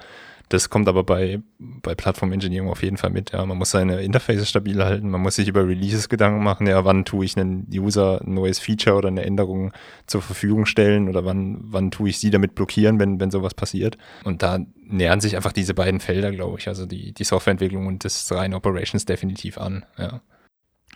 Das 0.49 0.71
kommt 0.71 0.88
aber 0.88 1.03
bei, 1.03 1.41
bei 1.60 1.93
Plattform 1.93 2.34
Engineering 2.34 2.69
auf 2.69 2.82
jeden 2.82 2.97
Fall 2.97 3.12
mit. 3.12 3.32
Ja, 3.34 3.45
man 3.45 3.58
muss 3.58 3.69
seine 3.69 4.01
Interfaces 4.01 4.49
stabil 4.49 4.84
halten, 4.84 5.12
man 5.12 5.21
muss 5.21 5.36
sich 5.36 5.47
über 5.47 5.67
Releases 5.67 6.10
Gedanken 6.10 6.43
machen. 6.43 6.65
Ja, 6.65 6.84
wann 6.86 7.05
tue 7.05 7.23
ich 7.23 7.38
einen 7.38 7.67
User 7.71 8.19
ein 8.25 8.34
neues 8.34 8.58
Feature 8.58 8.95
oder 8.97 9.10
eine 9.10 9.23
Änderung 9.23 9.71
zur 10.08 10.23
Verfügung 10.23 10.65
stellen 10.65 11.08
oder 11.08 11.23
wann, 11.23 11.60
wann 11.62 11.91
tue 11.91 12.10
ich 12.10 12.17
sie 12.17 12.32
damit 12.32 12.55
blockieren, 12.55 12.99
wenn, 12.99 13.19
wenn 13.19 13.29
sowas 13.29 13.53
passiert. 13.53 13.99
Und 14.23 14.41
da 14.41 14.60
nähern 14.84 15.21
sich 15.21 15.36
einfach 15.36 15.53
diese 15.53 15.75
beiden 15.75 15.99
Felder, 15.99 16.32
glaube 16.32 16.58
ich, 16.58 16.67
also 16.67 16.88
die, 16.88 17.13
die 17.13 17.23
Softwareentwicklung 17.23 17.86
und 17.86 18.03
das 18.03 18.32
reine 18.32 18.55
Operations 18.55 19.05
definitiv 19.05 19.60
an. 19.60 19.86
Ja. 19.99 20.21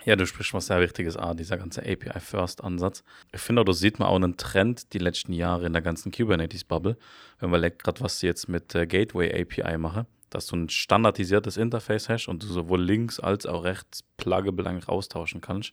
Ja, 0.06 0.16
du 0.16 0.26
sprichst 0.26 0.54
was 0.54 0.68
sehr 0.68 0.82
Wichtiges 0.82 1.16
an, 1.16 1.38
dieser 1.38 1.58
ganze 1.58 1.82
API-First-Ansatz. 1.82 3.04
Ich 3.32 3.42
finde, 3.42 3.64
da 3.64 3.72
sieht 3.72 4.00
man 4.00 4.10
auch 4.10 4.16
einen 4.16 4.36
Trend 4.36 4.94
die 4.94 4.98
letzten 4.98 5.34
Jahre 5.34 5.66
in 5.66 5.74
der 5.74 5.82
ganzen 5.82 6.12
Kubernetes-Bubble, 6.12 6.98
wenn 7.40 7.50
man 7.50 7.62
gerade, 7.62 8.02
was 8.02 8.20
sie 8.20 8.28
jetzt 8.28 8.50
mit 8.50 8.76
äh, 8.76 8.86
Gateway-API 8.86 9.78
machen, 9.78 10.06
dass 10.30 10.48
du 10.48 10.58
ein 10.58 10.70
standardisiertes 10.70 11.58
Interface 11.58 12.10
hast 12.10 12.28
und 12.28 12.44
du 12.44 12.48
sowohl 12.48 12.82
links 12.82 13.20
als 13.20 13.46
auch 13.46 13.64
rechts 13.64 14.04
pluggable 14.18 14.66
eigentlich 14.66 14.90
austauschen 14.90 15.40
kannst. 15.40 15.72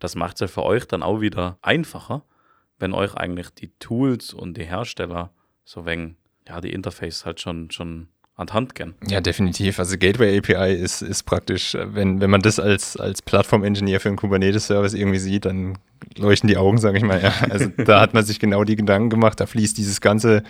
Das 0.00 0.16
macht 0.16 0.34
es 0.34 0.40
ja 0.40 0.48
für 0.48 0.64
euch 0.64 0.86
dann 0.86 1.02
auch 1.02 1.20
wieder 1.20 1.58
einfacher, 1.62 2.24
wenn 2.78 2.92
euch 2.92 3.14
eigentlich 3.14 3.50
die 3.50 3.70
Tools 3.78 4.32
und 4.32 4.56
die 4.56 4.64
Hersteller 4.64 5.32
so 5.70 5.84
wenn 5.84 6.16
ja, 6.48 6.60
die 6.60 6.72
Interface 6.72 7.24
halt 7.24 7.40
schon, 7.40 7.70
schon 7.70 8.08
an 8.40 8.46
die 8.46 8.52
Hand 8.52 8.74
gehen. 8.74 8.94
Ja, 9.06 9.20
definitiv. 9.20 9.78
Also 9.78 9.96
Gateway 9.98 10.38
API 10.38 10.74
ist, 10.74 11.02
ist 11.02 11.24
praktisch, 11.24 11.76
wenn, 11.78 12.20
wenn 12.20 12.30
man 12.30 12.40
das 12.40 12.58
als, 12.58 12.96
als 12.96 13.22
Plattform-Engineer 13.22 14.00
für 14.00 14.08
einen 14.08 14.16
Kubernetes-Service 14.16 14.94
irgendwie 14.94 15.18
sieht, 15.18 15.44
dann 15.44 15.78
leuchten 16.16 16.48
die 16.48 16.56
Augen, 16.56 16.78
sage 16.78 16.98
ich 16.98 17.04
mal. 17.04 17.22
Ja. 17.22 17.32
Also 17.50 17.66
da 17.66 18.00
hat 18.00 18.14
man 18.14 18.24
sich 18.24 18.40
genau 18.40 18.64
die 18.64 18.76
Gedanken 18.76 19.10
gemacht, 19.10 19.40
da 19.40 19.46
fließt 19.46 19.76
dieses 19.76 20.00
ganze 20.00 20.42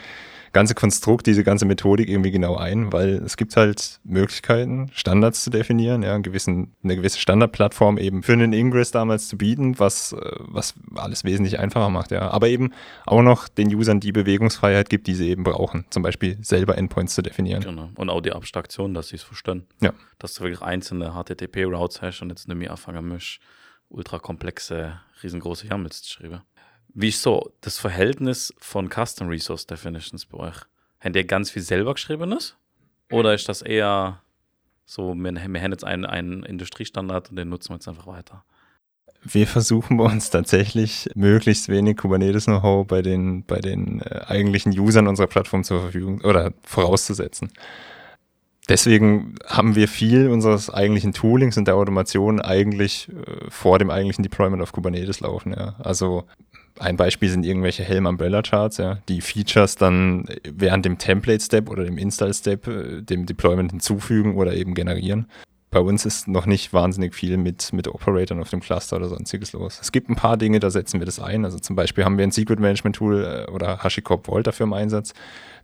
ganze 0.53 0.75
Konstrukt, 0.75 1.27
diese 1.27 1.45
ganze 1.45 1.65
Methodik 1.65 2.09
irgendwie 2.09 2.31
genau 2.31 2.57
ein, 2.57 2.93
weil 2.93 3.23
es 3.25 3.37
gibt 3.37 3.57
halt 3.57 4.01
Möglichkeiten, 4.05 4.91
Standards 4.93 5.45
zu 5.45 5.51
definieren, 5.51 6.03
ja, 6.03 6.15
einen 6.15 6.23
gewissen, 6.23 6.75
eine 6.83 6.97
gewisse 6.97 7.19
Standardplattform 7.19 7.99
eben 7.99 8.23
für 8.23 8.33
einen 8.33 8.53
Ingress 8.53 8.91
damals 8.91 9.29
zu 9.29 9.39
bieten, 9.39 9.79
was, 9.79 10.13
äh, 10.13 10.19
was 10.39 10.75
alles 10.95 11.25
wesentlich 11.25 11.59
einfacher 11.59 11.91
macht, 11.91 12.11
ja. 12.11 12.31
Aber 12.31 12.49
eben 12.49 12.73
auch 13.07 13.23
noch 13.23 13.49
den 13.49 13.75
Usern 13.75 14.01
die 14.01 14.13
Bewegungsfreiheit 14.13 14.89
gibt, 14.89 15.07
die 15.07 15.15
sie 15.15 15.29
eben 15.29 15.45
brauchen. 15.45 15.85
Zum 15.91 16.03
Beispiel 16.03 16.39
selber 16.43 16.77
Endpoints 16.77 17.15
zu 17.15 17.23
definieren. 17.23 17.63
Genau. 17.63 17.91
Und 17.95 18.11
auch 18.11 18.21
die 18.21 18.33
Abstraktion, 18.33 18.95
dass 18.95 19.09
sie 19.09 19.17
es 19.17 19.23
verstehen. 19.23 19.67
Ja. 19.81 19.93
Dass 20.19 20.35
du 20.35 20.43
wirklich 20.43 20.63
einzelne 20.63 21.13
HTTP-Routes 21.13 22.03
hast 22.03 22.23
und 22.23 22.31
jetzt 22.31 22.49
nicht 22.49 22.57
mehr 22.57 22.71
anfangen 22.71 23.07
musst, 23.07 23.41
ultra 23.89 24.19
komplexe, 24.19 25.01
riesengroße 25.23 25.67
YAMLs 25.67 26.03
zu 26.03 26.15
schreiben. 26.15 26.43
Wie 26.95 27.09
ist 27.09 27.23
so 27.23 27.53
das 27.61 27.79
Verhältnis 27.79 28.55
von 28.59 28.89
Custom 28.89 29.29
Resource 29.29 29.67
Definitions 29.67 30.27
bei 30.27 30.39
euch? 30.39 30.57
Habt 31.01 31.17
ihr 31.17 31.25
ganz 31.25 31.51
viel 31.51 31.63
selber 31.63 31.95
geschriebenes? 31.95 32.57
Oder 33.11 33.35
ist 33.35 33.49
das 33.49 33.63
eher 33.63 34.21
so, 34.85 35.15
wir, 35.15 35.33
wir 35.33 35.63
haben 35.63 35.73
jetzt 35.73 35.85
einen, 35.85 36.05
einen 36.05 36.43
Industriestandard 36.43 37.31
und 37.31 37.37
den 37.37 37.49
nutzen 37.49 37.71
wir 37.71 37.77
jetzt 37.77 37.89
einfach 37.89 38.07
weiter? 38.07 38.45
Wir 39.23 39.47
versuchen 39.47 39.99
bei 39.99 40.05
uns 40.05 40.31
tatsächlich 40.31 41.09
möglichst 41.15 41.69
wenig 41.69 41.99
Kubernetes-Know-how 41.99 42.87
bei 42.87 43.03
den, 43.03 43.45
bei 43.45 43.61
den 43.61 44.01
äh, 44.01 44.23
eigentlichen 44.27 44.77
Usern 44.79 45.09
unserer 45.09 45.27
Plattform 45.27 45.63
zur 45.63 45.81
Verfügung 45.81 46.23
oder 46.23 46.53
vorauszusetzen. 46.63 47.53
Deswegen 48.69 49.35
haben 49.47 49.75
wir 49.75 49.89
viel 49.89 50.29
unseres 50.29 50.71
eigentlichen 50.71 51.13
Toolings 51.13 51.57
und 51.59 51.67
der 51.67 51.75
Automation 51.75 52.41
eigentlich 52.41 53.09
äh, 53.09 53.51
vor 53.51 53.79
dem 53.79 53.91
eigentlichen 53.91 54.23
Deployment 54.23 54.63
auf 54.63 54.73
Kubernetes 54.73 55.21
laufen. 55.21 55.53
Ja. 55.53 55.75
Also 55.81 56.25
ein 56.81 56.97
Beispiel 56.97 57.29
sind 57.29 57.45
irgendwelche 57.45 57.85
Helm 57.85 58.07
Umbrella 58.07 58.43
Charts, 58.43 58.79
ja, 58.79 58.99
die 59.09 59.21
Features 59.21 59.77
dann 59.77 60.25
während 60.51 60.85
dem 60.87 60.97
Template 60.99 61.45
Step 61.45 61.69
oder 61.69 61.85
dem 61.85 61.99
Install 61.99 62.33
Step 62.33 62.67
äh, 62.67 63.03
dem 63.03 63.27
Deployment 63.27 63.71
hinzufügen 63.71 64.37
oder 64.37 64.55
eben 64.55 64.75
generieren. 64.75 65.27
Bei 65.71 65.79
uns 65.79 66.05
ist 66.05 66.27
noch 66.27 66.47
nicht 66.47 66.73
wahnsinnig 66.73 67.15
viel 67.15 67.37
mit, 67.37 67.73
mit 67.73 67.87
Operatoren 67.87 68.43
auf 68.43 68.51
dem 68.51 68.59
Cluster 68.59 68.97
oder 68.97 69.07
sonstiges 69.07 69.53
los. 69.53 69.79
Es 69.81 69.93
gibt 69.93 70.09
ein 70.11 70.17
paar 70.17 70.37
Dinge, 70.37 70.59
da 70.59 70.69
setzen 70.69 71.01
wir 71.01 71.07
das 71.07 71.21
ein. 71.21 71.45
Also 71.45 71.61
zum 71.61 71.77
Beispiel 71.77 72.05
haben 72.05 72.19
wir 72.19 72.25
ein 72.25 72.33
Secret 72.33 72.59
Management 72.59 72.97
Tool 72.97 73.47
äh, 73.47 73.51
oder 73.51 73.79
HashiCorp 73.79 74.27
Vault 74.27 74.47
dafür 74.47 74.65
im 74.65 74.73
Einsatz. 74.73 75.13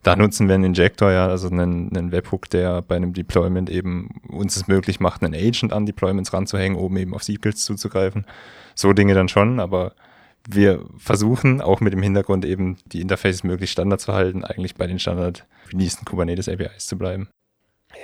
Da 0.02 0.14
nutzen 0.14 0.46
wir 0.46 0.54
einen 0.54 0.64
Injector, 0.64 1.10
ja, 1.10 1.26
also 1.26 1.48
einen, 1.48 1.96
einen 1.96 2.12
Webhook, 2.12 2.48
der 2.50 2.82
bei 2.82 2.94
einem 2.94 3.14
Deployment 3.14 3.70
eben 3.70 4.20
uns 4.28 4.54
es 4.54 4.68
möglich 4.68 5.00
macht, 5.00 5.24
einen 5.24 5.34
Agent 5.34 5.72
an 5.72 5.86
Deployments 5.86 6.32
ranzuhängen, 6.32 6.78
oben 6.78 6.98
eben 6.98 7.14
auf 7.14 7.24
Secrets 7.24 7.64
zuzugreifen. 7.64 8.26
So 8.74 8.92
Dinge 8.92 9.14
dann 9.14 9.28
schon, 9.28 9.58
aber 9.58 9.94
wir 10.48 10.84
versuchen 10.96 11.60
auch 11.60 11.80
mit 11.80 11.92
dem 11.92 12.02
Hintergrund 12.02 12.44
eben 12.44 12.78
die 12.86 13.00
Interfaces 13.00 13.44
möglichst 13.44 13.72
standard 13.72 14.00
zu 14.00 14.12
halten, 14.12 14.44
eigentlich 14.44 14.74
bei 14.74 14.86
den 14.86 14.98
standard 14.98 15.46
released 15.72 16.04
Kubernetes 16.04 16.48
APIs 16.48 16.86
zu 16.86 16.96
bleiben. 16.96 17.28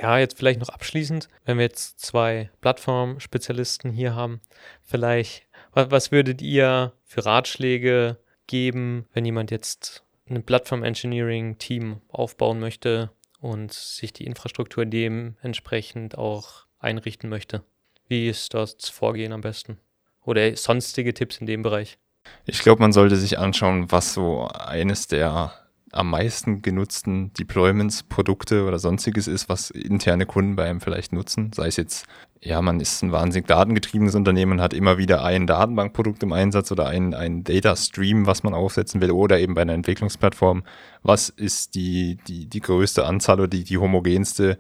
Ja, 0.01 0.19
jetzt 0.19 0.39
vielleicht 0.39 0.61
noch 0.61 0.71
abschließend, 0.71 1.29
wenn 1.45 1.59
wir 1.59 1.65
jetzt 1.65 2.01
zwei 2.01 2.51
Plattform-Spezialisten 2.61 3.91
hier 3.91 4.15
haben, 4.15 4.41
vielleicht, 4.83 5.47
was 5.73 6.13
würdet 6.13 6.41
ihr 6.41 6.93
für 7.05 7.25
Ratschläge 7.25 8.19
geben, 8.47 9.07
wenn 9.13 9.25
jemand 9.25 9.51
jetzt 9.51 10.05
ein 10.29 10.45
Plattform-Engineering-Team 10.45 12.01
aufbauen 12.09 12.59
möchte 12.59 13.11
und 13.41 13.73
sich 13.73 14.13
die 14.13 14.25
Infrastruktur 14.25 14.87
dementsprechend 14.87 16.17
auch 16.17 16.67
einrichten 16.79 17.29
möchte? 17.29 17.63
Wie 18.09 18.29
ist 18.29 18.55
das 18.55 18.89
Vorgehen 18.89 19.33
am 19.33 19.41
besten? 19.41 19.79
Oder 20.25 20.57
sonstige 20.57 21.15
Tipps 21.15 21.39
in 21.39 21.47
dem 21.47 21.63
Bereich? 21.63 21.99
Ich 22.47 22.61
glaube, 22.61 22.83
man 22.83 22.92
sollte 22.92 23.16
sich 23.16 23.38
anschauen, 23.38 23.90
was 23.90 24.14
so 24.14 24.49
eines 24.49 25.07
der 25.07 25.53
am 25.92 26.09
meisten 26.09 26.62
genutzten 26.62 27.33
Deployments, 27.35 28.03
Produkte 28.03 28.64
oder 28.64 28.79
sonstiges 28.79 29.29
ist, 29.29 29.51
was 29.51 29.71
interne 29.71 30.25
Kunden 30.25 30.57
bei 30.57 30.64
einem 30.64 30.81
vielleicht 30.81 31.12
nutzen. 31.12 31.53
Sei 31.55 31.66
es 31.66 31.77
jetzt, 31.77 32.07
ja, 32.40 32.62
man 32.62 32.81
ist 32.81 33.03
ein 33.03 33.12
wahnsinnig 33.12 33.47
datengetriebenes 33.47 34.14
Unternehmen 34.14 34.53
und 34.53 34.61
hat 34.62 34.73
immer 34.73 34.97
wieder 34.97 35.23
ein 35.23 35.47
Datenbankprodukt 35.47 36.23
im 36.23 36.33
Einsatz 36.33 36.73
oder 36.73 36.87
ein, 36.87 37.12
ein 37.12 37.45
Data 37.45 37.77
Stream, 37.77 38.27
was 38.27 38.42
man 38.42 38.55
aufsetzen 38.55 39.03
will, 39.03 39.11
oder 39.11 39.38
eben 39.38 39.55
bei 39.55 39.62
einer 39.62 39.75
Entwicklungsplattform. 39.75 40.64
Was 41.03 41.29
ist 41.29 41.75
die, 41.75 42.16
die, 42.27 42.47
die 42.47 42.61
größte 42.61 43.05
Anzahl 43.05 43.40
oder 43.40 43.49
die, 43.49 43.64
die 43.64 43.79
homogenste 43.79 44.57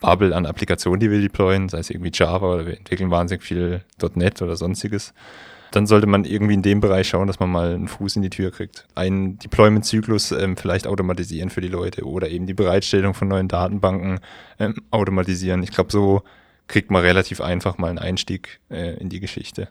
Bubble 0.00 0.36
an 0.36 0.44
Applikationen, 0.44 1.00
die 1.00 1.10
wir 1.10 1.20
deployen, 1.20 1.70
sei 1.70 1.78
es 1.78 1.88
irgendwie 1.88 2.12
Java 2.12 2.46
oder 2.46 2.66
wir 2.66 2.76
entwickeln 2.76 3.10
wahnsinnig 3.10 3.42
viel 3.42 3.82
.NET 4.14 4.42
oder 4.42 4.56
sonstiges 4.56 5.14
dann 5.74 5.86
sollte 5.86 6.06
man 6.06 6.24
irgendwie 6.24 6.54
in 6.54 6.62
dem 6.62 6.80
Bereich 6.80 7.08
schauen, 7.08 7.26
dass 7.26 7.40
man 7.40 7.50
mal 7.50 7.74
einen 7.74 7.88
Fuß 7.88 8.16
in 8.16 8.22
die 8.22 8.30
Tür 8.30 8.52
kriegt. 8.52 8.86
Einen 8.94 9.38
Deployment-Zyklus 9.38 10.30
ähm, 10.30 10.56
vielleicht 10.56 10.86
automatisieren 10.86 11.50
für 11.50 11.60
die 11.60 11.68
Leute 11.68 12.06
oder 12.06 12.28
eben 12.28 12.46
die 12.46 12.54
Bereitstellung 12.54 13.12
von 13.14 13.26
neuen 13.26 13.48
Datenbanken 13.48 14.20
ähm, 14.60 14.76
automatisieren. 14.92 15.64
Ich 15.64 15.72
glaube, 15.72 15.90
so 15.90 16.22
kriegt 16.68 16.92
man 16.92 17.02
relativ 17.02 17.40
einfach 17.40 17.76
mal 17.76 17.88
einen 17.88 17.98
Einstieg 17.98 18.60
äh, 18.70 18.96
in 18.98 19.08
die 19.08 19.18
Geschichte. 19.18 19.68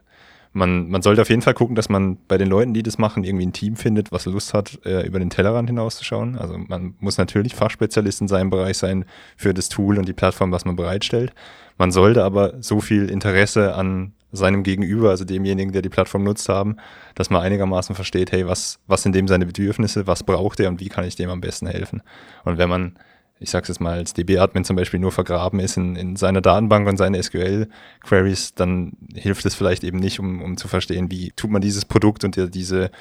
Man, 0.51 0.89
man 0.89 1.01
sollte 1.01 1.21
auf 1.21 1.29
jeden 1.29 1.41
Fall 1.41 1.55
gucken, 1.55 1.75
dass 1.75 1.89
man 1.89 2.17
bei 2.27 2.37
den 2.37 2.49
Leuten, 2.49 2.73
die 2.73 2.83
das 2.83 2.97
machen, 2.97 3.23
irgendwie 3.23 3.45
ein 3.45 3.53
Team 3.53 3.75
findet, 3.75 4.11
was 4.11 4.25
Lust 4.25 4.53
hat, 4.53 4.85
äh, 4.85 5.07
über 5.07 5.19
den 5.19 5.29
Tellerrand 5.29 5.69
hinauszuschauen. 5.69 6.37
Also 6.37 6.57
man 6.57 6.95
muss 6.99 7.17
natürlich 7.17 7.55
Fachspezialist 7.55 8.21
in 8.21 8.27
seinem 8.27 8.49
Bereich 8.49 8.77
sein 8.77 9.05
für 9.37 9.53
das 9.53 9.69
Tool 9.69 9.97
und 9.97 10.07
die 10.07 10.13
Plattform, 10.13 10.51
was 10.51 10.65
man 10.65 10.75
bereitstellt. 10.75 11.33
Man 11.77 11.91
sollte 11.91 12.23
aber 12.23 12.61
so 12.61 12.81
viel 12.81 13.09
Interesse 13.09 13.73
an 13.73 14.13
seinem 14.33 14.63
Gegenüber, 14.63 15.11
also 15.11 15.25
demjenigen, 15.25 15.71
der 15.71 15.81
die 15.81 15.89
Plattform 15.89 16.23
nutzt, 16.23 16.49
haben, 16.49 16.77
dass 17.15 17.29
man 17.29 17.41
einigermaßen 17.41 17.95
versteht, 17.95 18.31
hey, 18.31 18.47
was, 18.47 18.79
was 18.87 19.03
sind 19.03 19.15
dem 19.15 19.27
seine 19.27 19.45
Bedürfnisse, 19.45 20.07
was 20.07 20.23
braucht 20.23 20.59
er 20.59 20.69
und 20.69 20.79
wie 20.79 20.89
kann 20.89 21.05
ich 21.05 21.15
dem 21.15 21.29
am 21.29 21.39
besten 21.39 21.67
helfen. 21.67 22.01
Und 22.43 22.57
wenn 22.57 22.67
man, 22.67 22.97
ich 23.39 23.51
sage 23.51 23.63
es 23.63 23.69
jetzt 23.69 23.79
mal, 23.79 23.93
als 23.93 24.13
DB-Admin 24.13 24.65
zum 24.65 24.75
Beispiel 24.75 24.99
nur 24.99 25.11
vergraben 25.11 25.59
ist 25.59 25.77
in, 25.77 25.95
in 25.95 26.15
seiner 26.15 26.41
Datenbank 26.41 26.87
und 26.87 26.97
seine 26.97 27.21
SQL-Queries, 27.21 28.55
dann 28.55 28.93
hilft 29.13 29.45
es 29.45 29.55
vielleicht 29.55 29.83
eben 29.83 29.99
nicht, 29.99 30.19
um, 30.19 30.41
um 30.41 30.57
zu 30.57 30.67
verstehen, 30.67 31.11
wie 31.11 31.31
tut 31.31 31.51
man 31.51 31.61
dieses 31.61 31.85
Produkt 31.85 32.23
und 32.23 32.35
diese, 32.55 32.91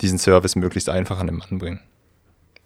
diesen 0.00 0.18
Service 0.18 0.56
möglichst 0.56 0.88
einfach 0.88 1.18
an 1.18 1.26
den 1.26 1.36
Mann 1.36 1.58
bringen. 1.58 1.80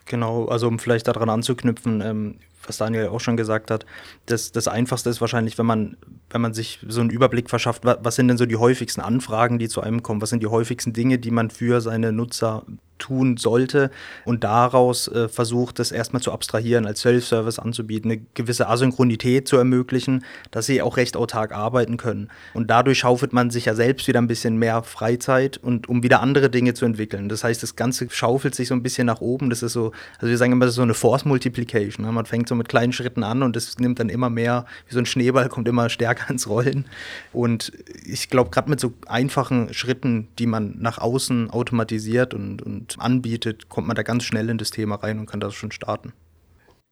Genau, 0.06 0.46
also 0.46 0.66
um 0.66 0.78
vielleicht 0.78 1.06
daran 1.06 1.30
anzuknüpfen, 1.30 2.00
ähm, 2.00 2.35
was 2.66 2.79
Daniel 2.79 3.09
auch 3.09 3.20
schon 3.20 3.37
gesagt 3.37 3.70
hat, 3.70 3.87
das, 4.27 4.53
das 4.53 4.68
Einfachste 4.68 5.11
ist 5.11 5.20
wahrscheinlich, 5.20 5.59
wenn 5.59 5.66
man, 5.66 5.96
wenn 6.31 6.40
man 6.40 6.55
sich 6.55 6.81
so 6.87 7.01
einen 7.01 7.11
Überblick 7.11 7.51
verschafft, 7.51 7.85
was 7.85 8.14
sind 8.14 8.29
denn 8.29 8.38
so 8.38 8.46
die 8.46 8.57
häufigsten 8.57 9.01
Anfragen, 9.01 9.59
die 9.59 9.68
zu 9.68 9.81
einem 9.81 10.03
kommen, 10.03 10.20
was 10.20 10.31
sind 10.31 10.42
die 10.42 10.49
häufigsten 10.49 10.92
Dinge, 10.92 11.18
die 11.18 11.31
man 11.31 11.51
für 11.51 11.81
seine 11.81 12.12
Nutzer 12.12 12.64
tun 13.01 13.37
sollte 13.37 13.90
und 14.25 14.44
daraus 14.44 15.09
äh, 15.09 15.29
versucht, 15.29 15.81
das 15.81 15.90
erstmal 15.90 16.23
zu 16.23 16.31
abstrahieren, 16.31 16.87
als 16.87 17.01
Self-Service 17.01 17.59
anzubieten, 17.59 18.12
eine 18.12 18.20
gewisse 18.35 18.68
Asynchronität 18.68 19.49
zu 19.49 19.57
ermöglichen, 19.57 20.25
dass 20.53 20.66
sie 20.66 20.83
auch 20.83 20.96
recht 20.96 21.16
autark 21.16 21.53
arbeiten 21.53 21.96
können. 21.96 22.29
Und 22.55 22.70
dadurch 22.70 22.99
schaufelt 22.99 23.33
man 23.33 23.51
sich 23.51 23.64
ja 23.64 23.75
selbst 23.75 24.07
wieder 24.07 24.20
ein 24.20 24.29
bisschen 24.29 24.57
mehr 24.57 24.83
Freizeit 24.85 25.57
und 25.57 25.88
um 25.88 26.03
wieder 26.03 26.20
andere 26.20 26.51
Dinge 26.51 26.75
zu 26.75 26.85
entwickeln. 26.85 27.29
Das 27.29 27.42
heißt, 27.42 27.62
das 27.62 27.75
Ganze 27.75 28.09
schaufelt 28.11 28.55
sich 28.55 28.68
so 28.68 28.75
ein 28.75 28.83
bisschen 28.83 29.07
nach 29.07 29.20
oben. 29.20 29.51
Das 29.51 29.62
ist 29.62 29.73
so, 29.73 29.92
also 30.18 30.29
wir 30.29 30.38
sagen 30.38 30.53
immer, 30.53 30.66
das 30.66 30.73
ist 30.73 30.77
so 30.77 30.83
eine 30.83 30.94
Force 30.94 31.25
Multiplication. 31.25 32.05
Ne? 32.05 32.12
Man 32.12 32.27
fängt 32.27 32.49
so 32.51 32.55
mit 32.55 32.69
kleinen 32.69 32.93
Schritten 32.93 33.25
an 33.25 33.43
und 33.43 33.57
das 33.57 33.79
nimmt 33.79 33.99
dann 33.99 34.11
immer 34.11 34.29
mehr, 34.29 34.67
wie 34.87 34.93
so 34.93 34.99
ein 34.99 35.07
Schneeball, 35.07 35.49
kommt 35.49 35.67
immer 35.67 35.89
stärker 35.89 36.31
ins 36.31 36.49
Rollen. 36.49 36.87
Und 37.33 37.73
ich 38.05 38.29
glaube, 38.29 38.51
gerade 38.51 38.69
mit 38.69 38.79
so 38.79 38.93
einfachen 39.07 39.73
Schritten, 39.73 40.29
die 40.39 40.47
man 40.47 40.77
nach 40.79 40.99
außen 40.99 41.51
automatisiert 41.51 42.35
und, 42.35 42.61
und 42.61 42.97
anbietet, 43.01 43.71
kommt 43.71 43.87
man 43.87 43.97
da 43.97 44.03
ganz 44.03 44.25
schnell 44.25 44.51
in 44.51 44.59
das 44.59 44.71
Thema 44.71 44.97
rein 44.97 45.19
und 45.19 45.27
kann 45.27 45.41
das 45.41 45.55
schon 45.55 45.73
starten. 45.73 46.13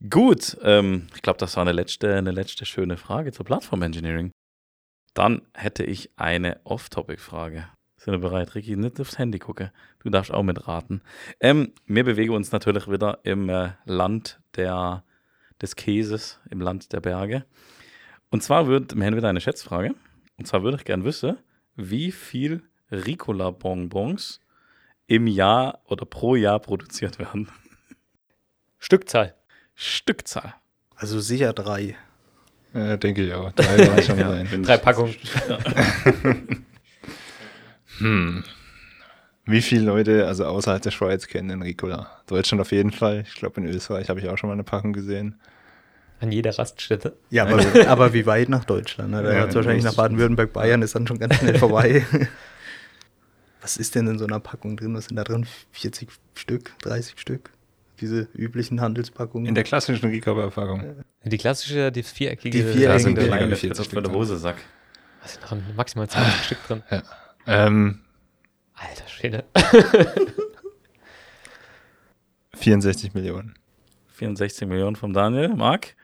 Gut, 0.09 0.57
ähm, 0.63 1.09
ich 1.15 1.23
glaube, 1.23 1.39
das 1.39 1.57
war 1.57 1.63
eine 1.63 1.73
letzte, 1.73 2.15
eine 2.15 2.31
letzte 2.31 2.65
schöne 2.65 2.97
Frage 2.97 3.33
zur 3.33 3.45
Plattform 3.45 3.83
Engineering. 3.83 4.31
Dann 5.13 5.43
hätte 5.55 5.83
ich 5.83 6.11
eine 6.17 6.61
Off-Topic-Frage. 6.65 7.67
Sind 7.97 8.13
wir 8.13 8.21
bereit, 8.21 8.55
Ricky? 8.55 8.77
Nicht 8.77 9.01
aufs 9.01 9.19
Handy 9.19 9.41
gucken. 9.41 9.71
Du 10.05 10.09
darfst 10.09 10.31
auch 10.31 10.45
mitraten. 10.45 11.03
Ähm, 11.41 11.73
wir 11.87 12.05
bewegen 12.05 12.33
uns 12.33 12.53
natürlich 12.53 12.89
wieder 12.89 13.19
im 13.25 13.49
äh, 13.49 13.71
Land 13.87 14.41
der, 14.55 15.03
des 15.61 15.77
Käses, 15.77 16.41
im 16.51 16.61
Land 16.61 16.93
der 16.93 17.01
Berge. 17.01 17.45
Und 18.31 18.43
zwar 18.43 18.67
wird, 18.67 18.97
wir 18.97 19.05
haben 19.05 19.17
wieder 19.17 19.29
eine 19.29 19.41
Schätzfrage. 19.41 19.95
Und 20.37 20.47
zwar 20.47 20.63
würde 20.63 20.77
ich 20.77 20.85
gerne 20.85 21.05
wissen, 21.05 21.39
wie 21.77 22.13
viel 22.13 22.63
Ricola-Bonbons 22.91 24.41
im 25.07 25.27
Jahr 25.27 25.81
oder 25.87 26.05
pro 26.05 26.37
Jahr 26.37 26.61
produziert 26.61 27.19
werden? 27.19 27.49
Stückzahl. 28.79 29.35
Stückzahl. 29.75 30.55
Also 30.95 31.21
sicher 31.21 31.53
drei. 31.53 31.97
Ja, 32.75 32.97
denke 32.97 33.27
ich 33.27 33.33
auch. 33.33 33.51
Drei 33.53 33.89
war 33.89 34.03
schon 34.03 34.21
rein. 34.21 34.63
Drei 34.63 34.77
Packungen. 34.77 35.15
hm. 37.99 38.45
Wie 39.49 39.63
viele 39.63 39.83
Leute, 39.83 40.27
also 40.27 40.45
außerhalb 40.45 40.83
der 40.83 40.91
Schweiz, 40.91 41.27
kennen 41.27 41.49
den 41.49 41.63
Ricola? 41.63 42.11
Deutschland 42.27 42.61
auf 42.61 42.71
jeden 42.71 42.91
Fall. 42.93 43.25
Ich 43.27 43.35
glaube, 43.35 43.61
in 43.61 43.67
Österreich 43.67 44.11
habe 44.11 44.21
ich 44.21 44.29
auch 44.29 44.37
schon 44.37 44.49
mal 44.49 44.55
eine 44.55 44.63
Packung 44.65 44.93
gesehen. 44.93 45.41
An 46.21 46.33
jeder 46.33 46.57
Raststätte. 46.59 47.17
Ja, 47.31 47.47
aber, 47.47 47.65
aber 47.89 48.13
wie 48.13 48.27
weit 48.27 48.49
nach 48.49 48.65
Deutschland? 48.65 49.11
Ne? 49.13 49.23
Da 49.23 49.33
ja, 49.33 49.39
hört 49.39 49.51
es 49.51 49.55
wahrscheinlich 49.55 49.85
nach 49.85 49.95
Baden-Württemberg, 49.95 50.53
Bayern, 50.53 50.83
ist 50.83 50.95
dann 50.95 51.07
schon 51.07 51.19
ganz 51.19 51.37
schnell 51.37 51.57
vorbei. 51.59 52.05
was 53.63 53.77
ist 53.77 53.95
denn 53.95 54.07
in 54.07 54.19
so 54.19 54.27
einer 54.27 54.41
Packung 54.41 54.77
drin? 54.77 54.95
Was 54.95 55.07
sind 55.07 55.17
da 55.17 55.25
drin? 55.25 55.47
40 55.73 56.09
Stück, 56.35 56.73
30 56.83 57.19
Stück? 57.19 57.51
Diese 58.01 58.29
üblichen 58.35 58.81
Handelspackungen. 58.81 59.47
In 59.49 59.55
der 59.55 59.65
klassischen 59.65 60.09
Ricover-Verpackung. 60.11 61.05
Die 61.25 61.39
klassische, 61.39 61.91
die 61.91 62.03
viereckige. 62.03 62.51
Die 62.59 62.63
viereckige, 62.65 62.87
Da 62.89 62.99
sind 62.99 63.19
Ja, 63.19 63.25
ja, 63.25 63.47
40 63.47 63.69
Das 63.71 63.79
für 63.79 63.85
Stück. 64.01 64.13
Hosesack. 64.13 64.57
Da 65.23 65.29
sind 65.29 65.43
noch 65.69 65.75
maximal 65.75 66.09
20 66.09 66.35
Stück 66.45 66.59
drin. 66.67 66.83
Ähm, 67.47 68.01
Alter 68.81 69.09
Schwede. 69.09 69.45
64 72.55 73.15
Millionen. 73.15 73.55
64 74.15 74.67
Millionen 74.69 74.97
vom 74.97 75.13
Daniel. 75.13 75.49
Marc? 75.49 75.95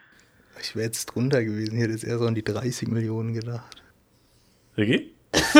Ich 0.61 0.77
wäre 0.77 0.87
jetzt 0.87 1.07
drunter 1.07 1.43
gewesen. 1.45 1.75
Ich 1.75 1.83
hätte 1.83 1.93
jetzt 1.93 2.05
eher 2.05 2.19
so 2.19 2.27
an 2.27 2.35
die 2.35 2.45
30 2.45 2.89
Millionen 2.89 3.35
gedacht. 3.35 3.83
Ricky? 4.77 5.15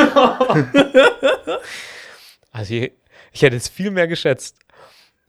Also 2.51 2.73
ich, 2.73 2.93
ich 3.33 3.41
hätte 3.41 3.57
es 3.57 3.67
viel 3.67 3.91
mehr 3.91 4.07
geschätzt. 4.07 4.57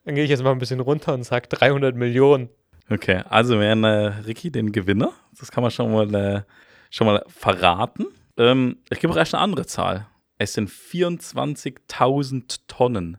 Dann 0.04 0.14
gehe 0.14 0.22
ich 0.22 0.30
jetzt 0.30 0.44
mal 0.44 0.52
ein 0.52 0.60
bisschen 0.60 0.78
runter 0.78 1.12
und 1.12 1.24
sage 1.24 1.48
300 1.48 1.96
Millionen. 1.96 2.50
Okay, 2.88 3.24
also 3.28 3.58
wir 3.58 3.68
haben 3.68 3.82
äh, 3.82 4.06
Ricky 4.28 4.52
den 4.52 4.70
Gewinner. 4.70 5.12
Das 5.36 5.50
kann 5.50 5.62
man 5.62 5.72
schon 5.72 5.92
mal, 5.92 6.14
äh, 6.14 6.42
schon 6.88 7.08
mal 7.08 7.24
verraten. 7.26 8.06
Ähm, 8.36 8.76
ich 8.90 9.00
gebe 9.00 9.12
auch 9.12 9.16
erst 9.16 9.34
eine 9.34 9.42
andere 9.42 9.66
Zahl. 9.66 10.06
Es 10.38 10.52
sind 10.52 10.68
24.000 10.68 12.60
Tonnen, 12.68 13.16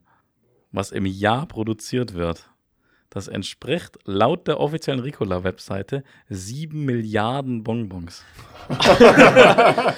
was 0.72 0.92
im 0.92 1.06
Jahr 1.06 1.48
produziert 1.48 2.14
wird. 2.14 2.50
Das 3.10 3.28
entspricht 3.28 3.98
laut 4.04 4.48
der 4.48 4.60
offiziellen 4.60 5.00
Ricola-Webseite 5.00 6.04
7 6.30 6.86
Milliarden 6.86 7.64
Bonbons. 7.64 8.24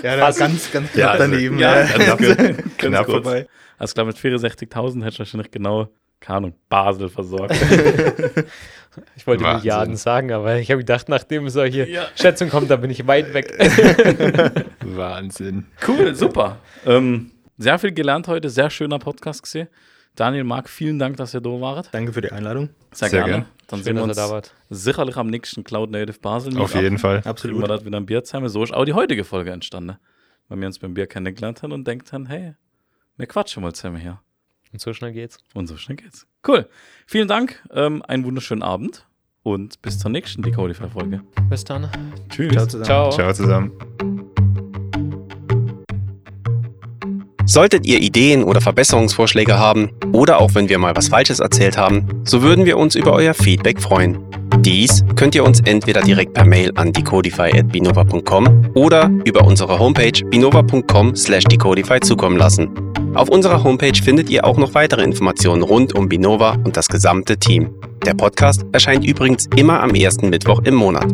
Ja, 0.02 0.16
da 0.16 0.32
ganz, 0.32 0.72
ganz 0.72 0.92
knapp 0.94 1.12
also, 1.12 1.24
daneben. 1.24 1.60
ja, 1.60 1.82
ja. 1.82 2.16
ganz 2.16 2.22
gut. 2.38 2.38
Ganz 2.38 2.78
Knapp 2.78 3.06
vorbei. 3.08 3.48
Also 3.78 3.92
ich 3.92 3.96
glaube, 3.96 4.08
mit 4.10 4.18
64.000 4.18 5.00
hätte 5.00 5.10
ich 5.10 5.20
wahrscheinlich 5.20 5.52
genau, 5.52 5.90
keine 6.20 6.38
Ahnung, 6.38 6.54
Basel 6.70 7.10
versorgt. 7.10 7.56
Ich 9.16 9.26
wollte 9.28 9.44
Wahnsinn. 9.44 9.60
Milliarden 9.60 9.96
sagen, 9.96 10.32
aber 10.32 10.58
ich 10.58 10.72
habe 10.72 10.80
gedacht, 10.80 11.08
nachdem 11.10 11.48
solche 11.50 11.88
Ja. 11.88 12.08
Schätzung 12.16 12.50
kommt, 12.50 12.70
da 12.72 12.76
bin 12.76 12.90
ich 12.90 13.06
weit 13.08 13.34
weg. 13.36 13.54
Wahnsinn. 14.84 15.68
Cool, 15.88 16.16
super. 16.16 16.58
ähm, 16.86 17.32
sehr 17.58 17.78
viel 17.80 17.92
gelernt 17.92 18.28
heute, 18.28 18.50
sehr 18.50 18.70
schöner 18.70 18.98
Podcast 19.00 19.44
gesehen. 19.44 19.68
Daniel, 20.16 20.44
Marc, 20.44 20.70
vielen 20.70 20.98
Dank, 20.98 21.18
dass 21.18 21.34
ihr 21.36 21.40
da 21.40 21.50
wart. 21.62 21.90
Danke 21.94 22.12
für 22.14 22.22
die 22.22 22.32
Einladung. 22.32 22.70
Sehr, 22.92 23.10
Sehr 23.10 23.20
gerne. 23.20 23.32
gern. 23.34 23.46
Dann 23.68 23.80
Schön, 23.80 23.84
sehen 23.86 23.96
wir 23.98 24.04
uns 24.04 24.18
da 24.18 24.30
wart. 24.32 24.54
sicherlich 24.70 25.16
am 25.18 25.28
nächsten 25.28 25.64
Cloud 25.64 25.92
Native 25.92 26.20
Basel. 26.20 26.58
Auf 26.58 26.74
jeden 26.74 26.98
Fall. 26.98 27.18
Kriegen 27.18 27.26
wir 27.26 27.30
Absolut. 27.30 27.70
dort 27.70 27.86
wieder 27.86 27.98
ein 27.98 28.06
Bier 28.08 28.24
zusammen. 28.24 28.50
So 28.50 28.64
ist 28.64 28.74
auch 28.74 28.86
die 28.86 28.94
heutige 28.94 29.24
Folge 29.24 29.52
entstanden. 29.52 29.98
Weil 30.48 30.60
wir 30.60 30.68
uns 30.68 30.80
beim 30.80 30.96
Bier 30.96 31.06
kennengelernt 31.06 31.62
haben 31.62 31.72
und 31.74 31.88
denkt 31.88 32.12
haben, 32.12 32.26
hey, 32.26 32.56
wir 33.18 33.28
quatschen 33.28 33.62
mal 33.62 33.72
zusammen 33.74 33.98
hier. 33.98 34.20
Und 34.72 34.82
so 34.82 34.94
schnell 34.94 35.14
geht's. 35.14 35.40
Und 35.54 35.68
so 35.68 35.78
schnell 35.78 35.98
geht's. 35.98 36.28
Cool. 36.48 36.70
Vielen 37.08 37.28
Dank, 37.28 37.64
ähm, 37.72 38.04
einen 38.08 38.24
wunderschönen 38.24 38.62
Abend 38.62 39.08
und 39.44 39.82
bis 39.82 39.98
zur 40.00 40.12
nächsten 40.12 40.42
Decodify-Folge. 40.42 41.22
Bis 41.50 41.64
dann. 41.64 41.90
Tschüss. 42.30 42.52
Ciao 42.52 42.68
zusammen. 42.68 42.86
Ciao. 42.86 43.12
Ciao 43.12 43.34
zusammen. 43.34 43.72
Solltet 47.46 47.88
ihr 47.88 48.00
Ideen 48.00 48.44
oder 48.44 48.62
Verbesserungsvorschläge 48.62 49.58
haben 49.58 49.92
oder 50.14 50.40
auch 50.40 50.54
wenn 50.54 50.70
wir 50.70 50.78
mal 50.78 50.96
was 50.96 51.08
Falsches 51.08 51.40
erzählt 51.40 51.78
haben, 51.78 52.24
so 52.24 52.44
würden 52.44 52.66
wir 52.66 52.78
uns 52.78 52.94
über 52.94 53.12
euer 53.14 53.34
Feedback 53.34 53.82
freuen. 53.82 54.24
Dies 54.62 55.06
könnt 55.16 55.36
ihr 55.36 55.44
uns 55.46 55.62
entweder 55.62 56.02
direkt 56.02 56.34
per 56.34 56.46
Mail 56.46 56.72
an 56.76 56.92
decodify.binova.com 56.92 58.72
oder 58.76 59.10
über 59.24 59.46
unsere 59.46 59.80
Homepage 59.80 60.24
binova.com/decodify 60.30 62.00
zukommen 62.02 62.38
lassen. 62.38 62.70
Auf 63.16 63.30
unserer 63.30 63.64
Homepage 63.64 64.02
findet 64.04 64.30
ihr 64.30 64.46
auch 64.46 64.58
noch 64.58 64.74
weitere 64.74 65.04
Informationen 65.04 65.62
rund 65.62 65.96
um 65.96 66.10
Binova 66.10 66.58
und 66.64 66.76
das 66.78 66.88
gesamte 66.88 67.38
Team. 67.38 67.70
Der 68.06 68.14
Podcast 68.14 68.66
erscheint 68.72 69.06
übrigens 69.06 69.48
immer 69.56 69.82
am 69.82 69.96
ersten 69.96 70.30
Mittwoch 70.30 70.62
im 70.64 70.76
Monat. 70.76 71.08